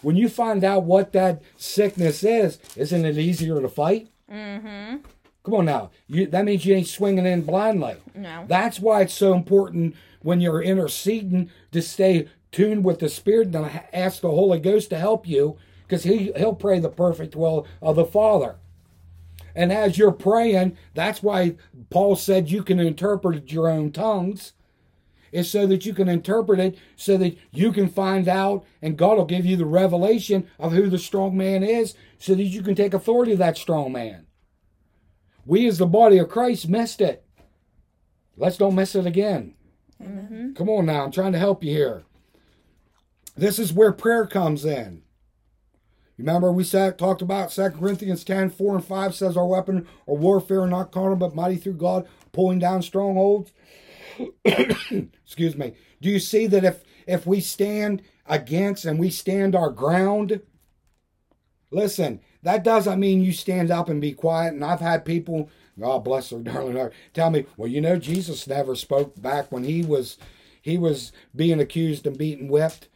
when 0.02 0.16
you 0.16 0.30
find 0.30 0.64
out 0.64 0.84
what 0.84 1.14
that 1.14 1.42
sickness 1.58 2.24
is, 2.24 2.60
isn't 2.76 3.06
it 3.06 3.18
easier 3.18 3.62
to 3.62 3.70
fight? 3.70 4.10
Mm-hmm. 4.30 4.98
Come 5.44 5.56
on 5.56 5.66
now. 5.66 5.90
You, 6.08 6.28
that 6.28 6.46
means 6.46 6.66
you 6.66 6.76
ain't 6.76 6.88
swinging 6.88 7.26
in 7.26 7.42
blindly. 7.42 7.96
No. 8.14 8.46
That's 8.48 8.80
why 8.80 9.02
it's 9.02 9.14
so 9.14 9.34
important 9.34 9.96
when 10.22 10.40
you're 10.40 10.62
interceding 10.62 11.50
to 11.72 11.82
stay 11.82 12.28
tuned 12.52 12.84
with 12.84 13.00
the 13.00 13.10
Spirit 13.10 13.56
and 13.56 13.82
ask 13.92 14.22
the 14.22 14.30
Holy 14.30 14.60
Ghost 14.60 14.90
to 14.92 15.00
help 15.00 15.28
you 15.28 15.58
because 15.88 16.04
he, 16.04 16.32
he'll 16.38 16.54
pray 16.54 16.80
the 16.80 16.90
perfect 16.90 17.36
will 17.36 17.66
of 17.82 17.96
the 17.96 18.06
Father. 18.06 18.58
And 19.56 19.72
as 19.72 19.98
you're 19.98 20.12
praying, 20.12 20.78
that's 20.94 21.24
why 21.24 21.56
Paul 21.90 22.16
said 22.16 22.52
you 22.52 22.64
can 22.64 22.80
interpret 22.80 23.52
your 23.52 23.68
own 23.68 23.92
tongues, 23.92 24.54
is 25.32 25.50
so 25.50 25.66
that 25.68 25.86
you 25.86 25.94
can 25.94 26.10
interpret 26.10 26.60
it 26.60 26.78
so 26.96 27.18
that 27.18 27.38
you 27.52 27.72
can 27.72 27.88
find 27.88 28.28
out 28.28 28.66
and 28.82 28.98
God 28.98 29.18
will 29.18 29.26
give 29.26 29.46
you 29.46 29.56
the 29.56 29.66
revelation 29.66 30.48
of 30.60 30.74
who 30.74 30.90
the 30.90 30.98
strong 30.98 31.38
man 31.38 31.64
is 31.64 31.96
so 32.20 32.36
that 32.36 32.44
you 32.44 32.62
can 32.62 32.76
take 32.76 32.94
authority 32.94 33.32
of 33.32 33.40
that 33.40 33.58
strong 33.58 33.92
man. 33.92 34.28
We 35.46 35.68
as 35.68 35.78
the 35.78 35.86
body 35.86 36.18
of 36.18 36.30
Christ 36.30 36.70
missed 36.70 37.02
it. 37.02 37.26
Let's 38.38 38.58
don't 38.58 38.76
miss 38.76 38.96
it 38.96 39.06
again. 39.06 39.56
Mm-hmm. 40.02 40.54
Come 40.54 40.70
on 40.70 40.86
now, 40.86 41.04
I'm 41.04 41.12
trying 41.12 41.34
to 41.34 41.40
help 41.40 41.64
you 41.64 41.72
here. 41.72 42.04
This 43.36 43.60
is 43.60 43.74
where 43.74 43.92
prayer 43.92 44.26
comes 44.26 44.66
in. 44.66 45.04
Remember, 46.18 46.52
we 46.52 46.64
said, 46.64 46.98
talked 47.00 47.22
about 47.24 47.52
2 47.52 47.70
Corinthians 47.72 48.24
10 48.24 48.52
4 48.52 48.76
and 48.76 48.86
5 48.86 49.16
says, 49.16 49.36
Our 49.36 49.48
weapon 49.48 49.88
or 50.06 50.18
warfare 50.18 50.68
not 50.68 50.92
carnal, 50.92 51.16
but 51.16 51.34
mighty 51.34 51.58
through 51.58 51.74
God, 51.74 52.08
pulling 52.32 52.60
down 52.60 52.84
strongholds. 52.84 53.52
Excuse 54.46 55.56
me. 55.56 55.74
Do 56.00 56.10
you 56.10 56.20
see 56.20 56.46
that 56.48 56.64
if, 56.64 56.84
if 57.08 57.26
we 57.26 57.42
stand 57.42 58.04
against 58.28 58.86
and 58.86 59.00
we 59.00 59.10
stand 59.10 59.56
our 59.56 59.72
ground, 59.72 60.42
listen, 61.72 62.22
that 62.44 62.64
doesn't 62.64 63.00
mean 63.00 63.22
you 63.22 63.32
stand 63.32 63.72
up 63.72 63.90
and 63.90 64.02
be 64.02 64.14
quiet. 64.14 64.54
And 64.54 64.64
I've 64.66 64.80
had 64.80 65.06
people 65.06 65.50
God 65.80 66.04
bless 66.04 66.30
her 66.30 66.40
darling 66.44 66.78
heart. 66.78 66.94
Tell 67.14 67.30
me, 67.30 67.46
well, 67.58 67.70
you 67.70 67.82
know, 67.82 67.98
Jesus 67.98 68.48
never 68.48 68.76
spoke 68.76 69.22
back 69.22 69.52
when 69.52 69.64
he 69.64 69.84
was 69.84 70.18
he 70.62 70.78
was 70.78 71.12
being 71.36 71.60
accused 71.60 72.06
and 72.06 72.18
beaten, 72.18 72.48
whipped. 72.48 72.88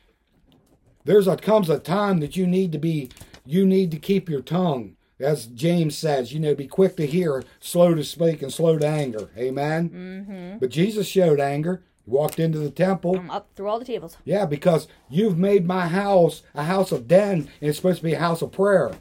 There's 1.03 1.27
a 1.27 1.35
comes 1.35 1.69
a 1.69 1.79
time 1.79 2.19
that 2.19 2.35
you 2.35 2.47
need 2.47 2.71
to 2.71 2.77
be 2.77 3.09
you 3.45 3.65
need 3.65 3.91
to 3.91 3.97
keep 3.97 4.29
your 4.29 4.41
tongue. 4.41 4.95
As 5.17 5.45
James 5.45 5.97
says, 5.97 6.33
you 6.33 6.41
know, 6.41 6.53
be 6.55 6.67
quick 6.67 6.97
to 6.97 7.05
hear, 7.05 7.41
slow 7.61 7.93
to 7.93 8.03
speak, 8.03 8.41
and 8.41 8.51
slow 8.51 8.77
to 8.77 8.85
anger. 8.85 9.29
Amen. 9.37 9.89
Mm-hmm. 9.89 10.57
But 10.57 10.71
Jesus 10.71 11.07
showed 11.07 11.39
anger. 11.39 11.83
He 12.03 12.11
walked 12.11 12.37
into 12.37 12.59
the 12.59 12.69
temple. 12.69 13.17
I'm 13.17 13.31
up 13.31 13.47
through 13.55 13.69
all 13.69 13.79
the 13.79 13.85
tables. 13.85 14.17
Yeah, 14.25 14.45
because 14.45 14.89
you've 15.09 15.37
made 15.37 15.65
my 15.65 15.87
house 15.87 16.43
a 16.53 16.63
house 16.63 16.91
of 16.91 17.07
den, 17.07 17.49
and 17.61 17.69
it's 17.69 17.77
supposed 17.77 17.99
to 17.99 18.03
be 18.03 18.13
a 18.13 18.19
house 18.19 18.41
of 18.41 18.51
prayer. 18.51 18.91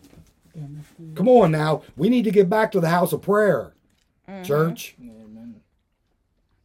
Come 1.15 1.29
on 1.29 1.51
now. 1.51 1.83
We 1.97 2.09
need 2.09 2.25
to 2.25 2.31
get 2.31 2.49
back 2.49 2.73
to 2.73 2.81
the 2.81 2.89
house 2.89 3.13
of 3.13 3.23
prayer, 3.23 3.75
mm-hmm. 4.29 4.43
church. 4.45 4.95
Amen. 5.01 5.15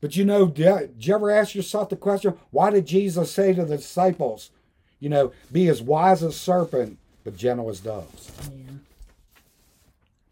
But 0.02 0.16
you 0.16 0.24
know, 0.24 0.48
did 0.48 1.06
you 1.06 1.14
ever 1.14 1.30
ask 1.30 1.56
yourself 1.56 1.90
the 1.90 1.98
question, 1.98 2.34
why 2.52 2.70
did 2.70 2.86
Jesus 2.86 3.32
say 3.32 3.54
to 3.54 3.66
the 3.66 3.78
disciples, 3.78 4.52
you 5.00 5.10
know, 5.10 5.34
be 5.52 5.68
as 5.68 5.82
wise 5.82 6.24
as 6.24 6.40
serpent, 6.40 6.98
but 7.24 7.36
gentle 7.36 7.70
as 7.70 7.82
doves? 7.82 8.32
Yeah. 8.50 8.74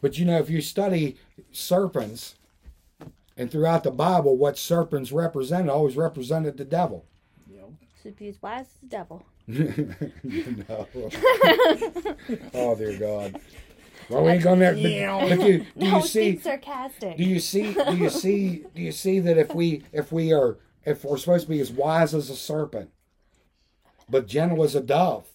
But 0.01 0.17
you 0.17 0.25
know, 0.25 0.37
if 0.37 0.49
you 0.49 0.61
study 0.61 1.17
serpents 1.51 2.35
and 3.35 3.51
throughout 3.51 3.83
the 3.83 3.91
Bible, 3.91 4.37
what 4.37 4.57
serpents 4.57 5.11
represented 5.11 5.69
always 5.69 5.97
represented 5.97 6.57
the 6.57 6.65
devil. 6.65 7.05
So 8.03 8.11
be 8.11 8.27
as 8.29 8.41
wise 8.41 8.61
as 8.61 8.67
the 8.81 8.87
devil. 8.87 9.25
no. 9.47 10.87
oh 12.53 12.75
dear 12.75 12.97
God. 12.97 13.39
Well, 14.09 14.23
we 14.23 14.31
ain't 14.31 14.43
going 14.43 14.59
there. 14.59 14.73
But, 14.73 14.81
but 15.37 15.47
you, 15.47 15.59
do 15.59 15.65
No, 15.75 15.85
you 15.87 15.91
I 15.93 15.97
was 15.97 16.13
being 16.13 16.37
see? 16.37 16.41
sarcastic. 16.41 17.17
Do 17.17 17.23
you 17.23 17.39
see? 17.39 17.73
Do 17.73 17.95
you 17.97 18.09
see? 18.09 18.63
Do 18.75 18.81
you 18.81 18.91
see 18.91 19.19
that 19.19 19.37
if 19.37 19.53
we 19.53 19.83
if 19.91 20.11
we 20.11 20.31
are 20.31 20.57
if 20.85 21.03
we're 21.03 21.17
supposed 21.17 21.45
to 21.45 21.49
be 21.49 21.59
as 21.59 21.71
wise 21.71 22.13
as 22.13 22.29
a 22.29 22.35
serpent, 22.35 22.89
but 24.09 24.27
gentle 24.27 24.63
as 24.63 24.75
a 24.75 24.81
dove, 24.81 25.25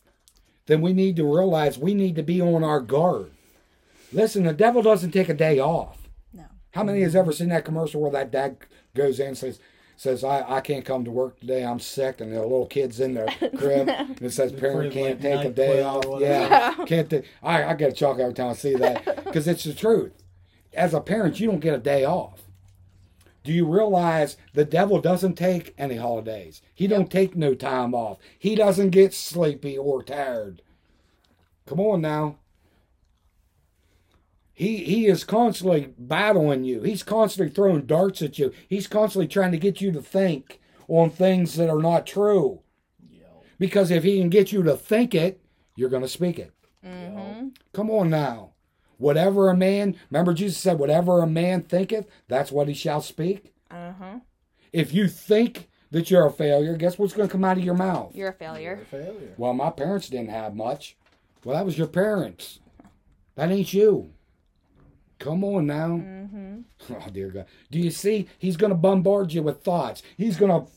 then 0.67 0.81
we 0.81 0.93
need 0.93 1.17
to 1.17 1.25
realize 1.25 1.77
we 1.79 1.93
need 1.95 2.17
to 2.17 2.23
be 2.23 2.41
on 2.41 2.65
our 2.65 2.81
guard. 2.81 3.33
Listen, 4.13 4.45
the 4.45 4.53
devil 4.53 4.83
doesn't 4.83 5.11
take 5.11 5.29
a 5.29 5.35
day 5.35 5.59
off. 5.59 6.09
No. 6.33 6.45
How 6.73 6.85
many 6.85 7.01
has 7.03 7.17
ever 7.17 7.33
seen 7.33 7.49
that 7.49 7.65
commercial 7.65 8.01
where 8.01 8.13
that 8.13 8.31
dad 8.31 8.57
goes 8.95 9.19
in 9.19 9.29
and 9.29 9.39
says, 9.39 9.59
says 10.03 10.25
I, 10.25 10.57
I 10.57 10.61
can't 10.61 10.85
come 10.85 11.05
to 11.05 11.13
work 11.13 11.39
today, 11.39 11.65
I'm 11.65 11.79
sick, 11.79 12.21
and 12.21 12.33
the 12.33 12.43
little 12.43 12.67
kid's 12.67 12.99
in 12.99 13.15
their 13.15 13.27
crib, 13.57 13.89
and 13.89 14.21
it 14.21 14.33
says 14.33 14.53
parent 14.53 14.93
can't 14.93 15.23
take 15.23 15.45
a 15.45 15.51
day 15.51 15.81
off. 15.81 16.05
Yeah, 16.21 16.75
can't 16.87 17.09
take. 17.09 17.25
I 17.41 17.63
I 17.63 17.75
get 17.75 17.93
a 17.93 17.97
shock 17.97 18.19
every 18.19 18.35
time 18.35 18.49
I 18.49 18.55
see 18.55 18.75
that 18.75 19.25
because 19.25 19.47
it's 19.47 19.63
the 19.63 19.73
truth. 19.73 20.13
As 20.75 20.93
a 20.93 21.01
parent, 21.01 21.39
you 21.39 21.47
don't 21.47 21.61
get 21.61 21.75
a 21.75 21.79
day 21.79 22.05
off. 22.05 22.43
Do 23.45 23.53
you 23.53 23.65
realize 23.65 24.37
the 24.55 24.65
devil 24.65 25.01
doesn't 25.01 25.35
take 25.35 25.73
any 25.79 25.97
holidays? 25.97 26.63
He 26.75 26.89
don't 26.89 27.11
take 27.11 27.37
no 27.37 27.55
time 27.55 27.95
off. 27.95 28.19
He 28.37 28.57
doesn't 28.57 28.91
get 28.91 29.15
sleepy 29.15 29.79
or 29.79 30.03
tired. 30.03 30.63
Come 31.65 31.79
on 31.79 32.01
now. 32.01 32.39
He 34.55 34.85
he 34.85 35.07
is 35.07 35.25
constantly 35.25 35.95
battling 35.99 36.65
you. 36.65 36.83
He's 36.83 37.03
constantly 37.03 37.53
throwing 37.53 37.87
darts 37.87 38.23
at 38.23 38.39
you. 38.39 38.53
He's 38.69 38.87
constantly 38.87 39.29
trying 39.29 39.53
to 39.53 39.59
get 39.59 39.81
you 39.81 39.93
to 39.93 40.03
think 40.03 40.61
on 40.89 41.11
things 41.11 41.57
that 41.57 41.71
are 41.71 41.81
not 41.81 42.07
true. 42.07 42.61
Yep. 43.09 43.45
Because 43.59 43.91
if 43.91 44.05
he 44.05 44.21
can 44.21 44.29
get 44.29 44.53
you 44.53 44.63
to 44.63 44.77
think 44.77 45.15
it, 45.15 45.41
you're 45.77 45.89
going 45.89 46.03
to 46.03 46.09
speak 46.09 46.39
it. 46.39 46.53
Mm-hmm. 46.85 47.49
Come 47.73 47.91
on 47.91 48.11
now. 48.11 48.51
Whatever 48.99 49.49
a 49.49 49.57
man, 49.57 49.97
remember 50.11 50.33
Jesus 50.33 50.59
said, 50.59 50.79
whatever 50.79 51.21
a 51.21 51.27
man 51.27 51.63
thinketh, 51.63 52.07
that's 52.29 52.53
what 52.53 52.69
he 52.69 52.75
shall 52.75 53.01
speak. 53.01 53.53
Uh-huh. 53.71 54.21
If 54.73 54.93
you 54.93 55.09
think 55.09 55.69
that 55.91 56.11
you're 56.11 56.27
a 56.27 56.31
failure, 56.31 56.77
guess 56.77 56.99
what's 56.99 57.13
going 57.13 57.29
to 57.29 57.33
come 57.33 57.45
out 57.45 57.59
of 57.59 57.65
your 57.65 57.75
mouth? 57.75 58.15
You're 58.15 58.29
a 58.29 58.35
failure. 58.35 58.75
You're 58.75 59.01
a 59.01 59.05
failure. 59.05 59.35
Well, 59.37 59.55
my 59.55 59.71
parents 59.71 60.09
didn't 60.09 60.31
have 60.31 60.55
much. 60.55 60.97
Well, 61.45 61.57
that 61.57 61.67
was 61.67 61.77
your 61.77 61.89
parents. 61.89 62.61
That 63.35 63.51
ain't 63.51 63.73
you. 63.73 64.13
Come 65.23 65.45
on 65.45 65.67
now. 65.67 65.89
Mm-hmm. 65.89 66.61
Oh, 66.91 67.11
dear 67.13 67.31
God. 67.31 67.47
Do 67.71 67.79
you 67.79 67.93
see? 67.93 68.29
He's 68.41 68.57
going 68.57 68.71
to 68.71 68.77
bombard 68.77 69.33
you 69.33 69.43
with 69.45 69.63
thoughts. 69.63 70.03
He's 70.17 70.37
going 70.37 70.51
to 70.51 70.71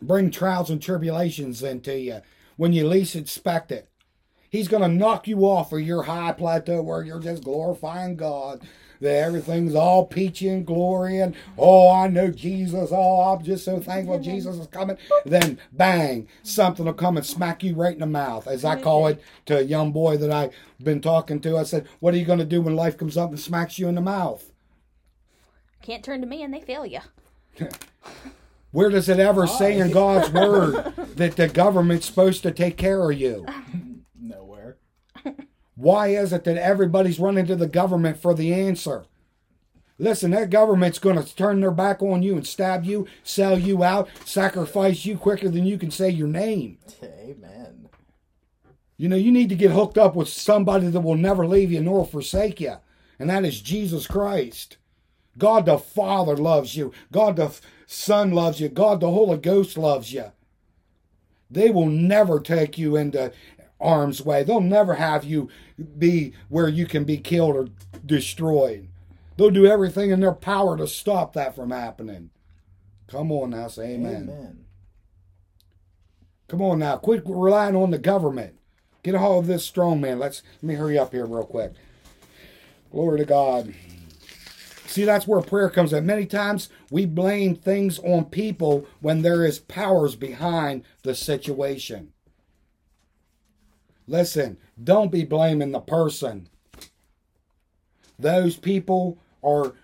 bring 0.00 0.30
trials 0.30 0.70
and 0.70 0.80
tribulations 0.80 1.62
into 1.62 1.98
you 1.98 2.22
when 2.56 2.72
you 2.72 2.88
least 2.88 3.14
expect 3.14 3.70
it. 3.70 3.90
He's 4.48 4.68
going 4.68 4.82
to 4.82 4.88
knock 4.88 5.28
you 5.28 5.40
off 5.40 5.72
of 5.72 5.80
your 5.80 6.04
high 6.04 6.32
plateau 6.32 6.80
where 6.82 7.02
you're 7.02 7.20
just 7.20 7.44
glorifying 7.44 8.16
God. 8.16 8.62
That 9.02 9.16
everything's 9.16 9.74
all 9.74 10.06
peachy 10.06 10.48
and 10.48 10.64
glory 10.64 11.20
and 11.20 11.34
oh 11.58 11.90
I 11.90 12.06
know 12.06 12.30
Jesus. 12.30 12.90
Oh 12.92 13.34
I'm 13.34 13.44
just 13.44 13.64
so 13.64 13.80
thankful 13.80 14.18
Jesus 14.22 14.56
is 14.56 14.68
coming. 14.68 14.96
Then 15.24 15.58
bang, 15.72 16.28
something 16.44 16.86
will 16.86 16.94
come 16.94 17.16
and 17.16 17.26
smack 17.26 17.64
you 17.64 17.74
right 17.74 17.92
in 17.92 18.00
the 18.00 18.06
mouth. 18.06 18.46
As 18.46 18.64
I 18.64 18.80
call 18.80 19.08
it 19.08 19.20
to 19.46 19.58
a 19.58 19.62
young 19.62 19.90
boy 19.90 20.16
that 20.18 20.30
I've 20.30 20.52
been 20.80 21.00
talking 21.00 21.40
to. 21.40 21.58
I 21.58 21.64
said, 21.64 21.88
What 21.98 22.14
are 22.14 22.16
you 22.16 22.24
gonna 22.24 22.44
do 22.44 22.62
when 22.62 22.76
life 22.76 22.96
comes 22.96 23.16
up 23.16 23.30
and 23.30 23.40
smacks 23.40 23.76
you 23.76 23.88
in 23.88 23.96
the 23.96 24.00
mouth? 24.00 24.52
Can't 25.82 26.04
turn 26.04 26.20
to 26.20 26.26
me 26.28 26.44
and 26.44 26.54
they 26.54 26.60
fail 26.60 26.86
you. 26.86 27.00
Where 28.70 28.88
does 28.88 29.08
it 29.08 29.18
ever 29.18 29.46
say 29.48 29.78
in 29.78 29.90
God's 29.90 30.32
word 30.32 30.94
that 31.16 31.36
the 31.36 31.48
government's 31.48 32.06
supposed 32.06 32.44
to 32.44 32.52
take 32.52 32.76
care 32.76 33.10
of 33.10 33.18
you? 33.18 33.46
Why 35.82 36.08
is 36.08 36.32
it 36.32 36.44
that 36.44 36.56
everybody's 36.56 37.18
running 37.18 37.44
to 37.46 37.56
the 37.56 37.66
government 37.66 38.16
for 38.16 38.34
the 38.34 38.54
answer? 38.54 39.04
Listen, 39.98 40.30
that 40.30 40.48
government's 40.48 41.00
going 41.00 41.20
to 41.20 41.34
turn 41.34 41.60
their 41.60 41.72
back 41.72 42.00
on 42.00 42.22
you 42.22 42.36
and 42.36 42.46
stab 42.46 42.84
you, 42.84 43.08
sell 43.24 43.58
you 43.58 43.82
out, 43.82 44.08
sacrifice 44.24 45.04
you 45.04 45.18
quicker 45.18 45.48
than 45.48 45.66
you 45.66 45.76
can 45.78 45.90
say 45.90 46.08
your 46.08 46.28
name. 46.28 46.78
Amen. 47.02 47.88
You 48.96 49.08
know, 49.08 49.16
you 49.16 49.32
need 49.32 49.48
to 49.48 49.56
get 49.56 49.72
hooked 49.72 49.98
up 49.98 50.14
with 50.14 50.28
somebody 50.28 50.86
that 50.86 51.00
will 51.00 51.16
never 51.16 51.48
leave 51.48 51.72
you 51.72 51.80
nor 51.80 52.06
forsake 52.06 52.60
you, 52.60 52.76
and 53.18 53.28
that 53.28 53.44
is 53.44 53.60
Jesus 53.60 54.06
Christ. 54.06 54.76
God 55.36 55.66
the 55.66 55.78
Father 55.78 56.36
loves 56.36 56.76
you. 56.76 56.92
God 57.10 57.34
the 57.34 57.52
Son 57.88 58.30
loves 58.30 58.60
you. 58.60 58.68
God 58.68 59.00
the 59.00 59.10
Holy 59.10 59.36
Ghost 59.36 59.76
loves 59.76 60.12
you. 60.12 60.30
They 61.52 61.70
will 61.70 61.86
never 61.86 62.40
take 62.40 62.78
you 62.78 62.96
into 62.96 63.30
arm's 63.82 64.22
way. 64.22 64.44
They'll 64.44 64.60
never 64.60 64.94
have 64.94 65.24
you 65.24 65.48
be 65.98 66.32
where 66.48 66.68
you 66.68 66.86
can 66.86 67.04
be 67.04 67.18
killed 67.18 67.56
or 67.56 67.68
destroyed. 68.04 68.88
They'll 69.36 69.50
do 69.50 69.66
everything 69.66 70.10
in 70.10 70.20
their 70.20 70.32
power 70.32 70.76
to 70.76 70.86
stop 70.86 71.32
that 71.34 71.56
from 71.56 71.70
happening. 71.70 72.30
Come 73.08 73.32
on 73.32 73.50
now, 73.50 73.68
say 73.68 73.94
amen. 73.94 74.28
Amen. 74.30 74.64
Come 76.48 76.62
on 76.62 76.78
now, 76.78 76.96
quit 76.96 77.22
relying 77.26 77.76
on 77.76 77.90
the 77.90 77.98
government. 77.98 78.54
Get 79.02 79.14
a 79.14 79.18
hold 79.18 79.44
of 79.44 79.48
this 79.48 79.64
strong 79.64 80.00
man. 80.00 80.18
Let's 80.18 80.42
let 80.62 80.68
me 80.68 80.74
hurry 80.74 80.98
up 80.98 81.12
here 81.12 81.26
real 81.26 81.44
quick. 81.44 81.72
Glory 82.90 83.18
to 83.18 83.24
God. 83.24 83.74
See, 84.86 85.04
that's 85.04 85.26
where 85.26 85.40
prayer 85.40 85.70
comes 85.70 85.94
in. 85.94 86.04
Many 86.04 86.26
times 86.26 86.68
we 86.90 87.06
blame 87.06 87.56
things 87.56 87.98
on 88.00 88.26
people 88.26 88.86
when 89.00 89.22
there 89.22 89.44
is 89.44 89.58
powers 89.58 90.14
behind 90.14 90.84
the 91.02 91.14
situation. 91.14 92.11
Listen, 94.06 94.58
don't 94.82 95.12
be 95.12 95.24
blaming 95.24 95.72
the 95.72 95.80
person. 95.80 96.48
Those 98.18 98.56
people 98.56 99.18
are 99.42 99.74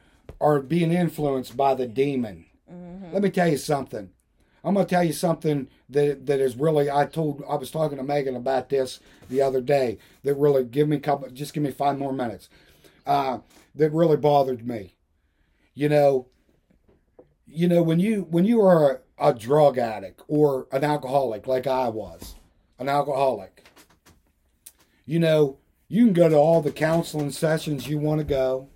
are 0.40 0.60
being 0.60 0.92
influenced 0.92 1.56
by 1.56 1.74
the 1.74 1.86
demon. 1.86 2.46
Let 3.12 3.22
me 3.22 3.30
tell 3.30 3.48
you 3.48 3.56
something. 3.56 4.10
I'm 4.62 4.74
going 4.74 4.86
to 4.86 4.90
tell 4.90 5.04
you 5.04 5.12
something 5.12 5.68
that 5.88 6.26
that 6.26 6.40
is 6.40 6.56
really. 6.56 6.90
I 6.90 7.06
told 7.06 7.42
I 7.48 7.54
was 7.56 7.70
talking 7.70 7.96
to 7.98 8.04
Megan 8.04 8.36
about 8.36 8.68
this 8.68 9.00
the 9.28 9.40
other 9.40 9.60
day. 9.60 9.98
That 10.24 10.34
really 10.34 10.64
give 10.64 10.88
me 10.88 10.96
a 10.96 11.00
couple. 11.00 11.30
Just 11.30 11.54
give 11.54 11.62
me 11.62 11.70
five 11.70 11.98
more 11.98 12.12
minutes. 12.12 12.48
Uh, 13.06 13.38
that 13.74 13.90
really 13.92 14.16
bothered 14.16 14.66
me. 14.66 14.94
You 15.74 15.88
know. 15.88 16.26
You 17.50 17.66
know 17.66 17.82
when 17.82 17.98
you 17.98 18.26
when 18.28 18.44
you 18.44 18.60
are 18.60 19.00
a, 19.18 19.30
a 19.30 19.34
drug 19.34 19.78
addict 19.78 20.20
or 20.28 20.66
an 20.70 20.84
alcoholic 20.84 21.46
like 21.46 21.66
I 21.66 21.88
was, 21.88 22.34
an 22.78 22.90
alcoholic. 22.90 23.57
You 25.08 25.18
know 25.18 25.56
you 25.88 26.04
can 26.04 26.12
go 26.12 26.28
to 26.28 26.36
all 26.36 26.60
the 26.60 26.70
counseling 26.70 27.30
sessions 27.30 27.88
you 27.88 27.98
want 27.98 28.18
to 28.18 28.24
go. 28.24 28.68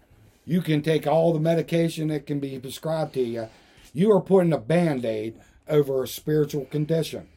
You 0.46 0.62
can 0.62 0.80
take 0.80 1.06
all 1.06 1.34
the 1.34 1.38
medication 1.38 2.08
that 2.08 2.26
can 2.26 2.40
be 2.40 2.58
prescribed 2.58 3.12
to 3.14 3.22
you. 3.22 3.50
You 3.92 4.10
are 4.12 4.20
putting 4.22 4.54
a 4.54 4.58
band 4.58 5.04
aid 5.04 5.38
over 5.68 6.02
a 6.02 6.08
spiritual 6.08 6.64
condition. 6.64 7.28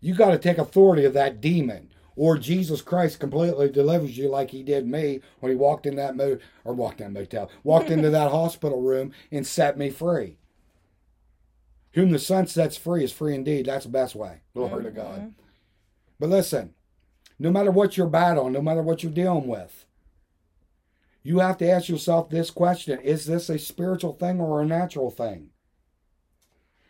You 0.00 0.14
got 0.14 0.30
to 0.30 0.38
take 0.38 0.58
authority 0.58 1.04
of 1.04 1.12
that 1.14 1.40
demon, 1.40 1.90
or 2.14 2.38
Jesus 2.38 2.80
Christ 2.80 3.18
completely 3.18 3.68
delivers 3.68 4.16
you 4.16 4.28
like 4.28 4.52
he 4.52 4.62
did 4.62 4.86
me 4.86 5.18
when 5.40 5.50
he 5.50 5.56
walked 5.56 5.86
in 5.86 5.96
that 5.96 6.14
mo 6.14 6.38
or 6.62 6.72
walked 6.72 7.00
in 7.00 7.12
that 7.12 7.20
motel, 7.20 7.50
walked 7.64 7.90
into 7.90 8.10
that 8.10 8.30
hospital 8.30 8.80
room 8.80 9.12
and 9.32 9.44
set 9.44 9.76
me 9.76 9.90
free. 9.90 10.36
Whom 11.94 12.12
the 12.12 12.20
Son 12.20 12.46
sets 12.46 12.76
free 12.76 13.02
is 13.02 13.12
free 13.12 13.34
indeed. 13.34 13.66
That's 13.66 13.86
the 13.86 13.90
best 13.90 14.14
way. 14.14 14.42
Glory 14.54 14.84
to 14.84 14.92
God. 14.92 15.18
Mm-hmm. 15.18 15.28
But 16.20 16.28
listen, 16.28 16.74
no 17.38 17.50
matter 17.50 17.70
what 17.70 17.96
you're 17.96 18.06
battling, 18.06 18.52
no 18.52 18.62
matter 18.62 18.82
what 18.82 19.02
you're 19.02 19.12
dealing 19.12 19.46
with, 19.46 19.84
You 21.26 21.38
have 21.38 21.56
to 21.58 21.70
ask 21.70 21.88
yourself 21.88 22.28
this 22.28 22.50
question 22.50 23.00
Is 23.00 23.24
this 23.26 23.48
a 23.48 23.58
spiritual 23.58 24.12
thing 24.12 24.40
or 24.40 24.60
a 24.60 24.66
natural 24.66 25.10
thing? 25.10 25.50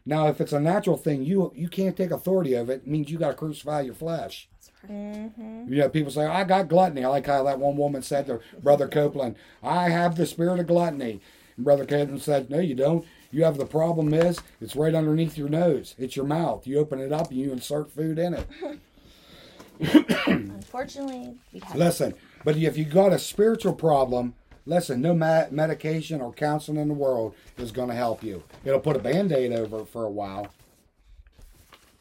Now, 0.07 0.27
if 0.29 0.41
it's 0.41 0.53
a 0.53 0.61
natural 0.61 0.97
thing, 0.97 1.25
you 1.25 1.53
you 1.55 1.69
can't 1.69 1.97
take 1.97 2.11
authority 2.11 2.55
of 2.55 2.69
it. 2.69 2.83
It 2.83 2.87
means 2.87 3.11
you 3.11 3.19
got 3.19 3.31
to 3.31 3.35
crucify 3.37 3.83
your 3.83 3.95
flesh. 3.95 4.49
Mm-hmm. 4.89 5.73
You 5.73 5.79
know, 5.79 5.89
people 5.89 6.11
say, 6.13 6.27
I 6.27 6.45
got 6.45 6.69
gluttony. 6.69 7.05
I 7.05 7.09
like 7.09 7.27
how 7.27 7.43
that 7.45 7.59
one 7.59 7.77
woman 7.77 8.03
said 8.03 8.27
to 8.27 8.41
Brother 8.63 8.89
Copeland, 8.89 9.37
I 9.63 9.89
have 9.89 10.17
the 10.17 10.27
spirit 10.27 10.61
of 10.61 10.67
gluttony. 10.67 11.21
And 11.57 11.65
Brother 11.65 11.87
Copeland 11.87 12.23
said, 12.23 12.51
No, 12.51 12.59
you 12.59 12.75
don't. 12.75 13.07
You 13.31 13.45
have 13.45 13.57
the 13.57 13.67
problem 13.67 14.13
is 14.15 14.39
it's 14.61 14.77
right 14.77 14.95
underneath 14.95 15.39
your 15.39 15.49
nose. 15.49 15.95
It's 15.99 16.17
your 16.17 16.27
mouth. 16.27 16.67
You 16.67 16.79
open 16.79 17.01
it 17.01 17.13
up 17.13 17.31
and 17.31 17.39
you 17.41 17.53
insert 17.53 17.91
food 17.91 18.19
in 18.19 18.35
it. 18.35 18.47
Unfortunately, 20.27 21.37
we 21.53 21.61
have. 21.61 21.77
Listen, 21.77 22.15
but 22.45 22.57
if 22.57 22.77
you 22.77 22.85
got 22.85 23.13
a 23.13 23.19
spiritual 23.19 23.75
problem, 23.75 24.35
listen, 24.67 25.01
no 25.01 25.15
ma- 25.15 25.47
medication 25.51 26.21
or 26.21 26.33
counseling 26.33 26.79
in 26.79 26.89
the 26.89 26.95
world 26.95 27.35
is 27.59 27.73
going 27.73 27.89
to 27.89 27.95
help 27.95 28.23
you. 28.23 28.43
It'll 28.65 28.81
put 28.81 28.97
a 28.97 29.01
band 29.01 29.33
aid 29.33 29.53
over 29.53 29.81
it 29.81 29.89
for 29.89 30.05
a 30.05 30.11
while. 30.11 30.49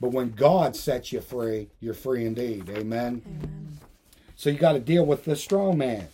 But 0.01 0.11
when 0.11 0.32
God 0.32 0.76
sets 0.76 1.11
you 1.13 1.21
free, 1.21 1.69
you're 1.80 1.93
free 1.93 2.26
indeed. 2.26 2.69
Amen. 2.69 3.21
So 4.36 4.49
you 4.49 4.57
got 4.57 4.74
to 4.74 4.80
deal 4.80 5.05
with 5.05 5.24
the 5.24 5.36
strong 5.36 5.78
man. 5.78 6.09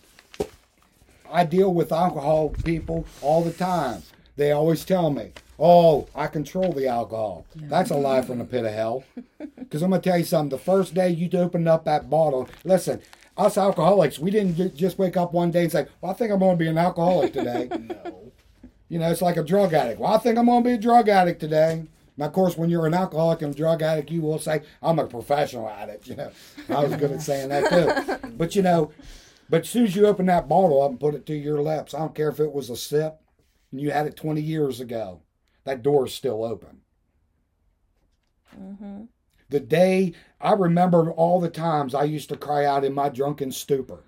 I 1.32 1.43
deal 1.45 1.74
with 1.74 1.91
alcohol 1.91 2.49
people 2.64 3.05
all 3.22 3.43
the 3.43 3.51
time. 3.53 4.03
They 4.36 4.51
always 4.51 4.86
tell 4.86 5.10
me, 5.10 5.32
"Oh, 5.60 6.07
I 6.16 6.28
control 6.28 6.72
the 6.72 6.88
alcohol." 6.88 7.45
That's 7.55 7.91
a 7.91 7.95
lie 7.95 8.22
from 8.22 8.39
the 8.39 8.45
pit 8.45 8.66
of 8.66 8.74
hell. 8.74 9.03
Because 9.57 9.84
I'm 9.84 9.91
gonna 9.91 10.01
tell 10.01 10.18
you 10.18 10.24
something. 10.26 10.49
The 10.49 10.57
first 10.64 10.95
day 10.95 11.10
you 11.10 11.30
opened 11.38 11.68
up 11.70 11.86
that 11.86 12.10
bottle, 12.10 12.49
listen, 12.64 13.01
us 13.38 13.55
alcoholics, 13.55 14.18
we 14.18 14.32
didn't 14.32 14.55
ju- 14.55 14.70
just 14.70 14.97
wake 14.97 15.16
up 15.16 15.32
one 15.32 15.51
day 15.51 15.64
and 15.64 15.72
say, 15.72 15.86
"Well, 16.01 16.12
I 16.12 16.16
think 16.16 16.32
I'm 16.32 16.39
gonna 16.39 16.55
be 16.57 16.68
an 16.68 16.78
alcoholic 16.78 17.34
today." 17.34 17.70
No. 17.80 18.32
You 18.89 18.97
know, 18.97 19.12
it's 19.12 19.22
like 19.22 19.38
a 19.38 19.43
drug 19.43 19.74
addict. 19.76 19.99
Well, 19.99 20.12
I 20.12 20.18
think 20.18 20.38
I'm 20.39 20.47
going 20.47 20.64
to 20.64 20.68
be 20.70 20.74
a 20.74 20.78
drug 20.80 21.10
addict 21.10 21.39
today. 21.39 21.84
Now, 22.18 22.26
of 22.26 22.34
course, 22.34 22.57
when 22.57 22.72
you're 22.72 22.88
an 22.88 22.95
alcoholic 22.95 23.43
and 23.43 23.53
a 23.53 23.57
drug 23.57 23.84
addict, 23.84 24.10
you 24.10 24.22
will 24.22 24.39
say, 24.39 24.64
I'm 24.82 24.97
a 24.97 25.05
professional 25.05 25.70
addict. 25.70 26.07
You 26.07 26.16
know, 26.16 26.32
I 26.70 26.84
was 26.86 26.95
good 26.95 27.12
at 27.12 27.22
saying 27.22 27.49
that 27.49 27.70
too. 27.70 28.30
But, 28.32 28.55
you 28.55 28.64
know, 28.64 28.91
but 29.47 29.62
as 29.62 29.70
soon 29.70 29.86
as 29.86 29.95
you 29.95 30.07
open 30.07 30.26
that 30.26 30.49
bottle 30.49 30.82
up 30.82 30.89
and 30.89 30.99
put 30.99 31.14
it 31.14 31.28
to 31.28 31.36
your 31.36 31.62
lips, 31.62 31.93
I 31.93 31.99
don't 31.99 32.16
care 32.16 32.30
if 32.30 32.39
it 32.39 32.51
was 32.51 32.72
a 32.72 32.76
sip 32.76 33.22
and 33.72 33.80
you 33.80 33.91
had 33.91 34.07
it 34.07 34.16
20 34.16 34.41
years 34.41 34.80
ago, 34.80 35.22
that 35.70 35.84
door 35.84 36.07
is 36.07 36.15
still 36.15 36.43
open. 36.43 36.82
Mm-hmm. 38.59 39.03
The 39.49 39.59
day 39.59 40.13
I 40.41 40.53
remember 40.53 41.11
all 41.11 41.39
the 41.39 41.49
times 41.49 41.93
I 41.93 42.05
used 42.05 42.30
to 42.30 42.38
cry 42.38 42.65
out 42.65 42.84
in 42.84 42.91
my 42.91 43.09
drunken 43.09 43.51
stupor, 43.51 44.03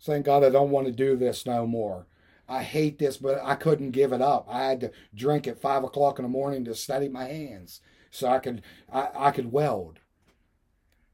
saying, 0.00 0.22
God, 0.22 0.42
I 0.42 0.50
don't 0.50 0.70
want 0.70 0.88
to 0.88 0.92
do 0.92 1.16
this 1.16 1.46
no 1.46 1.64
more. 1.64 2.06
I 2.48 2.64
hate 2.64 2.98
this, 2.98 3.18
but 3.18 3.40
I 3.44 3.54
couldn't 3.54 3.92
give 3.92 4.12
it 4.12 4.20
up. 4.20 4.48
I 4.50 4.64
had 4.64 4.80
to 4.80 4.90
drink 5.14 5.46
at 5.46 5.60
five 5.60 5.84
o'clock 5.84 6.18
in 6.18 6.24
the 6.24 6.28
morning 6.28 6.64
to 6.64 6.74
steady 6.74 7.08
my 7.08 7.26
hands 7.26 7.80
so 8.10 8.26
I 8.26 8.40
could 8.40 8.62
I, 8.92 9.08
I 9.14 9.30
could 9.30 9.52
weld. 9.52 10.00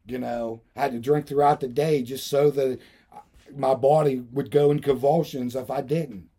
You 0.07 0.19
know, 0.19 0.63
I 0.75 0.81
had 0.81 0.93
to 0.93 1.01
drink 1.01 1.27
throughout 1.27 1.61
the 1.61 1.69
day 1.69 2.03
just 2.03 2.29
so 2.29 2.51
that 2.53 2.81
my 3.55 3.75
body 3.75 4.21
would 4.33 4.51
go 4.51 4.71
in 4.71 4.81
convulsions 4.81 5.55
if 5.55 5.71
I 5.71 5.83
didn't. 5.83 6.31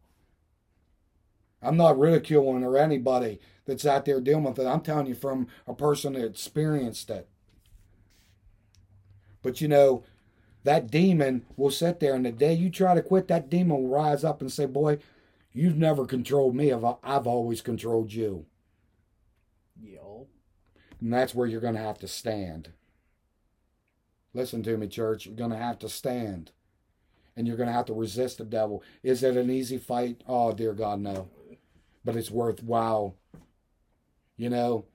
I'm 1.61 1.77
not 1.77 1.99
ridiculing 1.99 2.63
or 2.63 2.77
anybody 2.77 3.39
that's 3.65 3.85
out 3.85 4.05
there 4.05 4.21
dealing 4.21 4.45
with 4.45 4.59
it. 4.59 4.65
I'm 4.65 4.81
telling 4.81 5.07
you 5.07 5.15
from 5.15 5.47
a 5.67 5.73
person 5.73 6.13
that 6.13 6.25
experienced 6.25 7.09
it. 7.09 7.27
But 9.41 9.61
you 9.61 9.67
know, 9.67 10.03
that 10.63 10.91
demon 10.91 11.45
will 11.55 11.71
sit 11.71 11.99
there, 11.99 12.15
and 12.15 12.25
the 12.25 12.31
day 12.31 12.53
you 12.53 12.69
try 12.69 12.93
to 12.93 13.01
quit, 13.01 13.27
that 13.27 13.49
demon 13.49 13.77
will 13.77 13.87
rise 13.87 14.23
up 14.23 14.41
and 14.41 14.51
say, 14.51 14.65
Boy, 14.65 14.99
you've 15.53 15.77
never 15.77 16.05
controlled 16.05 16.55
me. 16.55 16.71
I've, 16.71 16.85
I've 17.03 17.27
always 17.27 17.61
controlled 17.61 18.11
you. 18.11 18.45
Yo. 19.81 20.27
And 20.99 21.13
that's 21.13 21.33
where 21.33 21.47
you're 21.47 21.61
going 21.61 21.75
to 21.75 21.81
have 21.81 21.99
to 21.99 22.07
stand. 22.07 22.69
Listen 24.33 24.61
to 24.63 24.77
me, 24.77 24.87
church. 24.87 25.25
You're 25.25 25.35
going 25.35 25.51
to 25.51 25.57
have 25.57 25.79
to 25.79 25.89
stand. 25.89 26.51
And 27.37 27.47
you're 27.47 27.57
going 27.57 27.67
to 27.67 27.73
have 27.73 27.85
to 27.85 27.93
resist 27.93 28.37
the 28.37 28.43
devil. 28.43 28.83
Is 29.01 29.23
it 29.23 29.37
an 29.37 29.49
easy 29.49 29.77
fight? 29.77 30.23
Oh, 30.27 30.51
dear 30.51 30.73
God, 30.73 30.99
no. 30.99 31.29
But 32.09 32.17
it's 32.17 32.31
worthwhile. 32.31 33.13
You 34.35 34.49
know, 34.49 34.85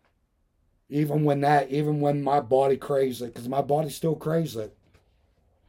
even 0.89 1.23
when 1.23 1.43
that, 1.43 1.71
even 1.71 2.01
when 2.01 2.25
my 2.25 2.41
body 2.41 2.77
craves 2.77 3.23
it, 3.23 3.33
because 3.33 3.49
my 3.49 3.62
body 3.62 3.89
still 3.89 4.17
craves 4.17 4.57
it. 4.57 4.77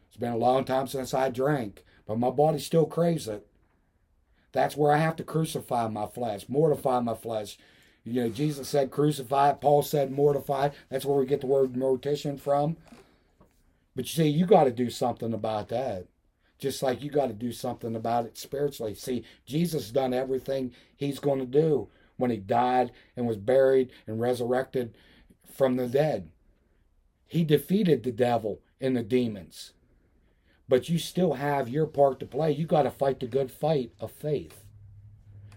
It's 0.07 0.17
been 0.17 0.31
a 0.31 0.37
long 0.37 0.65
time 0.65 0.87
since 0.87 1.13
I 1.13 1.29
drank, 1.29 1.83
but 2.07 2.17
my 2.17 2.31
body 2.31 2.57
still 2.57 2.87
craves 2.87 3.27
it. 3.27 3.45
That's 4.53 4.75
where 4.75 4.91
I 4.91 4.97
have 4.97 5.15
to 5.17 5.23
crucify 5.23 5.87
my 5.87 6.07
flesh, 6.07 6.49
mortify 6.49 7.01
my 7.01 7.13
flesh. 7.13 7.59
You 8.03 8.23
know, 8.23 8.29
Jesus 8.29 8.67
said 8.67 8.89
crucify. 8.89 9.53
Paul 9.53 9.83
said 9.83 10.11
mortify. 10.11 10.69
That's 10.89 11.05
where 11.05 11.19
we 11.19 11.27
get 11.27 11.41
the 11.41 11.47
word 11.47 11.73
mortician 11.73 12.39
from. 12.39 12.75
But 13.95 14.05
you 14.05 14.23
see, 14.23 14.29
you 14.29 14.47
got 14.47 14.63
to 14.63 14.71
do 14.71 14.89
something 14.89 15.31
about 15.31 15.69
that. 15.69 16.07
Just 16.57 16.81
like 16.81 17.01
you 17.01 17.09
got 17.09 17.27
to 17.27 17.33
do 17.33 17.51
something 17.51 17.95
about 17.95 18.25
it 18.25 18.37
spiritually. 18.37 18.95
See, 18.95 19.23
Jesus 19.45 19.91
done 19.91 20.13
everything 20.13 20.73
he's 20.95 21.19
going 21.19 21.39
to 21.39 21.45
do 21.45 21.89
when 22.17 22.31
he 22.31 22.37
died 22.37 22.91
and 23.15 23.27
was 23.27 23.37
buried 23.37 23.91
and 24.07 24.21
resurrected 24.21 24.95
from 25.51 25.75
the 25.75 25.87
dead. 25.87 26.29
He 27.27 27.43
defeated 27.43 28.03
the 28.03 28.11
devil 28.11 28.61
and 28.79 28.95
the 28.95 29.03
demons. 29.03 29.73
But 30.67 30.89
you 30.89 30.97
still 30.97 31.33
have 31.33 31.69
your 31.69 31.85
part 31.85 32.19
to 32.19 32.25
play. 32.25 32.51
You 32.51 32.65
got 32.65 32.83
to 32.83 32.91
fight 32.91 33.19
the 33.19 33.27
good 33.27 33.51
fight 33.51 33.91
of 33.99 34.11
faith. 34.11 34.63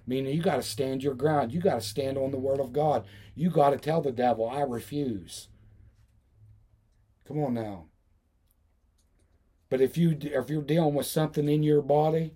Meaning 0.06 0.34
you 0.34 0.42
got 0.42 0.56
to 0.56 0.62
stand 0.62 1.02
your 1.02 1.14
ground. 1.14 1.52
You 1.52 1.60
got 1.60 1.74
to 1.74 1.80
stand 1.80 2.18
on 2.18 2.30
the 2.30 2.38
word 2.38 2.60
of 2.60 2.72
God. 2.72 3.06
You 3.34 3.50
got 3.50 3.70
to 3.70 3.76
tell 3.76 4.00
the 4.00 4.12
devil, 4.12 4.48
I 4.48 4.62
refuse. 4.62 5.48
Come 7.26 7.44
on 7.44 7.54
now. 7.54 7.87
But 9.70 9.80
if 9.80 9.98
you 9.98 10.16
if 10.20 10.48
you're 10.50 10.62
dealing 10.62 10.94
with 10.94 11.06
something 11.06 11.48
in 11.48 11.62
your 11.62 11.82
body, 11.82 12.34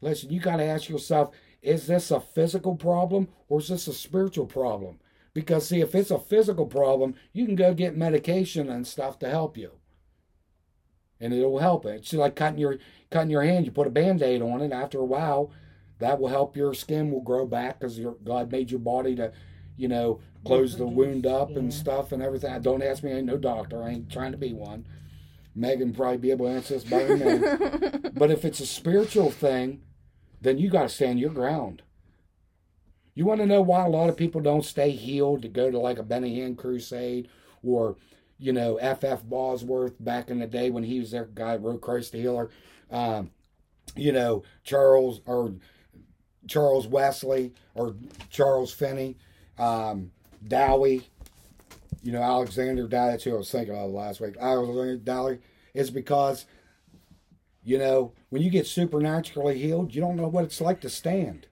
listen, 0.00 0.30
you 0.30 0.40
got 0.40 0.56
to 0.56 0.64
ask 0.64 0.88
yourself, 0.88 1.34
is 1.62 1.86
this 1.86 2.10
a 2.10 2.20
physical 2.20 2.76
problem 2.76 3.28
or 3.48 3.60
is 3.60 3.68
this 3.68 3.86
a 3.86 3.92
spiritual 3.92 4.46
problem? 4.46 4.98
Because 5.34 5.68
see, 5.68 5.80
if 5.80 5.94
it's 5.94 6.10
a 6.10 6.18
physical 6.18 6.66
problem, 6.66 7.14
you 7.32 7.46
can 7.46 7.56
go 7.56 7.72
get 7.72 7.96
medication 7.96 8.68
and 8.68 8.86
stuff 8.86 9.18
to 9.20 9.30
help 9.30 9.56
you. 9.56 9.72
And 11.18 11.32
it'll 11.32 11.60
help 11.60 11.86
it. 11.86 12.00
It's 12.00 12.12
like 12.12 12.36
cutting 12.36 12.58
your 12.58 12.78
cutting 13.10 13.30
your 13.30 13.42
hand. 13.42 13.64
You 13.64 13.72
put 13.72 13.86
a 13.86 13.90
band-aid 13.90 14.42
on 14.42 14.60
it. 14.60 14.72
After 14.72 14.98
a 14.98 15.04
while, 15.04 15.52
that 16.00 16.20
will 16.20 16.28
help 16.28 16.56
your 16.56 16.74
skin 16.74 17.10
will 17.10 17.20
grow 17.20 17.46
back 17.46 17.78
because 17.78 17.98
God 18.24 18.50
made 18.50 18.70
your 18.70 18.80
body 18.80 19.14
to, 19.14 19.32
you 19.76 19.88
know, 19.88 20.20
close 20.44 20.76
the 20.76 20.86
wound 20.86 21.24
up 21.24 21.56
and 21.56 21.72
stuff 21.72 22.10
and 22.10 22.22
everything. 22.22 22.60
Don't 22.60 22.82
ask 22.82 23.04
me. 23.04 23.12
I 23.12 23.18
ain't 23.18 23.26
no 23.26 23.38
doctor. 23.38 23.84
I 23.84 23.90
ain't 23.90 24.10
trying 24.10 24.32
to 24.32 24.38
be 24.38 24.52
one. 24.52 24.84
Megan 25.54 25.92
probably 25.92 26.18
be 26.18 26.30
able 26.30 26.46
to 26.46 26.52
answer 26.52 26.74
this 26.74 26.84
better 26.84 27.16
than 27.16 27.40
me. 27.40 28.10
but 28.14 28.30
if 28.30 28.44
it's 28.44 28.60
a 28.60 28.66
spiritual 28.66 29.30
thing, 29.30 29.82
then 30.40 30.58
you 30.58 30.70
got 30.70 30.82
to 30.82 30.88
stand 30.88 31.20
your 31.20 31.30
ground. 31.30 31.82
You 33.14 33.26
want 33.26 33.40
to 33.40 33.46
know 33.46 33.60
why 33.60 33.84
a 33.84 33.90
lot 33.90 34.08
of 34.08 34.16
people 34.16 34.40
don't 34.40 34.64
stay 34.64 34.90
healed 34.90 35.42
to 35.42 35.48
go 35.48 35.70
to 35.70 35.78
like 35.78 35.98
a 35.98 36.02
Benny 36.02 36.38
Hinn 36.38 36.56
crusade 36.56 37.28
or, 37.62 37.96
you 38.38 38.52
know, 38.52 38.76
F.F. 38.76 39.22
Bosworth 39.24 40.02
back 40.02 40.30
in 40.30 40.38
the 40.38 40.46
day 40.46 40.70
when 40.70 40.84
he 40.84 40.98
was 40.98 41.10
their 41.10 41.26
guy 41.26 41.58
who 41.58 41.68
wrote 41.68 41.82
Christ 41.82 42.12
the 42.12 42.18
Healer. 42.18 42.50
Um, 42.90 43.30
you 43.94 44.12
know, 44.12 44.42
Charles 44.64 45.20
or 45.26 45.52
Charles 46.48 46.86
Wesley 46.86 47.52
or 47.74 47.94
Charles 48.30 48.72
Finney, 48.72 49.18
um, 49.58 50.10
Dowie, 50.46 51.02
you 52.02 52.12
know, 52.12 52.22
Alexander 52.22 52.86
that's 52.86 53.24
who 53.24 53.34
I 53.34 53.38
was 53.38 53.50
thinking 53.50 53.76
of 53.76 53.90
last 53.90 54.20
week. 54.20 54.36
Alexander 54.38 54.96
Dowie 54.96 55.38
is 55.72 55.90
because, 55.90 56.46
you 57.62 57.78
know, 57.78 58.12
when 58.30 58.42
you 58.42 58.50
get 58.50 58.66
supernaturally 58.66 59.58
healed, 59.58 59.94
you 59.94 60.00
don't 60.00 60.16
know 60.16 60.28
what 60.28 60.44
it's 60.44 60.60
like 60.60 60.80
to 60.80 60.90
stand. 60.90 61.46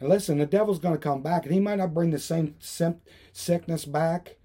And 0.00 0.08
listen, 0.08 0.38
the 0.38 0.46
devil's 0.46 0.78
going 0.78 0.94
to 0.94 1.00
come 1.00 1.22
back, 1.22 1.44
and 1.44 1.52
he 1.52 1.60
might 1.60 1.78
not 1.78 1.94
bring 1.94 2.10
the 2.10 2.20
same 2.20 2.54
sim- 2.60 3.00
sickness 3.32 3.84
back 3.84 4.36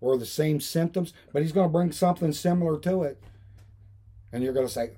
or 0.00 0.16
the 0.16 0.26
same 0.26 0.60
symptoms, 0.60 1.12
but 1.32 1.42
he's 1.42 1.52
going 1.52 1.68
to 1.68 1.72
bring 1.72 1.90
something 1.90 2.32
similar 2.32 2.78
to 2.78 3.02
it. 3.02 3.20
And 4.32 4.44
you're 4.44 4.52
going 4.52 4.66
to 4.66 4.72
say, 4.72 4.92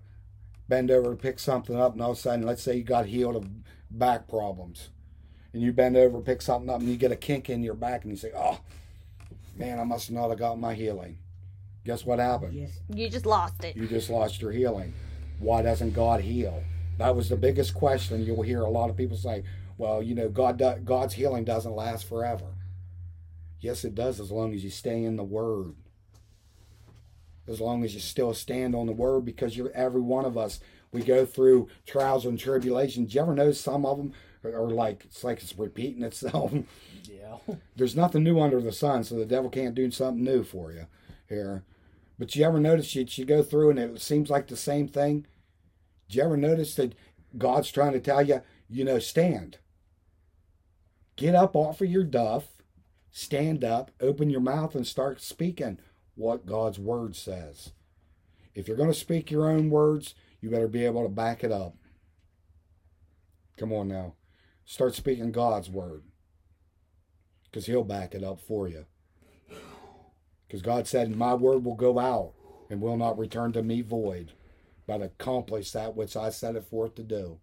bend 0.69 0.91
over 0.91 1.11
to 1.11 1.17
pick 1.17 1.39
something 1.39 1.81
up, 1.81 1.95
and 1.95 2.03
all 2.03 2.11
of 2.11 2.19
a 2.19 2.21
sudden, 2.21 2.45
let's 2.45 2.63
say 2.63 2.77
you 2.77 2.85
got 2.85 3.07
healed 3.07 3.37
of 3.37 3.49
back 3.91 4.29
problems. 4.29 4.91
And 5.55 5.63
you 5.63 5.73
bend 5.73 5.97
over, 5.97 6.21
pick 6.21 6.43
something 6.43 6.71
up, 6.71 6.81
and 6.81 6.89
you 6.89 6.97
get 6.97 7.13
a 7.13 7.17
kink 7.17 7.49
in 7.49 7.63
your 7.63 7.75
back, 7.75 8.03
and 8.03 8.11
you 8.11 8.17
say, 8.17 8.33
oh, 8.37 8.61
man, 9.55 9.79
I 9.79 9.85
must 9.85 10.11
not 10.11 10.31
have 10.31 10.39
got 10.39 10.59
my 10.59 10.75
healing. 10.75 11.19
Guess 11.85 12.05
what 12.07 12.19
happened? 12.19 12.55
Yes. 12.55 12.81
You 12.89 13.09
just 13.09 13.27
lost 13.27 13.65
it. 13.65 13.77
You 13.77 13.87
just 13.89 14.09
lost 14.09 14.41
your 14.41 14.53
healing. 14.53 14.93
Why 15.41 15.63
doesn't 15.63 15.93
God 15.95 16.21
heal? 16.21 16.63
That 16.99 17.17
was 17.17 17.29
the 17.29 17.37
biggest 17.37 17.75
question. 17.75 18.25
You'll 18.25 18.43
hear 18.43 18.61
a 18.61 18.71
lot 18.71 18.91
of 18.91 18.97
people 18.97 19.17
say, 19.17 19.43
"Well, 19.79 20.03
you 20.03 20.15
know, 20.15 20.29
God, 20.29 20.59
do- 20.59 20.81
God's 20.85 21.15
healing 21.15 21.45
doesn't 21.45 21.75
last 21.75 22.05
forever." 22.05 22.55
Yes, 23.59 23.85
it 23.85 23.95
does, 23.95 24.21
as 24.21 24.31
long 24.31 24.55
as 24.55 24.63
you 24.63 24.71
stay 24.71 25.03
in 25.05 25.17
the 25.17 25.25
Word. 25.25 25.75
As 27.49 27.61
long 27.61 27.83
as 27.83 27.95
you 27.95 28.01
still 28.01 28.35
stand 28.35 28.75
on 28.75 28.87
the 28.87 28.93
Word, 28.93 29.25
because 29.25 29.57
you're 29.57 29.73
every 29.73 30.01
one 30.01 30.25
of 30.25 30.39
us. 30.39 30.61
we 30.93 31.03
go 31.03 31.25
through 31.25 31.69
trials 31.87 32.27
and 32.27 32.39
tribulations. 32.39 33.11
Do 33.11 33.15
you 33.15 33.23
ever 33.23 33.35
know 33.35 33.51
some 33.51 33.87
of 33.87 33.97
them 33.97 34.13
are 34.45 34.69
like 34.69 35.05
it's 35.05 35.25
like 35.25 35.43
it's 35.43 35.59
repeating 35.59 36.03
itself? 36.03 36.53
Yeah. 37.05 37.55
There's 37.77 37.97
nothing 37.97 38.23
new 38.23 38.41
under 38.41 38.61
the 38.61 38.73
sun, 38.73 39.05
so 39.05 39.17
the 39.17 39.27
devil 39.27 39.51
can't 39.51 39.75
do 39.75 39.91
something 39.91 40.23
new 40.23 40.45
for 40.45 40.73
you 40.73 40.87
here. 41.29 41.65
But 42.19 42.35
you 42.35 42.45
ever 42.45 42.59
notice 42.61 42.95
you 42.95 43.05
you 43.09 43.25
go 43.25 43.43
through 43.43 43.71
and 43.71 43.79
it 43.79 44.01
seems 44.01 44.31
like 44.31 44.47
the 44.47 44.57
same 44.57 44.89
thing? 44.89 45.27
Do 46.09 46.19
you 46.19 46.25
ever 46.25 46.37
notice 46.37 46.75
that 46.77 46.95
God's 47.37 47.71
trying 47.71 47.93
to 47.93 48.01
tell 48.01 48.23
you, 48.23 48.43
you 48.69 48.85
know, 48.85 48.99
stand. 48.99 49.59
Get 51.17 51.35
up 51.35 51.55
off 51.55 51.81
of 51.81 51.91
your 51.91 52.05
duff, 52.05 52.63
stand 53.11 53.65
up, 53.65 53.91
open 54.01 54.31
your 54.31 54.41
mouth, 54.41 54.75
and 54.75 54.87
start 54.87 55.21
speaking 55.21 55.79
what 56.15 56.47
God's 56.47 56.79
word 56.79 57.17
says. 57.17 57.73
If 58.55 58.69
you're 58.69 58.77
going 58.77 58.93
to 58.93 58.99
speak 58.99 59.31
your 59.31 59.49
own 59.49 59.71
words, 59.71 60.15
you 60.41 60.51
better 60.51 60.69
be 60.69 60.85
able 60.85 61.03
to 61.03 61.09
back 61.09 61.43
it 61.43 61.53
up. 61.53 61.77
Come 63.57 63.73
on 63.73 63.89
now. 63.89 64.15
Start 64.65 64.95
speaking 64.95 65.33
God's 65.33 65.69
word. 65.69 66.03
Because 67.45 67.67
He'll 67.67 67.85
back 67.85 68.15
it 68.15 68.25
up 68.25 68.41
for 68.41 68.69
you. 68.69 68.87
Because 70.47 70.63
God 70.63 70.87
said, 70.87 71.15
My 71.15 71.35
word 71.35 71.65
will 71.65 71.75
go 71.75 71.99
out 71.99 72.33
and 72.71 72.81
will 72.81 72.97
not 72.97 73.19
return 73.19 73.53
to 73.53 73.63
me 73.63 73.83
void, 73.83 74.33
but 74.87 75.03
accomplish 75.03 75.73
that 75.73 75.97
which 75.97 76.17
I 76.17 76.31
set 76.31 76.57
it 76.57 76.65
forth 76.65 76.95
to 76.97 77.03
do. 77.03 77.39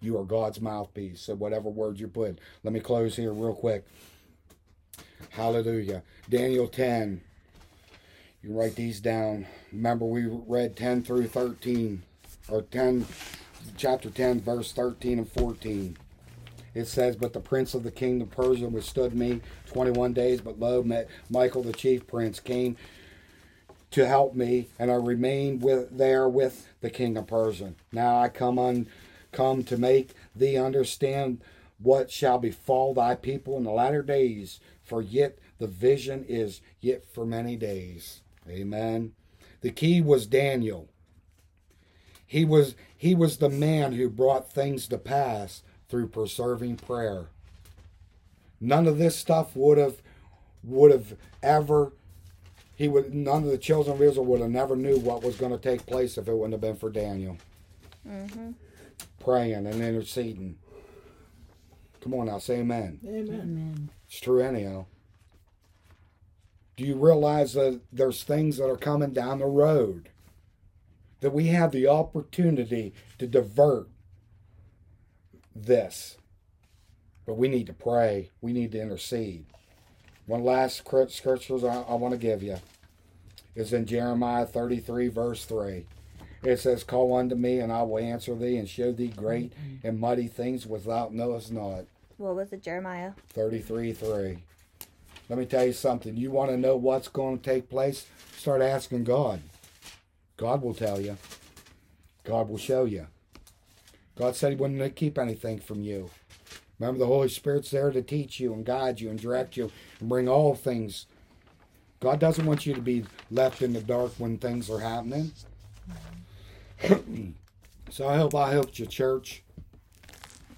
You 0.00 0.18
are 0.18 0.24
God's 0.24 0.60
mouthpiece. 0.60 1.22
So 1.22 1.34
whatever 1.34 1.68
words 1.68 2.00
you 2.00 2.08
put. 2.08 2.38
Let 2.62 2.72
me 2.72 2.80
close 2.80 3.16
here 3.16 3.32
real 3.32 3.54
quick. 3.54 3.86
Hallelujah. 5.30 6.02
Daniel 6.28 6.68
10. 6.68 7.22
You 8.42 8.52
write 8.52 8.76
these 8.76 9.00
down. 9.00 9.46
Remember, 9.72 10.04
we 10.04 10.26
read 10.26 10.76
10 10.76 11.02
through 11.02 11.28
13, 11.28 12.02
or 12.50 12.62
10, 12.62 13.06
chapter 13.76 14.10
10, 14.10 14.42
verse 14.42 14.72
13 14.72 15.18
and 15.18 15.32
14. 15.32 15.96
It 16.74 16.86
says, 16.86 17.16
But 17.16 17.32
the 17.32 17.40
prince 17.40 17.74
of 17.74 17.84
the 17.84 17.90
kingdom 17.90 18.28
of 18.28 18.34
Persia 18.34 18.68
withstood 18.68 19.14
me 19.14 19.40
21 19.66 20.12
days, 20.12 20.40
but 20.40 20.58
lo, 20.58 20.82
met 20.82 21.08
Michael 21.30 21.62
the 21.62 21.72
chief 21.72 22.06
prince 22.06 22.40
came 22.40 22.76
to 23.92 24.06
help 24.06 24.34
me, 24.34 24.68
and 24.76 24.90
I 24.90 24.94
remained 24.94 25.62
with 25.62 25.96
there 25.96 26.28
with 26.28 26.68
the 26.80 26.90
king 26.90 27.16
of 27.16 27.28
Persia. 27.28 27.74
Now 27.92 28.18
I 28.18 28.28
come 28.28 28.58
on, 28.58 28.88
come 29.30 29.62
to 29.64 29.78
make 29.78 30.10
thee 30.34 30.56
understand 30.56 31.40
what 31.78 32.10
shall 32.10 32.38
befall 32.38 32.94
thy 32.94 33.14
people 33.14 33.56
in 33.56 33.62
the 33.62 33.70
latter 33.70 34.02
days, 34.02 34.58
for 34.82 35.00
yet 35.00 35.38
the 35.58 35.68
vision 35.68 36.24
is 36.28 36.60
yet 36.80 37.04
for 37.06 37.24
many 37.24 37.56
days. 37.56 38.22
Amen. 38.48 39.12
The 39.60 39.70
key 39.70 40.00
was 40.00 40.26
Daniel. 40.26 40.88
He 42.26 42.44
was 42.44 42.74
he 42.96 43.14
was 43.14 43.36
the 43.36 43.48
man 43.48 43.92
who 43.92 44.08
brought 44.08 44.52
things 44.52 44.88
to 44.88 44.98
pass 44.98 45.62
through 45.88 46.08
preserving 46.08 46.76
prayer. 46.76 47.26
None 48.60 48.86
of 48.86 48.98
this 48.98 49.16
stuff 49.16 49.54
would 49.54 49.78
have 49.78 49.96
would 50.62 50.90
have 50.90 51.16
ever 51.42 51.92
he 52.76 52.88
would 52.88 53.14
none 53.14 53.44
of 53.44 53.50
the 53.50 53.58
children 53.58 53.96
of 53.96 54.02
Israel 54.02 54.24
would 54.26 54.40
have 54.40 54.50
never 54.50 54.76
knew 54.76 54.98
what 54.98 55.22
was 55.22 55.36
going 55.36 55.52
to 55.52 55.58
take 55.58 55.86
place 55.86 56.18
if 56.18 56.28
it 56.28 56.32
wouldn't 56.32 56.52
have 56.52 56.60
been 56.60 56.76
for 56.76 56.90
Daniel. 56.90 57.36
Mm-hmm. 58.08 58.52
Praying 59.20 59.66
and 59.66 59.82
interceding. 59.82 60.56
Come 62.00 62.14
on 62.14 62.26
now, 62.26 62.38
say 62.38 62.60
amen. 62.60 63.00
Amen. 63.06 63.28
Amen. 63.28 63.90
It's 64.06 64.20
true 64.20 64.40
anyhow. 64.40 64.86
Do 66.76 66.84
you 66.84 66.96
realize 66.96 67.54
that 67.54 67.80
there's 67.92 68.24
things 68.24 68.56
that 68.56 68.68
are 68.68 68.76
coming 68.76 69.12
down 69.12 69.38
the 69.38 69.46
road 69.46 70.08
that 71.20 71.32
we 71.32 71.46
have 71.46 71.72
the 71.72 71.86
opportunity 71.86 72.92
to 73.18 73.26
divert 73.26 73.88
this? 75.54 76.16
But 77.26 77.34
we 77.34 77.48
need 77.48 77.66
to 77.66 77.72
pray. 77.72 78.30
We 78.40 78.52
need 78.52 78.72
to 78.72 78.80
intercede. 78.80 79.46
One 80.26 80.44
last 80.44 80.76
script- 80.76 81.12
scriptures 81.12 81.64
I, 81.64 81.82
I 81.82 81.94
want 81.94 82.12
to 82.12 82.18
give 82.18 82.42
you 82.42 82.56
is 83.54 83.72
in 83.72 83.86
Jeremiah 83.86 84.46
33, 84.46 85.08
verse 85.08 85.44
3. 85.44 85.86
It 86.42 86.58
says, 86.58 86.84
Call 86.84 87.16
unto 87.16 87.34
me, 87.34 87.60
and 87.60 87.72
I 87.72 87.82
will 87.82 87.98
answer 87.98 88.34
thee, 88.34 88.56
and 88.56 88.68
show 88.68 88.92
thee 88.92 89.08
great 89.08 89.52
and 89.82 89.98
mighty 89.98 90.28
things 90.28 90.66
without 90.66 91.14
knowest 91.14 91.50
not. 91.52 91.84
What 92.18 92.36
was 92.36 92.52
it, 92.52 92.62
Jeremiah? 92.62 93.12
33 93.30 93.92
3. 93.92 94.38
Let 95.28 95.38
me 95.38 95.46
tell 95.46 95.64
you 95.64 95.72
something. 95.72 96.16
You 96.16 96.30
want 96.30 96.50
to 96.50 96.56
know 96.56 96.76
what's 96.76 97.08
going 97.08 97.38
to 97.38 97.42
take 97.42 97.70
place? 97.70 98.06
Start 98.36 98.60
asking 98.60 99.04
God. 99.04 99.40
God 100.36 100.62
will 100.62 100.74
tell 100.74 101.00
you. 101.00 101.16
God 102.24 102.48
will 102.48 102.58
show 102.58 102.84
you. 102.84 103.06
God 104.16 104.36
said 104.36 104.52
He 104.52 104.56
wouldn't 104.56 104.96
keep 104.96 105.18
anything 105.18 105.58
from 105.58 105.82
you. 105.82 106.10
Remember, 106.78 106.98
the 106.98 107.06
Holy 107.06 107.28
Spirit's 107.28 107.70
there 107.70 107.90
to 107.90 108.02
teach 108.02 108.40
you 108.40 108.52
and 108.52 108.64
guide 108.64 109.00
you 109.00 109.10
and 109.10 109.18
direct 109.18 109.56
you 109.56 109.70
and 110.00 110.08
bring 110.08 110.28
all 110.28 110.54
things. 110.54 111.06
God 112.00 112.18
doesn't 112.18 112.46
want 112.46 112.66
you 112.66 112.74
to 112.74 112.80
be 112.80 113.04
left 113.30 113.62
in 113.62 113.72
the 113.72 113.80
dark 113.80 114.12
when 114.18 114.38
things 114.38 114.68
are 114.68 114.80
happening. 114.80 115.32
so 117.90 118.08
I 118.08 118.16
hope 118.16 118.34
I 118.34 118.52
helped 118.52 118.78
you, 118.78 118.86
church. 118.86 119.42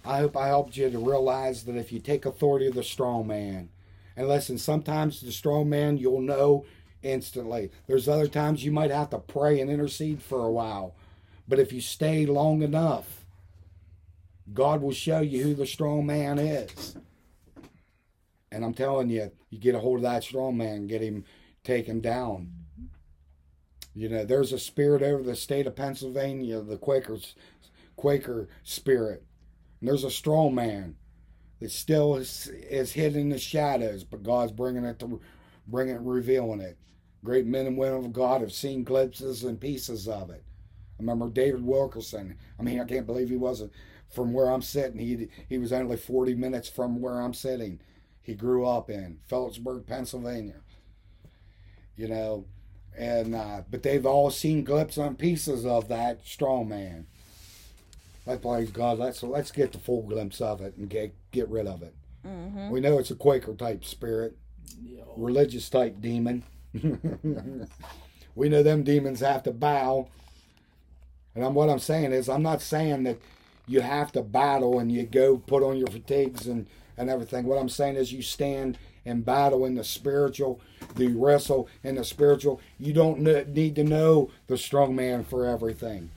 I 0.05 0.19
hope 0.19 0.37
I 0.37 0.47
helped 0.47 0.77
you 0.77 0.91
to 0.91 0.99
realize 0.99 1.65
that 1.65 1.77
if 1.77 1.93
you 1.93 1.99
take 1.99 2.25
authority 2.25 2.67
of 2.67 2.75
the 2.75 2.83
strong 2.83 3.27
man, 3.27 3.69
and 4.17 4.29
listen, 4.29 4.57
sometimes 4.57 5.21
the 5.21 5.33
strong 5.33 5.69
man 5.69 5.99
you'll 5.99 6.21
know 6.21 6.65
instantly. 7.03 7.71
There's 7.87 8.09
other 8.09 8.29
times 8.29 8.65
you 8.65 8.73
might 8.73 8.91
have 8.91 9.11
to 9.11 9.19
pray 9.19 9.61
and 9.61 9.71
intercede 9.71 10.23
for 10.23 10.45
a 10.45 10.51
while. 10.51 10.95
But 11.47 11.59
if 11.59 11.73
you 11.73 11.81
stay 11.81 12.27
long 12.27 12.63
enough, 12.63 13.16
God 14.53 14.81
will 14.81 14.93
show 14.93 15.21
you 15.21 15.43
who 15.43 15.55
the 15.55 15.67
strong 15.67 16.07
man 16.07 16.39
is. 16.39 16.97
And 18.53 18.65
I'm 18.65 18.75
telling 18.75 19.11
you, 19.11 19.31
you 19.51 19.59
get 19.59 19.75
a 19.75 19.81
hold 19.81 19.99
of 19.99 20.03
that 20.03 20.23
strong 20.23 20.57
man, 20.57 20.87
get 20.87 21.03
him 21.03 21.25
taken 21.65 22.01
down. 22.01 22.53
You 23.95 24.09
know, 24.09 24.25
there's 24.25 24.53
a 24.53 24.59
spirit 24.59 25.03
over 25.03 25.23
the 25.23 25.35
state 25.35 25.67
of 25.67 25.75
Pennsylvania, 25.75 26.61
the 26.61 26.77
Quakers, 26.77 27.35
Quaker 27.97 28.49
spirit. 28.63 29.25
And 29.81 29.89
there's 29.89 30.05
a 30.05 30.11
strong 30.11 30.55
man 30.55 30.97
that 31.61 31.71
still 31.71 32.17
is, 32.17 32.49
is 32.49 32.93
hidden 32.93 33.23
in 33.23 33.29
the 33.31 33.39
shadows, 33.39 34.05
but 34.05 34.23
God's 34.23 34.53
bringing 34.53 34.85
it 34.85 34.99
to, 35.01 35.21
bringing 35.67 35.97
it, 35.97 36.03
revealing 36.03 36.61
it. 36.61 36.79
Great 37.25 37.47
men 37.47 37.67
and 37.67 37.77
women 37.77 38.05
of 38.05 38.13
God 38.13 38.43
have 38.43 38.53
seen 38.53 38.85
glimpses 38.85 39.43
and 39.43 39.61
pieces 39.61 40.07
of 40.07 40.31
it. 40.31 40.45
I 40.99 41.03
remember 41.03 41.29
David 41.29 41.65
Wilkerson. 41.65 42.37
I 42.59 42.63
mean, 42.63 42.81
I 42.81 42.85
can't 42.85 43.07
believe 43.07 43.29
he 43.29 43.37
wasn't 43.37 43.73
from 44.11 44.33
where 44.33 44.51
I'm 44.51 44.63
sitting. 44.63 44.99
He 44.99 45.29
he 45.49 45.59
was 45.59 45.73
only 45.73 45.97
40 45.97 46.35
minutes 46.35 46.69
from 46.69 47.01
where 47.01 47.21
I'm 47.21 47.35
sitting. 47.35 47.81
He 48.23 48.35
grew 48.35 48.67
up 48.67 48.91
in 48.91 49.19
Philipsburg, 49.29 49.87
Pennsylvania. 49.87 50.61
You 51.97 52.09
know, 52.09 52.45
and 52.97 53.35
uh, 53.35 53.63
but 53.71 53.83
they've 53.83 54.05
all 54.07 54.31
seen 54.31 54.65
glimpses 54.65 54.99
and 54.99 55.19
pieces 55.19 55.65
of 55.65 55.89
that 55.89 56.27
strong 56.27 56.69
man. 56.69 57.07
Let's 58.27 58.43
praise 58.43 58.71
God. 58.71 58.99
Let's 58.99 59.23
let's 59.23 59.51
get 59.53 59.73
the 59.73 59.79
full 59.79 60.03
glimpse 60.03 60.41
of 60.41 60.61
it 60.61 60.77
and 60.77 60.89
get 60.91 61.15
get 61.31 61.49
rid 61.49 61.67
of 61.67 61.83
it. 61.83 61.95
Mm-hmm. 62.27 62.71
We 62.71 62.81
know 62.81 62.99
it's 62.99 63.11
a 63.11 63.15
Quaker 63.15 63.55
type 63.55 63.85
spirit, 63.85 64.37
Yeah. 64.83 65.03
religious 65.17 65.71
type 65.71 66.01
demon. 66.01 66.43
we 68.35 68.49
know 68.49 68.63
them 68.63 68.83
demons 68.83 69.21
have 69.21 69.43
to 69.45 69.53
bow. 69.53 70.09
And 71.35 71.45
I'm, 71.45 71.55
what 71.55 71.69
I'm 71.71 71.79
saying 71.79 72.13
is, 72.13 72.29
I'm 72.29 72.43
not 72.43 72.63
saying 72.63 73.05
that 73.05 73.19
you 73.67 73.81
have 73.81 74.13
to 74.13 74.23
battle 74.23 74.79
and 74.79 74.91
you 74.93 75.05
go 75.05 75.39
put 75.39 75.63
on 75.63 75.77
your 75.77 75.89
fatigues 75.89 76.47
and, 76.47 76.67
and 76.97 77.11
everything. 77.11 77.45
What 77.45 77.59
I'm 77.59 77.69
saying 77.69 77.97
is, 77.97 78.13
you 78.13 78.23
stand 78.23 78.79
and 79.05 79.25
battle 79.25 79.65
in 79.65 79.77
the 79.77 79.85
spiritual, 79.85 80.61
you 80.97 81.17
wrestle 81.19 81.69
in 81.85 81.95
the 81.95 82.05
spiritual. 82.05 82.61
You 82.79 82.93
don't 82.93 83.21
need 83.21 83.77
to 83.77 83.85
know 83.85 84.31
the 84.49 84.59
strong 84.59 84.97
man 84.97 85.25
for 85.25 85.47
everything. 85.47 86.11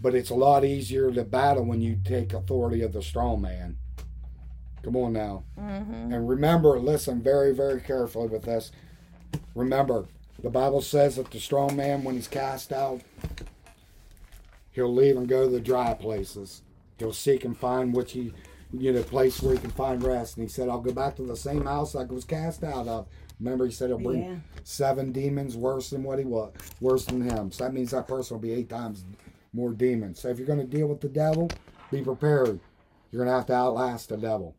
But 0.00 0.14
it's 0.14 0.30
a 0.30 0.34
lot 0.34 0.64
easier 0.64 1.10
to 1.10 1.24
battle 1.24 1.64
when 1.64 1.80
you 1.80 1.98
take 2.04 2.32
authority 2.32 2.82
of 2.82 2.92
the 2.92 3.02
strong 3.02 3.40
man. 3.40 3.78
Come 4.82 4.96
on 4.96 5.14
now. 5.14 5.44
Mm-hmm. 5.58 6.12
And 6.12 6.28
remember, 6.28 6.78
listen 6.78 7.22
very, 7.22 7.54
very 7.54 7.80
carefully 7.80 8.28
with 8.28 8.42
this. 8.42 8.70
Remember, 9.54 10.04
the 10.42 10.50
Bible 10.50 10.82
says 10.82 11.16
that 11.16 11.30
the 11.30 11.40
strong 11.40 11.74
man, 11.74 12.04
when 12.04 12.16
he's 12.16 12.28
cast 12.28 12.70
out, 12.70 13.00
he'll 14.74 14.92
leave 14.92 15.16
and 15.16 15.28
go 15.28 15.44
to 15.46 15.50
the 15.50 15.60
dry 15.60 15.94
places. 15.94 16.62
He'll 16.98 17.12
seek 17.12 17.44
and 17.44 17.56
find 17.56 17.94
which 17.94 18.12
he, 18.12 18.32
you 18.72 18.92
know, 18.92 19.02
place 19.02 19.42
where 19.42 19.54
he 19.54 19.60
can 19.60 19.70
find 19.70 20.02
rest. 20.02 20.36
And 20.36 20.44
he 20.44 20.52
said, 20.52 20.68
I'll 20.68 20.80
go 20.80 20.92
back 20.92 21.16
to 21.16 21.22
the 21.22 21.36
same 21.36 21.64
house 21.64 21.94
I 21.94 22.04
was 22.04 22.24
cast 22.24 22.62
out 22.62 22.86
of. 22.86 23.06
Remember, 23.40 23.66
he 23.66 23.72
said 23.72 23.88
he'll 23.88 23.98
bring 23.98 24.22
Yeah. 24.22 24.36
seven 24.62 25.10
demons 25.10 25.56
worse 25.56 25.90
than 25.90 26.02
what 26.04 26.18
he 26.18 26.24
was, 26.24 26.52
worse 26.80 27.04
than 27.06 27.28
him. 27.28 27.50
So 27.50 27.64
that 27.64 27.74
means 27.74 27.90
that 27.90 28.06
person 28.06 28.36
will 28.36 28.42
be 28.42 28.52
eight 28.52 28.68
times 28.68 29.04
more 29.52 29.72
demons. 29.72 30.20
So 30.20 30.28
if 30.28 30.38
you're 30.38 30.46
going 30.46 30.60
to 30.60 30.76
deal 30.76 30.86
with 30.86 31.00
the 31.00 31.08
devil, 31.08 31.50
be 31.90 32.02
prepared. 32.02 32.60
You're 33.10 33.24
going 33.24 33.28
to 33.28 33.36
have 33.36 33.46
to 33.46 33.54
outlast 33.54 34.08
the 34.08 34.16
devil. 34.16 34.56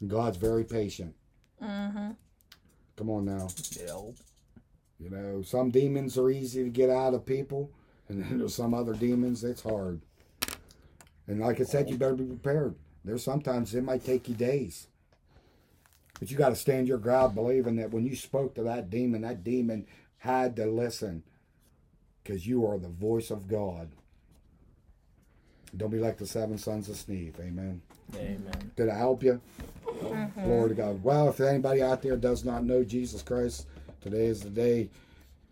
And 0.00 0.10
God's 0.10 0.36
very 0.36 0.64
patient. 0.64 1.14
Mm-hmm. 1.62 2.10
Come 2.96 3.10
on 3.10 3.24
now. 3.24 3.48
Yeah. 3.78 4.10
You 4.98 5.10
know, 5.10 5.42
some 5.42 5.70
demons 5.70 6.18
are 6.18 6.30
easy 6.30 6.62
to 6.64 6.68
get 6.70 6.90
out 6.90 7.14
of 7.14 7.24
people, 7.24 7.70
And 8.10 8.24
then 8.24 8.38
there's 8.38 8.56
some 8.56 8.74
other 8.74 8.92
demons, 8.92 9.44
it's 9.44 9.62
hard. 9.62 10.00
And 11.28 11.38
like 11.38 11.60
I 11.60 11.62
said, 11.64 11.88
you 11.88 11.96
better 11.96 12.16
be 12.16 12.24
prepared. 12.24 12.74
There's 13.04 13.22
sometimes 13.22 13.72
it 13.72 13.84
might 13.84 14.04
take 14.04 14.28
you 14.28 14.34
days. 14.34 14.88
But 16.18 16.28
you 16.28 16.36
got 16.36 16.48
to 16.48 16.56
stand 16.56 16.88
your 16.88 16.98
ground 16.98 17.36
believing 17.36 17.76
that 17.76 17.92
when 17.92 18.04
you 18.04 18.16
spoke 18.16 18.56
to 18.56 18.64
that 18.64 18.90
demon, 18.90 19.22
that 19.22 19.44
demon 19.44 19.86
had 20.18 20.56
to 20.56 20.66
listen 20.66 21.22
because 22.22 22.48
you 22.48 22.66
are 22.66 22.78
the 22.78 22.88
voice 22.88 23.30
of 23.30 23.46
God. 23.46 23.88
Don't 25.76 25.90
be 25.90 26.00
like 26.00 26.18
the 26.18 26.26
seven 26.26 26.58
sons 26.58 26.88
of 26.88 26.96
Sceva. 26.96 27.38
Amen. 27.40 27.80
Amen. 28.16 28.72
Did 28.74 28.88
I 28.88 28.98
help 28.98 29.22
you? 29.22 29.40
Mm-hmm. 29.86 30.44
Glory 30.44 30.70
to 30.70 30.74
God. 30.74 31.04
Well, 31.04 31.28
if 31.28 31.40
anybody 31.40 31.80
out 31.80 32.02
there 32.02 32.16
does 32.16 32.44
not 32.44 32.64
know 32.64 32.82
Jesus 32.82 33.22
Christ, 33.22 33.68
today 34.00 34.26
is 34.26 34.40
the 34.40 34.50
day 34.50 34.90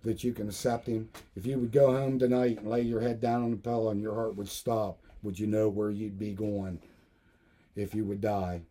that 0.09 0.25
you 0.25 0.33
can 0.33 0.49
accept 0.49 0.87
Him. 0.87 1.11
If 1.37 1.45
you 1.45 1.59
would 1.59 1.71
go 1.71 1.93
home 1.93 2.19
tonight 2.19 2.61
and 2.61 2.71
lay 2.71 2.81
your 2.81 3.03
head 3.03 3.21
down 3.21 3.43
on 3.43 3.51
the 3.51 3.59
pillow 3.59 3.91
and 3.91 4.01
your 4.01 4.15
heart 4.15 4.37
would 4.37 4.49
stop, 4.49 4.99
would 5.23 5.39
you 5.39 5.47
know 5.47 5.69
where 5.69 5.91
you'd 5.91 6.19
be 6.19 6.33
going 6.33 6.81
if 7.77 7.95
you 7.95 8.07
would 8.07 8.23
die? 8.23 8.63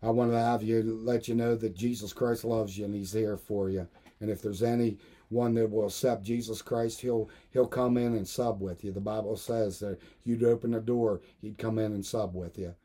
I 0.00 0.10
want 0.10 0.30
to 0.30 0.38
have 0.38 0.62
you 0.62 0.80
let 1.02 1.26
you 1.26 1.34
know 1.34 1.56
that 1.56 1.76
Jesus 1.76 2.12
Christ 2.12 2.44
loves 2.44 2.78
you 2.78 2.84
and 2.84 2.94
He's 2.94 3.12
here 3.12 3.36
for 3.36 3.68
you. 3.68 3.88
And 4.20 4.30
if 4.30 4.42
there's 4.42 4.62
any 4.62 4.98
one 5.28 5.54
that 5.54 5.72
will 5.72 5.86
accept 5.86 6.22
Jesus 6.22 6.62
Christ, 6.62 7.00
he'll 7.00 7.28
he'll 7.50 7.66
come 7.66 7.96
in 7.96 8.14
and 8.14 8.26
sub 8.26 8.60
with 8.60 8.84
you. 8.84 8.92
The 8.92 9.00
Bible 9.00 9.36
says 9.36 9.80
that 9.80 9.98
you'd 10.22 10.44
open 10.44 10.70
the 10.70 10.80
door, 10.80 11.20
he'd 11.40 11.58
come 11.58 11.80
in 11.80 11.92
and 11.92 12.06
sub 12.06 12.32
with 12.32 12.56
you. 12.56 12.76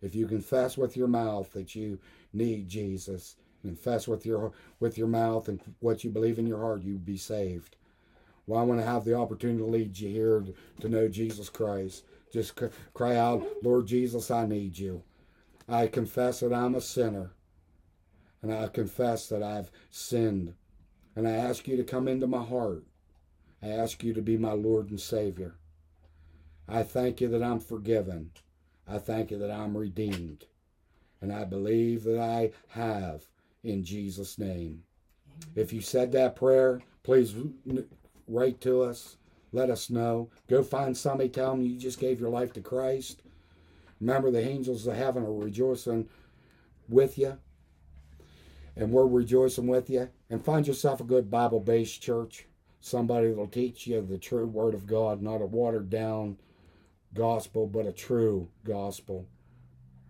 If 0.00 0.16
you 0.16 0.26
confess 0.26 0.76
with 0.76 0.96
your 0.96 1.06
mouth 1.06 1.52
that 1.52 1.76
you 1.76 2.00
need 2.32 2.68
Jesus, 2.68 3.36
confess 3.62 4.06
with 4.06 4.26
your 4.26 4.52
with 4.80 4.98
your 4.98 5.08
mouth 5.08 5.48
and 5.48 5.60
what 5.80 6.04
you 6.04 6.10
believe 6.10 6.38
in 6.38 6.46
your 6.46 6.60
heart, 6.60 6.82
you'd 6.82 7.04
be 7.04 7.16
saved. 7.16 7.76
Well, 8.46 8.60
I 8.60 8.64
want 8.64 8.80
to 8.80 8.86
have 8.86 9.04
the 9.04 9.14
opportunity 9.14 9.58
to 9.60 9.66
lead 9.66 9.98
you 9.98 10.08
here 10.08 10.44
to 10.80 10.88
know 10.88 11.08
Jesus 11.08 11.48
Christ. 11.48 12.04
Just 12.32 12.60
cry 12.92 13.16
out, 13.16 13.46
Lord 13.62 13.86
Jesus, 13.86 14.30
I 14.30 14.46
need 14.46 14.78
you. 14.78 15.02
I 15.68 15.86
confess 15.86 16.40
that 16.40 16.52
I'm 16.52 16.74
a 16.74 16.80
sinner, 16.80 17.32
and 18.42 18.52
I 18.52 18.66
confess 18.68 19.28
that 19.28 19.42
I've 19.42 19.70
sinned. 19.90 20.54
And 21.14 21.28
I 21.28 21.32
ask 21.32 21.68
you 21.68 21.76
to 21.76 21.84
come 21.84 22.08
into 22.08 22.26
my 22.26 22.42
heart. 22.42 22.84
I 23.62 23.68
ask 23.68 24.02
you 24.02 24.12
to 24.14 24.22
be 24.22 24.36
my 24.36 24.52
Lord 24.52 24.90
and 24.90 25.00
Savior. 25.00 25.54
I 26.66 26.82
thank 26.82 27.20
you 27.20 27.28
that 27.28 27.42
I'm 27.42 27.60
forgiven. 27.60 28.30
I 28.88 28.98
thank 28.98 29.30
you 29.30 29.38
that 29.38 29.50
I'm 29.50 29.76
redeemed. 29.76 30.46
And 31.20 31.32
I 31.32 31.44
believe 31.44 32.02
that 32.04 32.18
I 32.18 32.50
have 32.70 33.26
in 33.62 33.84
Jesus' 33.84 34.38
name. 34.38 34.82
If 35.54 35.72
you 35.72 35.80
said 35.80 36.12
that 36.12 36.36
prayer, 36.36 36.80
please 37.02 37.34
write 38.28 38.60
to 38.62 38.82
us. 38.82 39.16
Let 39.52 39.70
us 39.70 39.90
know. 39.90 40.30
Go 40.48 40.62
find 40.62 40.96
somebody, 40.96 41.28
tell 41.28 41.50
them 41.52 41.62
you 41.62 41.78
just 41.78 42.00
gave 42.00 42.20
your 42.20 42.30
life 42.30 42.52
to 42.54 42.60
Christ. 42.60 43.22
Remember, 44.00 44.30
the 44.30 44.46
angels 44.46 44.86
of 44.86 44.96
heaven 44.96 45.24
are 45.24 45.32
rejoicing 45.32 46.08
with 46.88 47.18
you 47.18 47.38
and 48.76 48.90
we're 48.90 49.06
rejoicing 49.06 49.66
with 49.66 49.90
you. 49.90 50.08
And 50.30 50.44
find 50.44 50.66
yourself 50.66 51.00
a 51.00 51.04
good 51.04 51.30
Bible 51.30 51.60
based 51.60 52.02
church, 52.02 52.46
somebody 52.80 53.28
that'll 53.28 53.46
teach 53.46 53.86
you 53.86 54.00
the 54.00 54.18
true 54.18 54.46
Word 54.46 54.74
of 54.74 54.86
God, 54.86 55.22
not 55.22 55.42
a 55.42 55.46
watered 55.46 55.90
down 55.90 56.38
gospel, 57.14 57.66
but 57.66 57.86
a 57.86 57.92
true 57.92 58.48
gospel. 58.64 59.26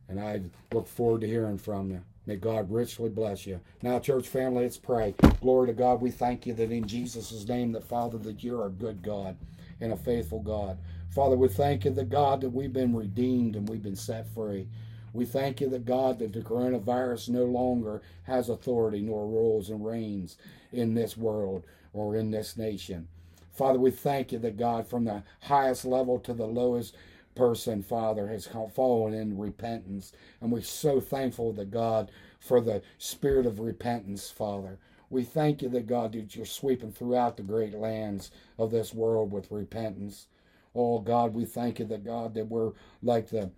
And 0.09 0.21
I 0.21 0.43
look 0.73 0.87
forward 0.87 1.23
to 1.23 1.27
hearing 1.27 1.59
from 1.59 1.91
you. 1.91 2.03
May 2.27 2.37
God 2.37 2.71
richly 2.71 3.09
bless 3.09 3.47
you. 3.47 3.61
Now, 3.83 3.99
church 3.99 4.29
family, 4.29 4.63
let's 4.63 4.77
pray. 4.77 5.15
Glory 5.41 5.67
to 5.69 5.73
God. 5.73 6.01
We 6.01 6.11
thank 6.11 6.47
you 6.47 6.55
that 6.55 6.71
in 6.71 6.87
Jesus' 6.87 7.47
name, 7.49 7.73
that 7.73 7.85
Father, 7.85 8.19
that 8.19 8.45
you're 8.45 8.67
a 8.67 8.71
good 8.71 9.03
God 9.03 9.37
and 9.81 9.93
a 9.93 9.97
faithful 9.97 10.41
God. 10.41 10.79
Father, 11.11 11.37
we 11.37 11.49
thank 11.49 11.85
you 11.85 11.91
that 11.91 12.09
God 12.09 12.41
that 12.41 12.51
we've 12.51 12.73
been 12.73 12.95
redeemed 12.95 13.57
and 13.57 13.69
we've 13.69 13.83
been 13.83 13.97
set 13.97 14.29
free. 14.29 14.69
We 15.13 15.25
thank 15.27 15.61
you 15.61 15.69
that 15.71 15.85
God 15.85 16.21
that 16.21 16.33
the 16.33 16.41
coronavirus 16.41 17.29
no 17.29 17.45
longer 17.45 18.01
has 18.23 18.49
authority 18.49 19.01
nor 19.01 19.27
rules 19.27 19.69
and 19.69 19.85
reigns 19.85 20.39
in 20.73 20.95
this 20.95 21.17
world 21.17 21.65
or 21.93 22.17
in 22.17 22.31
this 22.31 22.57
nation. 22.57 23.09
Father, 23.53 23.79
we 23.79 23.91
thank 23.91 24.33
you 24.33 24.39
that 24.39 24.57
God 24.57 24.87
from 24.87 25.05
the 25.05 25.23
highest 25.43 25.85
level 25.85 26.19
to 26.21 26.33
the 26.33 26.47
lowest 26.47 26.97
person, 27.35 27.83
Father, 27.83 28.29
has 28.29 28.49
fallen 28.75 29.15
in 29.15 29.39
repentance. 29.39 30.13
And 30.41 30.51
we're 30.51 30.63
so 30.63 31.01
thankful 31.01 31.55
to 31.55 31.65
God 31.65 32.11
for 32.41 32.61
the 32.61 32.83
spirit 32.99 33.47
of 33.47 33.61
repentance, 33.61 34.31
Father. 34.31 34.79
We 35.11 35.25
thank 35.25 35.63
you 35.63 35.69
that 35.71 35.87
God 35.87 36.13
that 36.13 36.35
you're 36.35 36.47
sweeping 36.47 36.93
throughout 36.93 37.37
the 37.37 37.43
great 37.43 37.75
lands 37.75 38.31
of 38.59 38.71
this 38.71 38.95
world 38.95 39.31
with 39.31 39.51
repentance. 39.51 40.27
Oh 40.75 41.01
God, 41.01 41.35
we 41.35 41.45
thank 41.45 41.79
you 41.79 41.85
that 41.87 42.05
God 42.05 42.35
that 42.35 42.49
we're 42.49 42.73
like 43.03 43.29
the 43.29 43.51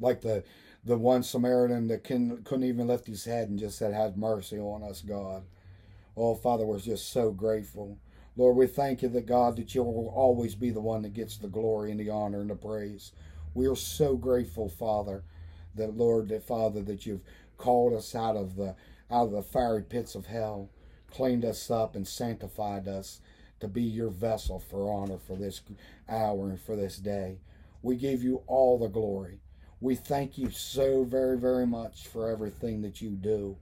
like 0.00 0.20
the 0.22 0.42
the 0.84 0.98
one 0.98 1.22
Samaritan 1.22 1.88
that 1.88 2.04
can, 2.04 2.42
couldn't 2.44 2.64
even 2.64 2.86
lift 2.86 3.06
his 3.06 3.24
head 3.24 3.48
and 3.48 3.58
just 3.58 3.78
said, 3.78 3.94
Have 3.94 4.16
mercy 4.16 4.58
on 4.58 4.82
us, 4.82 5.00
God. 5.00 5.44
Oh, 6.16 6.34
Father, 6.34 6.64
we're 6.64 6.78
just 6.78 7.10
so 7.10 7.30
grateful. 7.30 7.98
Lord, 8.36 8.56
we 8.56 8.66
thank 8.66 9.02
you 9.02 9.08
that 9.10 9.26
God 9.26 9.56
that 9.56 9.74
you'll 9.74 10.12
always 10.14 10.54
be 10.54 10.70
the 10.70 10.80
one 10.80 11.02
that 11.02 11.14
gets 11.14 11.36
the 11.36 11.48
glory 11.48 11.90
and 11.90 12.00
the 12.00 12.10
honor 12.10 12.40
and 12.40 12.50
the 12.50 12.56
praise. 12.56 13.12
We 13.54 13.68
are 13.68 13.76
so 13.76 14.16
grateful, 14.16 14.68
Father, 14.68 15.22
that 15.76 15.96
Lord, 15.96 16.28
that 16.28 16.42
Father, 16.42 16.82
that 16.82 17.06
you've 17.06 17.22
called 17.56 17.92
us 17.92 18.14
out 18.14 18.36
of 18.36 18.56
the 18.56 18.74
out 19.10 19.26
of 19.26 19.32
the 19.32 19.42
fiery 19.42 19.82
pits 19.82 20.14
of 20.16 20.26
hell, 20.26 20.70
cleaned 21.10 21.44
us 21.44 21.70
up 21.70 21.94
and 21.94 22.08
sanctified 22.08 22.88
us 22.88 23.20
to 23.60 23.68
be 23.68 23.82
your 23.82 24.10
vessel 24.10 24.58
for 24.58 24.92
honor 24.92 25.18
for 25.18 25.36
this 25.36 25.60
hour 26.08 26.48
and 26.48 26.60
for 26.60 26.74
this 26.74 26.96
day. 26.96 27.38
We 27.82 27.96
give 27.96 28.22
you 28.22 28.42
all 28.46 28.78
the 28.78 28.88
glory. 28.88 29.40
We 29.80 29.94
thank 29.94 30.38
you 30.38 30.50
so 30.50 31.04
very, 31.04 31.38
very 31.38 31.66
much 31.66 32.08
for 32.08 32.28
everything 32.28 32.82
that 32.82 33.00
you 33.00 33.10
do, 33.10 33.56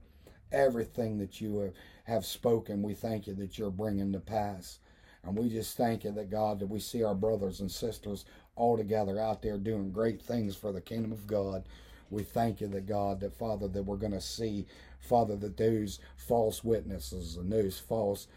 everything 0.51 1.19
that 1.19 1.41
you 1.41 1.59
have, 1.59 1.73
have 2.03 2.25
spoken. 2.25 2.81
We 2.81 2.93
thank 2.93 3.27
you 3.27 3.33
that 3.35 3.57
you're 3.57 3.71
bringing 3.71 4.11
to 4.13 4.19
pass. 4.19 4.79
And 5.23 5.37
we 5.37 5.49
just 5.49 5.77
thank 5.77 6.03
you 6.03 6.11
that 6.11 6.29
God, 6.29 6.59
that 6.59 6.67
we 6.69 6.79
see 6.79 7.03
our 7.03 7.15
brothers 7.15 7.61
and 7.61 7.71
sisters 7.71 8.25
all 8.55 8.77
together 8.77 9.19
out 9.19 9.41
there 9.41 9.57
doing 9.57 9.91
great 9.91 10.21
things 10.21 10.55
for 10.55 10.71
the 10.71 10.81
kingdom 10.81 11.11
of 11.11 11.25
God. 11.27 11.63
We 12.09 12.23
thank 12.23 12.61
you 12.61 12.67
that 12.67 12.85
God, 12.85 13.21
that 13.21 13.33
Father, 13.33 13.67
that 13.69 13.83
we're 13.83 13.95
going 13.95 14.11
to 14.11 14.21
see, 14.21 14.65
Father, 14.99 15.35
that 15.37 15.57
those 15.57 15.99
false 16.15 16.63
witnesses 16.63 17.37
and 17.37 17.51
those 17.51 17.79
false 17.79 18.27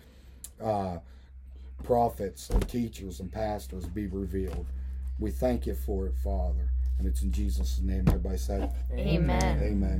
uh, 0.62 0.98
prophets 1.82 2.50
and 2.50 2.66
teachers 2.68 3.20
and 3.20 3.30
pastors 3.30 3.84
be 3.86 4.06
revealed. 4.06 4.66
We 5.18 5.30
thank 5.30 5.66
you 5.66 5.74
for 5.74 6.06
it, 6.06 6.14
Father. 6.22 6.70
And 6.98 7.06
it's 7.06 7.22
in 7.22 7.32
Jesus' 7.32 7.80
name. 7.80 8.04
Everybody 8.06 8.38
said, 8.38 8.72
Amen. 8.92 9.58
Amen. 9.60 9.92